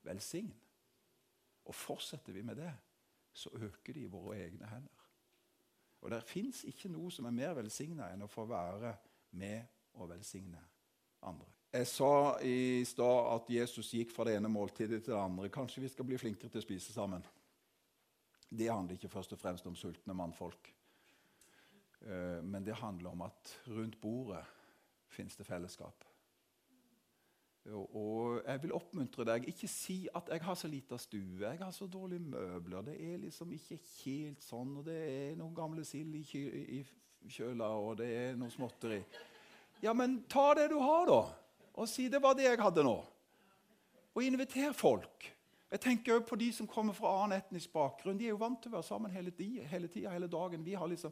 Velsign. 0.03 0.53
Og 1.65 1.75
fortsetter 1.75 2.33
vi 2.33 2.41
med 2.41 2.55
det, 2.55 2.73
så 3.33 3.49
øker 3.53 3.93
de 3.93 4.01
i 4.01 4.11
våre 4.11 4.37
egne 4.45 4.67
hender. 4.67 5.05
Og 6.01 6.11
Det 6.11 6.23
fins 6.23 6.63
ikke 6.63 6.89
noe 6.89 7.11
som 7.11 7.25
er 7.25 7.35
mer 7.35 7.53
velsigna 7.53 8.09
enn 8.13 8.23
å 8.23 8.31
få 8.31 8.45
være 8.45 8.95
med 9.31 9.65
og 9.93 10.09
velsigne 10.09 10.61
andre. 11.21 11.47
Jeg 11.73 11.87
sa 11.87 12.39
i 12.41 12.85
stad 12.85 13.27
at 13.35 13.49
Jesus 13.53 13.91
gikk 13.93 14.11
fra 14.11 14.25
det 14.25 14.39
ene 14.39 14.49
måltidet 14.49 15.03
til 15.03 15.13
det 15.13 15.19
andre. 15.21 15.51
Kanskje 15.53 15.81
vi 15.81 15.89
skal 15.91 16.05
bli 16.05 16.17
flinkere 16.17 16.49
til 16.49 16.63
å 16.63 16.65
spise 16.65 16.93
sammen. 16.93 17.25
Det 18.49 18.71
handler 18.71 18.97
ikke 18.97 19.11
først 19.11 19.35
og 19.35 19.39
fremst 19.39 19.67
om 19.69 19.75
sultne 19.77 20.15
mannfolk. 20.17 20.71
Eh, 22.01 22.39
men 22.41 22.65
det 22.65 22.79
handler 22.79 23.11
om 23.11 23.21
at 23.27 23.53
rundt 23.67 23.99
bordet 24.01 24.41
fins 25.09 25.35
det 25.35 25.45
fellesskap. 25.47 26.05
Og 27.69 28.41
jeg 28.45 28.61
vil 28.63 28.73
oppmuntre 28.73 29.25
deg. 29.27 29.47
Ikke 29.47 29.67
si 29.67 30.07
at 30.15 30.29
'jeg 30.29 30.41
har 30.41 30.55
så 30.55 30.67
lita 30.67 30.97
stue', 30.97 31.39
'jeg 31.39 31.57
har 31.57 31.71
så 31.71 31.87
dårlige 31.87 32.19
møbler'. 32.19 32.85
Det 32.85 33.13
er 33.13 33.17
liksom 33.17 33.51
ikke 33.51 33.79
helt 34.05 34.43
sånn, 34.43 34.77
og 34.77 34.85
det 34.85 34.97
er 35.09 35.35
noen 35.35 35.55
gamle 35.55 35.85
sild 35.85 36.15
i, 36.15 36.85
kjøla, 37.27 37.65
og 37.65 37.97
det 37.97 38.07
er 38.17 38.35
noe 38.35 38.49
småtteri. 38.49 39.03
Ja, 39.83 39.93
men 39.93 40.23
ta 40.29 40.53
det 40.53 40.69
du 40.69 40.79
har, 40.79 41.05
da, 41.05 41.33
og 41.73 41.87
si 41.87 42.07
'det 42.07 42.21
var 42.21 42.33
det 42.33 42.43
jeg 42.43 42.59
hadde 42.59 42.83
nå'. 42.83 43.05
Og 44.15 44.23
inviter 44.23 44.71
folk. 44.71 45.35
Jeg 45.71 45.79
tenker 45.79 46.13
også 46.13 46.27
på 46.27 46.35
de 46.35 46.51
som 46.53 46.67
kommer 46.67 46.93
fra 46.93 47.23
annen 47.23 47.37
etnisk 47.37 47.73
bakgrunn. 47.73 48.17
De 48.17 48.25
er 48.25 48.29
jo 48.29 48.37
vant 48.41 48.61
til 48.61 48.71
å 48.71 48.79
være 48.79 48.83
sammen 48.83 49.11
hele 49.11 49.31
hele, 49.65 49.89
hele 49.93 50.27
dagen. 50.27 50.65
Vi 50.65 50.73
har 50.73 50.87
liksom 50.87 51.11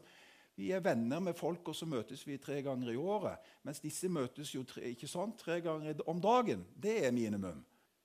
vi 0.58 0.72
er 0.74 0.82
venner 0.82 1.20
med 1.22 1.36
folk, 1.38 1.68
og 1.70 1.76
så 1.78 1.86
møtes 1.86 2.24
vi 2.26 2.36
tre 2.42 2.56
ganger 2.66 2.90
i 2.90 2.98
året. 2.98 3.38
Mens 3.62 3.78
disse 3.78 4.08
møtes 4.10 4.50
jo 4.56 4.64
tre, 4.66 4.88
ikke 4.90 5.06
sånn, 5.06 5.36
tre 5.38 5.60
ganger 5.62 6.00
om 6.10 6.18
dagen. 6.18 6.64
Det 6.74 6.96
er 7.06 7.14
minimum. 7.14 7.60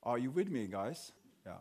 Are 0.05 0.21
you 0.21 0.29
with 0.35 0.53
me, 0.53 0.67
guys? 0.69 1.07
Ja. 1.47 1.57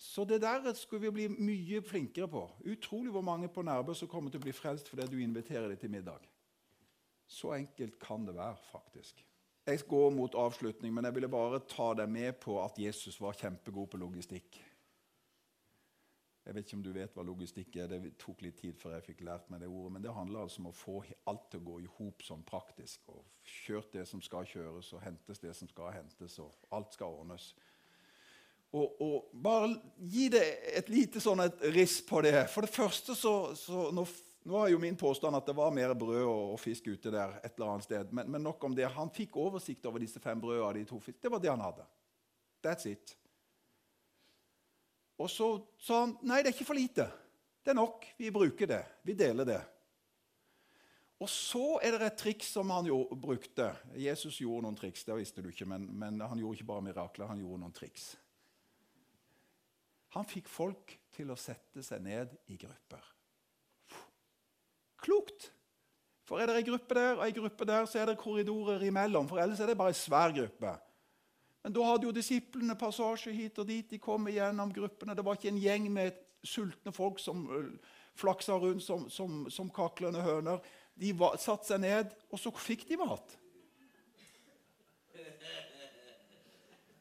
Så 0.00 0.24
det 0.24 0.40
der 0.40 0.72
skulle 0.78 1.10
vi 1.10 1.12
bli 1.18 1.26
mye 1.36 1.82
flinkere 1.84 2.28
på. 2.32 2.46
Utrolig 2.72 3.12
hvor 3.12 3.26
mange 3.26 3.50
på 3.52 3.62
Nærbø 3.68 3.92
som 3.94 4.08
kommer 4.08 4.32
til 4.32 4.40
å 4.40 4.46
bli 4.46 4.56
frelst 4.56 4.88
fordi 4.88 5.10
du 5.12 5.18
inviterer 5.20 5.68
dem 5.68 5.82
til 5.82 5.92
middag. 5.92 6.24
Så 7.28 7.52
enkelt 7.58 8.00
kan 8.00 8.24
det 8.24 8.38
være, 8.38 8.56
faktisk. 8.72 9.20
Jeg 9.66 9.84
går 9.88 10.10
mot 10.10 10.34
avslutning, 10.34 10.94
men 10.94 11.04
jeg 11.04 11.14
ville 11.14 11.28
bare 11.28 11.60
ta 11.68 11.92
deg 12.00 12.08
med 12.08 12.40
på 12.40 12.56
at 12.64 12.80
Jesus 12.80 13.20
var 13.20 13.36
kjempegod 13.36 13.92
på 13.92 14.00
logistikk. 14.00 14.56
Jeg 16.50 16.56
vet 16.56 16.66
ikke 16.66 16.76
om 16.80 16.82
du 16.82 16.90
vet 16.90 17.12
hva 17.14 17.22
logistikk 17.22 17.76
er. 17.78 17.92
Det 17.92 18.08
tok 18.18 18.40
litt 18.42 18.56
tid 18.58 18.74
før 18.74 18.96
jeg 18.96 19.04
fikk 19.12 19.20
lært 19.22 19.44
meg 19.52 19.60
det 19.62 19.68
ordet. 19.70 19.92
Men 19.94 20.02
det 20.02 20.14
handler 20.16 20.40
altså 20.42 20.58
om 20.58 20.72
å 20.72 20.74
få 20.74 20.96
alt 21.30 21.44
til 21.52 21.60
å 21.60 21.66
gå 21.68 21.76
i 21.84 21.90
hop 22.00 22.24
sånn 22.26 22.40
praktisk. 22.42 23.04
og 23.14 23.20
Kjørt 23.46 23.92
det 23.94 24.02
som 24.10 24.18
skal 24.18 24.48
kjøres, 24.50 24.88
og 24.90 25.04
hentes 25.04 25.38
det 25.38 25.52
som 25.54 25.70
skal 25.70 25.92
hentes, 25.94 26.34
og 26.42 26.50
alt 26.74 26.96
skal 26.98 27.20
ordnes. 27.20 27.52
Og, 28.74 28.98
og 28.98 29.30
bare 29.46 29.76
gi 30.10 30.26
det 30.34 30.42
et 30.74 30.90
lite 30.90 31.22
sånn 31.22 31.44
et 31.46 31.62
riss 31.70 32.00
på 32.10 32.18
det. 32.26 32.34
For 32.50 32.66
det 32.66 32.74
første 32.74 33.14
så, 33.14 33.36
så 33.54 33.86
nå, 33.94 34.08
nå, 34.42 34.58
er 34.58 34.74
jo 34.74 34.82
min 34.82 34.98
påstand 34.98 35.38
at 35.38 35.46
det 35.46 35.54
var 35.54 35.70
mer 35.78 35.94
brød 35.94 36.24
og, 36.24 36.44
og 36.56 36.60
fisk 36.66 36.90
ute 36.90 37.14
der 37.14 37.38
et 37.44 37.54
eller 37.54 37.76
annet 37.76 37.86
sted. 37.86 38.10
Men, 38.10 38.26
men, 38.26 38.42
nok 38.50 38.66
om 38.66 38.74
det. 38.74 38.90
Han 38.98 39.14
fikk 39.14 39.38
oversikt 39.38 39.86
over 39.86 40.02
disse 40.02 40.18
fem 40.18 40.42
brødene 40.42 40.82
de 40.82 40.90
to 40.90 40.98
fisk. 40.98 41.22
Det 41.22 41.30
var 41.30 41.46
det 41.46 41.54
han 41.54 41.62
hadde. 41.62 41.86
That's 42.58 42.90
it. 42.90 43.14
Og 45.20 45.28
så 45.28 45.50
sa 45.80 46.04
han 46.06 46.14
nei, 46.24 46.40
det 46.40 46.50
er 46.50 46.56
ikke 46.56 46.70
for 46.70 46.78
lite. 46.78 47.06
Det 47.60 47.74
er 47.74 47.76
nok. 47.76 48.06
Vi 48.16 48.32
bruker 48.32 48.70
det. 48.70 48.80
Vi 49.04 49.16
deler 49.18 49.48
det. 49.48 49.60
Og 51.20 51.28
så 51.28 51.76
er 51.84 51.98
det 51.98 52.06
et 52.06 52.18
triks 52.22 52.48
som 52.54 52.70
han 52.72 52.88
jo 52.88 53.02
brukte. 53.12 53.66
Jesus 54.00 54.38
gjorde 54.40 54.64
noen 54.64 54.78
triks, 54.78 55.04
det 55.04 55.18
visste 55.18 55.44
du 55.44 55.50
ikke, 55.50 55.68
men, 55.68 55.84
men 55.92 56.16
han 56.24 56.40
gjorde 56.40 56.56
ikke 56.56 56.70
bare 56.70 56.84
mirakler, 56.86 57.28
han 57.28 57.42
gjorde 57.42 57.60
noen 57.60 57.76
triks. 57.76 58.06
Han 60.16 60.24
fikk 60.26 60.48
folk 60.50 60.96
til 61.12 61.28
å 61.30 61.38
sette 61.38 61.84
seg 61.84 62.00
ned 62.02 62.32
i 62.48 62.56
grupper. 62.58 63.04
Klokt! 65.04 65.50
For 66.24 66.40
er 66.40 66.48
det 66.48 66.60
ei 66.60 66.66
gruppe 66.66 66.96
der 66.96 67.18
og 67.18 67.24
ei 67.26 67.34
gruppe 67.34 67.66
der, 67.68 67.84
så 67.90 68.00
er 68.00 68.08
det 68.08 68.20
korridorer 68.20 68.82
imellom. 68.86 69.28
For 69.28 69.42
ellers 69.42 69.60
er 69.60 69.70
det 69.70 69.76
bare 69.78 69.92
ei 69.92 69.98
svær 69.98 70.32
gruppe. 70.32 70.72
Men 71.64 71.74
da 71.76 71.84
hadde 71.84 72.08
jo 72.08 72.16
disiplene 72.16 72.76
passasje 72.78 73.32
hit 73.36 73.58
og 73.60 73.68
dit. 73.68 73.88
De 73.90 73.98
kom 74.00 74.28
igjennom 74.30 74.72
gruppene. 74.72 75.16
Det 75.16 75.24
var 75.24 75.36
ikke 75.36 75.52
en 75.52 75.60
gjeng 75.60 75.90
med 75.92 76.16
sultne 76.46 76.92
folk 76.96 77.20
som 77.20 77.44
flaksa 78.16 78.56
rundt 78.60 78.84
som, 78.84 79.08
som, 79.12 79.44
som 79.52 79.68
kaklende 79.72 80.22
høner. 80.24 80.62
De 81.00 81.12
var, 81.16 81.36
satte 81.40 81.68
seg 81.68 81.82
ned, 81.84 82.14
og 82.32 82.40
så 82.40 82.52
fikk 82.56 82.86
de 82.88 82.98
mat. 83.00 83.36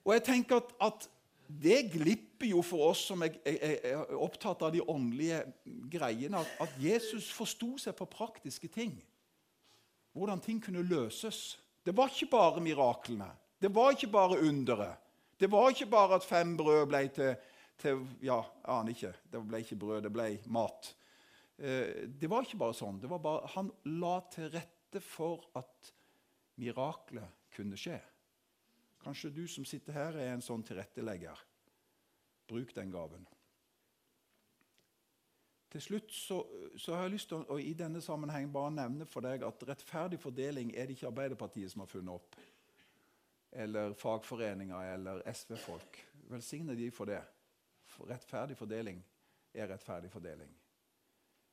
Og 0.08 0.14
jeg 0.16 0.26
tenker 0.26 0.62
at, 0.62 0.76
at 0.82 1.08
det 1.50 1.80
glipper 1.94 2.52
jo 2.52 2.62
for 2.66 2.92
oss 2.92 3.04
som 3.10 3.24
er, 3.26 3.36
er, 3.48 3.80
er 3.92 4.18
opptatt 4.22 4.62
av 4.66 4.72
de 4.74 4.82
åndelige 4.82 5.42
greiene, 5.92 6.42
at, 6.42 6.52
at 6.66 6.76
Jesus 6.82 7.32
forsto 7.34 7.76
seg 7.82 7.98
på 7.98 8.08
praktiske 8.10 8.70
ting. 8.72 8.96
Hvordan 10.14 10.42
ting 10.44 10.62
kunne 10.64 10.86
løses. 10.86 11.60
Det 11.86 11.94
var 11.96 12.12
ikke 12.12 12.32
bare 12.32 12.64
miraklene. 12.64 13.30
Det 13.60 13.70
var 13.76 13.92
ikke 13.92 14.12
bare 14.12 14.40
underet. 14.40 14.98
Det 15.40 15.52
var 15.52 15.70
ikke 15.70 15.90
bare 15.92 16.16
at 16.16 16.26
fem 16.28 16.58
brød 16.58 16.86
ble 16.88 17.02
til, 17.16 17.36
til 17.80 18.06
Ja, 18.24 18.42
aner 18.68 18.96
ikke. 18.96 19.14
Det 19.32 19.42
ble 19.48 19.62
ikke 19.64 19.80
brød, 19.80 20.02
det 20.04 20.14
ble 20.14 20.28
mat. 20.52 20.94
Eh, 21.58 22.08
det 22.22 22.30
var 22.30 22.44
ikke 22.44 22.60
bare 22.60 22.76
sånn. 22.76 23.00
Det 23.00 23.10
var 23.12 23.24
bare, 23.24 23.48
han 23.56 23.72
la 24.00 24.20
til 24.32 24.50
rette 24.54 25.02
for 25.04 25.44
at 25.60 25.92
miraklet 26.60 27.52
kunne 27.56 27.80
skje. 27.80 28.00
Kanskje 29.04 29.32
du 29.32 29.46
som 29.48 29.68
sitter 29.68 29.96
her, 29.96 30.20
er 30.20 30.34
en 30.34 30.44
sånn 30.44 30.64
tilrettelegger. 30.68 31.44
Bruk 32.50 32.72
den 32.76 32.92
gaven. 32.92 33.28
Til 35.70 35.82
slutt 35.82 36.12
så, 36.16 36.40
så, 36.76 36.96
har 36.96 37.06
jeg 37.06 37.14
lyst 37.14 37.30
til 37.30 37.44
å 37.46 37.60
i 37.62 37.76
denne 37.78 38.02
sammenheng 38.02 38.50
bare 38.52 38.74
nevne 38.74 39.06
for 39.06 39.22
deg 39.22 39.44
at 39.46 39.68
rettferdig 39.70 40.18
fordeling 40.20 40.72
er 40.74 40.90
det 40.90 40.96
ikke 40.98 41.12
Arbeiderpartiet 41.12 41.70
som 41.72 41.84
har 41.84 41.92
funnet 41.92 42.16
opp 42.16 42.40
eller 43.52 43.94
fagforeninger 43.94 44.94
eller 44.94 45.24
SV-folk. 45.32 46.06
Velsigne 46.30 46.76
de 46.76 46.92
for 46.92 47.06
det. 47.06 47.22
For 47.90 48.10
rettferdig 48.10 48.58
fordeling 48.58 49.02
er 49.54 49.68
rettferdig 49.68 50.12
fordeling. 50.12 50.52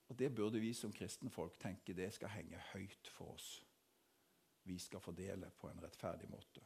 Og 0.08 0.16
Det 0.16 0.34
burde 0.34 0.60
vi 0.60 0.74
som 0.74 0.92
kristne 0.92 1.30
folk 1.30 1.58
tenke 1.58 1.94
det 1.96 2.12
skal 2.14 2.28
henge 2.28 2.60
høyt 2.72 3.08
for 3.10 3.34
oss. 3.34 3.64
Vi 4.62 4.78
skal 4.78 5.00
fordele 5.00 5.50
på 5.58 5.70
en 5.70 5.82
rettferdig 5.82 6.28
måte. 6.30 6.62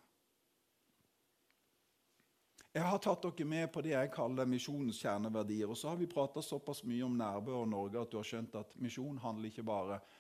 Jeg 2.73 2.87
har 2.87 3.01
tatt 3.03 3.23
dere 3.23 3.45
med 3.51 3.73
på 3.73 3.83
det 3.83 3.97
jeg 3.97 4.12
kaller 4.14 4.47
misjonens 4.47 5.01
kjerneverdier. 5.03 5.66
Og 5.66 5.79
så 5.79 5.88
har 5.90 5.97
vi 5.99 6.07
prata 6.07 6.43
såpass 6.43 6.85
mye 6.87 7.03
om 7.03 7.16
Nærbø 7.19 7.57
og 7.59 7.69
Norge 7.69 7.99
at 7.99 8.12
du 8.12 8.19
har 8.21 8.29
skjønt 8.29 8.55
at 8.61 8.77
misjon 8.79 9.19
handler 9.19 9.51
ikke 9.51 9.66
bare 9.66 9.99
om 9.99 10.19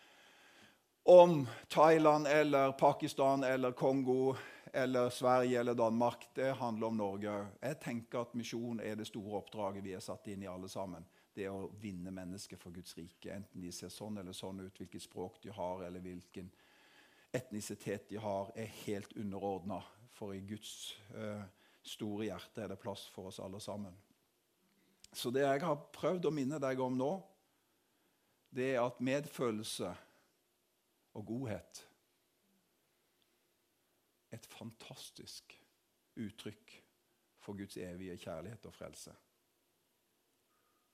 Thailand 1.68 2.26
eller 2.26 2.72
Pakistan 2.72 3.44
eller 3.44 3.72
Kongo 3.72 4.34
eller 4.72 5.10
Sverige 5.10 5.60
eller 5.60 5.74
Danmark. 5.74 6.28
Det 6.34 6.52
handler 6.52 6.86
om 6.86 6.96
Norge. 6.96 7.46
Jeg 7.60 7.80
tenker 7.80 8.20
at 8.20 8.34
misjon 8.34 8.80
er 8.80 8.96
det 8.96 9.08
store 9.08 9.40
oppdraget 9.40 9.84
vi 9.84 9.94
er 9.96 10.04
satt 10.04 10.28
inn 10.30 10.42
i 10.44 10.50
alle 10.50 10.68
sammen. 10.68 11.04
Det 11.34 11.48
å 11.50 11.70
vinne 11.80 12.12
mennesker 12.14 12.58
for 12.58 12.74
Guds 12.74 12.96
rike. 12.98 13.32
Enten 13.32 13.62
de 13.62 13.72
ser 13.72 13.90
sånn 13.90 14.18
eller 14.18 14.36
sånn 14.36 14.60
ut, 14.60 14.76
hvilket 14.76 15.02
språk 15.02 15.40
de 15.42 15.54
har, 15.54 15.82
eller 15.86 16.02
hvilken 16.04 16.50
etnisitet 17.32 18.08
de 18.10 18.18
har, 18.20 18.50
er 18.54 18.70
helt 18.84 19.12
underordna. 19.16 19.80
For 20.14 20.34
i 20.34 20.42
Guds 20.44 20.98
uh, 21.14 21.42
store 21.82 22.28
hjerte 22.28 22.64
er 22.64 22.74
det 22.74 22.80
plass 22.82 23.06
for 23.14 23.30
oss 23.30 23.40
alle 23.40 23.60
sammen. 23.62 23.94
Så 25.12 25.30
det 25.34 25.42
jeg 25.46 25.62
har 25.64 25.82
prøvd 25.94 26.28
å 26.28 26.34
minne 26.34 26.60
deg 26.62 26.82
om 26.82 26.98
nå, 26.98 27.10
det 28.50 28.74
er 28.74 28.82
at 28.82 29.02
medfølelse 29.02 29.94
og 31.18 31.26
godhet 31.26 31.86
et 34.30 34.46
fantastisk 34.46 35.56
uttrykk 36.20 36.76
for 37.40 37.58
Guds 37.58 37.76
evige 37.76 38.18
kjærlighet 38.20 38.66
og 38.66 38.74
frelse. 38.74 39.14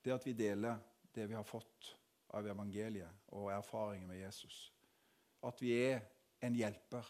Det 0.05 0.15
at 0.15 0.27
vi 0.27 0.33
deler 0.33 0.79
det 1.15 1.29
vi 1.29 1.35
har 1.35 1.45
fått 1.45 1.97
av 2.37 2.47
evangeliet 2.47 3.29
og 3.37 3.51
erfaringer 3.53 4.09
med 4.09 4.21
Jesus. 4.21 4.73
At 5.43 5.61
vi 5.63 5.73
er 5.77 6.01
en 6.47 6.57
hjelper. 6.57 7.07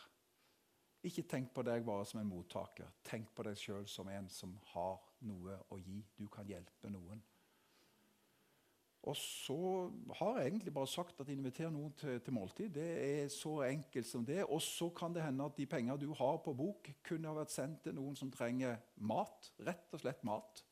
Ikke 1.07 1.27
tenk 1.29 1.53
på 1.55 1.63
deg 1.67 1.85
bare 1.87 2.07
som 2.09 2.21
en 2.21 2.31
mottaker. 2.31 2.89
Tenk 3.07 3.31
på 3.35 3.45
deg 3.47 3.59
sjøl 3.61 3.87
som 3.91 4.09
en 4.11 4.29
som 4.33 4.57
har 4.73 4.99
noe 5.29 5.59
å 5.71 5.79
gi. 5.79 6.01
Du 6.17 6.27
kan 6.33 6.49
hjelpe 6.49 6.91
noen. 6.91 7.23
Og 9.07 9.15
så 9.15 9.57
har 10.19 10.39
jeg 10.39 10.49
egentlig 10.49 10.73
bare 10.75 10.91
sagt 10.91 11.21
at 11.23 11.29
inviter 11.31 11.71
noen 11.71 11.93
til, 11.95 12.19
til, 12.21 12.35
måltid. 12.35 12.73
Det 12.75 12.87
er 13.07 13.29
så 13.31 13.61
enkelt 13.69 14.09
som 14.09 14.25
det. 14.27 14.41
Og 14.45 14.59
så 14.63 14.89
kan 14.91 15.15
det 15.15 15.23
hende 15.23 15.47
at 15.47 15.55
de 15.59 15.67
penger 15.71 16.01
du 16.03 16.09
har 16.19 16.41
på 16.43 16.55
bok, 16.59 16.91
kunne 17.07 17.31
ha 17.31 17.37
vært 17.39 17.55
sendt 17.55 17.85
til 17.85 17.95
noen 17.95 18.19
som 18.19 18.33
trenger 18.35 18.81
mat. 18.99 19.53
Rett 19.63 19.95
og 19.95 20.03
slett 20.03 20.27
mat. 20.27 20.65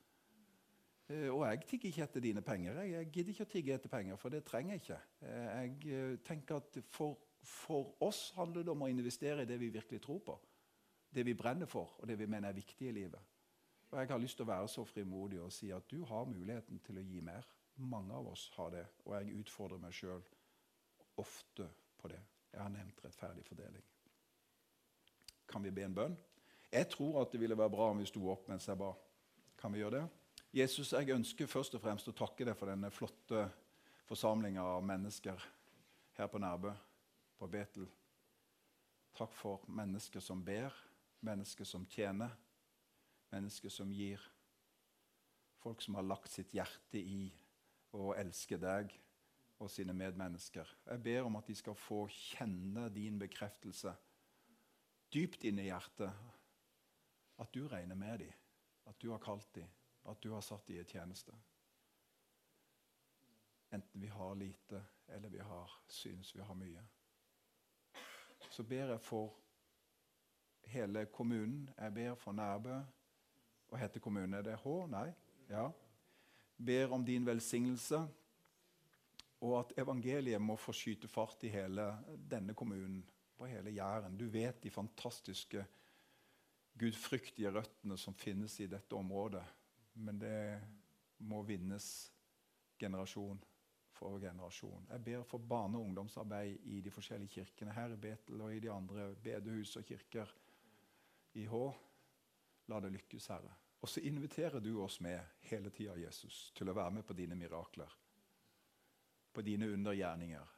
Eh, 1.12 1.28
og 1.28 1.44
jeg 1.46 1.62
tigger 1.68 1.92
ikke 1.92 2.06
etter 2.08 2.26
dine 2.26 2.42
penger. 2.42 2.82
Jeg 2.88 3.12
gidder 3.12 3.36
ikke 3.36 3.46
å 3.46 3.52
tigge 3.54 3.78
etter 3.78 3.92
penger, 3.92 4.18
for 4.18 4.34
det 4.34 4.42
trenger 4.48 4.74
jeg 4.74 4.82
ikke. 4.82 5.00
Eh, 5.28 5.46
jeg 5.52 5.94
eh, 5.94 6.18
tenker 6.26 6.58
at 6.58 6.82
for, 6.90 7.18
for 7.46 7.94
oss 8.02 8.26
handler 8.38 8.66
det 8.66 8.74
om 8.74 8.82
å 8.82 8.90
investere 8.90 9.44
i 9.44 9.48
det 9.48 9.60
vi 9.62 9.70
virkelig 9.74 10.02
tror 10.02 10.22
på. 10.26 10.38
Det 11.14 11.22
vi 11.22 11.38
brenner 11.38 11.70
for, 11.70 11.94
og 12.00 12.10
det 12.10 12.18
vi 12.18 12.26
mener 12.26 12.50
er 12.50 12.58
viktig 12.58 12.90
i 12.90 12.98
livet. 12.98 13.34
Og 13.92 14.00
Jeg 14.00 14.10
har 14.10 14.18
lyst 14.18 14.40
til 14.40 14.48
å 14.48 14.50
være 14.50 14.70
så 14.72 14.82
frimodig 14.88 15.38
og 15.38 15.52
si 15.54 15.68
at 15.70 15.86
du 15.86 16.00
har 16.08 16.26
muligheten 16.26 16.80
til 16.82 16.98
å 16.98 17.04
gi 17.04 17.20
mer. 17.22 17.46
Mange 17.74 18.14
av 18.14 18.28
oss 18.30 18.50
har 18.54 18.70
det, 18.70 18.84
og 19.04 19.16
jeg 19.16 19.40
utfordrer 19.40 19.80
meg 19.82 19.94
sjøl 19.96 20.22
ofte 21.18 21.66
på 21.98 22.10
det. 22.10 22.20
Jeg 22.52 22.62
har 22.62 22.70
nevnt 22.70 23.00
rettferdig 23.02 23.42
fordeling. 23.48 23.82
Kan 25.50 25.64
vi 25.64 25.72
be 25.74 25.82
en 25.86 25.96
bønn? 25.96 26.14
Jeg 26.70 26.88
tror 26.90 27.20
at 27.22 27.32
det 27.34 27.40
ville 27.42 27.58
være 27.58 27.72
bra 27.74 27.90
om 27.90 28.00
vi 28.02 28.06
sto 28.08 28.22
opp 28.30 28.46
mens 28.50 28.68
jeg 28.70 28.78
ba. 28.78 28.92
Kan 29.58 29.74
vi 29.74 29.82
gjøre 29.82 30.00
det? 30.00 30.06
Jesus, 30.54 30.92
jeg 30.94 31.10
ønsker 31.10 31.50
først 31.50 31.74
og 31.74 31.82
fremst 31.82 32.08
å 32.10 32.14
takke 32.14 32.46
deg 32.46 32.54
for 32.58 32.70
denne 32.70 32.90
flotte 32.94 33.48
forsamlinga 34.06 34.62
av 34.76 34.84
mennesker 34.86 35.46
her 36.14 36.30
på 36.30 36.38
Nærbø, 36.38 36.70
på 37.38 37.48
Betel. 37.50 37.88
Takk 39.14 39.34
for 39.34 39.66
mennesker 39.70 40.22
som 40.22 40.42
ber, 40.46 40.74
mennesker 41.26 41.66
som 41.66 41.86
tjener, 41.90 42.30
mennesker 43.34 43.70
som 43.70 43.90
gir. 43.94 44.22
Folk 45.62 45.82
som 45.82 45.98
har 45.98 46.06
lagt 46.06 46.30
sitt 46.30 46.54
hjerte 46.54 47.02
i 47.02 47.32
og 47.94 48.14
elsker 48.18 48.58
deg 48.58 48.92
og 49.62 49.70
sine 49.70 49.94
medmennesker. 49.94 50.68
Jeg 50.86 51.02
ber 51.02 51.28
om 51.28 51.36
at 51.38 51.46
de 51.48 51.54
skal 51.54 51.76
få 51.78 52.04
kjenne 52.10 52.88
din 52.94 53.18
bekreftelse 53.18 53.94
dypt 55.14 55.44
inne 55.46 55.62
i 55.62 55.70
hjertet. 55.70 56.10
At 57.38 57.54
du 57.54 57.66
regner 57.68 57.98
med 57.98 58.18
dem, 58.18 58.32
at 58.86 58.98
du 59.02 59.10
har 59.10 59.22
kalt 59.22 59.54
dem, 59.54 59.70
at 60.10 60.22
du 60.22 60.32
har 60.32 60.42
satt 60.42 60.66
dem 60.68 60.80
i 60.82 60.86
tjeneste. 60.86 61.34
Enten 63.74 64.00
vi 64.00 64.10
har 64.10 64.34
lite 64.38 64.82
eller 65.08 65.28
vi 65.28 65.38
har, 65.38 65.70
synes 65.88 66.34
vi 66.34 66.42
har 66.42 66.54
mye. 66.54 66.82
Så 68.50 68.62
ber 68.62 68.92
jeg 68.92 69.00
for 69.00 69.34
hele 70.70 71.06
kommunen. 71.06 71.70
Jeg 71.78 71.94
ber 71.94 72.14
for 72.14 72.32
Nærbø. 72.32 72.76
Hva 73.68 73.80
heter 73.80 74.00
kommunen? 74.00 74.34
Er 74.34 74.42
det 74.42 74.60
H? 74.62 74.76
Nei? 74.86 75.08
Ja 75.48 75.70
ber 76.64 76.92
om 76.92 77.04
din 77.04 77.26
velsignelse, 77.26 78.00
og 79.44 79.58
at 79.60 79.74
evangeliet 79.78 80.40
må 80.40 80.56
få 80.56 80.72
skyte 80.72 81.08
fart 81.10 81.44
i 81.44 81.52
hele 81.52 81.90
denne 82.30 82.54
kommunen, 82.56 83.02
på 83.34 83.48
hele 83.50 83.72
Jæren. 83.74 84.16
Du 84.16 84.28
vet 84.30 84.62
de 84.62 84.70
fantastiske, 84.70 85.64
gudfryktige 86.78 87.50
røttene 87.54 87.96
som 87.98 88.14
finnes 88.14 88.54
i 88.60 88.68
dette 88.70 88.94
området. 88.94 89.42
Men 89.94 90.18
det 90.18 90.38
må 91.26 91.42
vinnes 91.46 91.88
generasjon 92.78 93.42
for 93.94 94.18
generasjon. 94.22 94.86
Jeg 94.90 95.04
ber 95.04 95.22
for 95.22 95.38
barne- 95.38 95.78
og 95.78 95.84
ungdomsarbeid 95.84 96.66
i 96.66 96.80
de 96.80 96.90
forskjellige 96.90 97.28
kirkene 97.40 97.74
her 97.74 97.94
i 97.94 98.00
Betel 98.00 98.40
og 98.40 98.54
i 98.54 98.62
de 98.62 98.70
andre 98.70 99.14
bedehus 99.14 99.76
og 99.76 99.84
kirker 99.86 100.30
i 101.34 101.44
Hå. 101.46 101.64
La 102.68 102.80
det 102.80 102.92
lykkes, 102.92 103.26
Herre. 103.26 103.54
Og 103.84 103.88
så 103.88 104.00
inviterer 104.00 104.60
du 104.60 104.78
oss 104.80 105.00
med 105.04 105.20
hele 105.40 105.68
tida, 105.70 105.92
Jesus, 106.00 106.52
til 106.56 106.70
å 106.70 106.72
være 106.72 106.90
med 106.96 107.04
på 107.04 107.12
dine 107.12 107.36
mirakler. 107.36 107.90
På 109.32 109.42
dine 109.44 109.68
undergjerninger. 109.68 110.54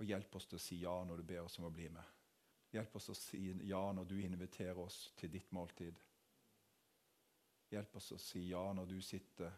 Og 0.00 0.08
hjelp 0.10 0.34
oss 0.34 0.48
til 0.50 0.58
å 0.58 0.62
si 0.64 0.78
ja 0.80 0.94
når 1.06 1.22
du 1.22 1.28
ber 1.28 1.44
oss 1.44 1.60
om 1.60 1.68
å 1.68 1.70
bli 1.70 1.86
med. 1.94 2.08
Hjelp 2.74 2.96
oss 2.98 3.06
til 3.06 3.14
å 3.14 3.20
si 3.20 3.42
ja 3.68 3.82
når 3.94 4.10
du 4.10 4.16
inviterer 4.18 4.80
oss 4.82 5.12
til 5.20 5.30
ditt 5.30 5.54
måltid. 5.54 6.02
Hjelp 7.70 7.94
oss 7.94 8.10
til 8.10 8.18
å 8.18 8.24
si 8.24 8.44
ja 8.48 8.64
når 8.74 8.90
du 8.90 8.98
sitter 8.98 9.54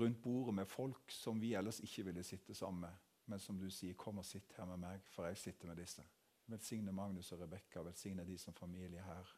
rundt 0.00 0.24
bordet 0.24 0.56
med 0.62 0.72
folk 0.72 1.12
som 1.12 1.44
vi 1.44 1.52
ellers 1.60 1.82
ikke 1.84 2.06
ville 2.08 2.24
sitte 2.24 2.56
sammen 2.56 2.86
med, 2.86 3.04
men 3.28 3.38
som 3.38 3.60
du 3.60 3.68
sier 3.68 3.92
'kom 3.92 4.18
og 4.18 4.24
sitt 4.24 4.56
her 4.56 4.64
med 4.64 4.78
meg, 4.78 5.04
for 5.12 5.26
jeg 5.26 5.36
sitter 5.36 5.68
med 5.68 5.76
disse'. 5.76 6.08
Velsigne 6.46 6.92
Magnus 6.92 7.32
og 7.32 7.40
Rebekka, 7.40 7.82
velsigne 7.82 8.24
de 8.24 8.38
som 8.38 8.54
familie 8.54 9.02
her, 9.02 9.36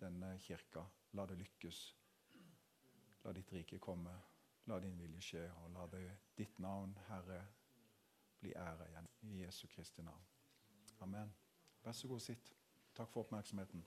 denne 0.00 0.38
kirka. 0.38 0.84
La 1.12 1.26
det 1.26 1.38
lykkes. 1.38 1.96
La 3.24 3.32
ditt 3.32 3.52
rike 3.52 3.78
komme. 3.78 4.14
La 4.68 4.78
din 4.80 4.98
vilje 5.00 5.20
skje, 5.24 5.44
og 5.62 5.70
la 5.72 5.86
det, 5.92 6.04
ditt 6.36 6.58
navn, 6.60 6.92
Herre, 7.08 7.38
bli 8.40 8.52
ære 8.52 8.88
igjen. 8.90 9.06
I 9.22 9.38
Jesu 9.42 9.66
Kristi 9.66 10.02
navn. 10.02 10.26
Amen. 11.00 11.32
Vær 11.84 11.92
så 11.92 12.08
god, 12.08 12.20
sitt. 12.20 12.52
Takk 12.94 13.10
for 13.10 13.24
oppmerksomheten. 13.24 13.84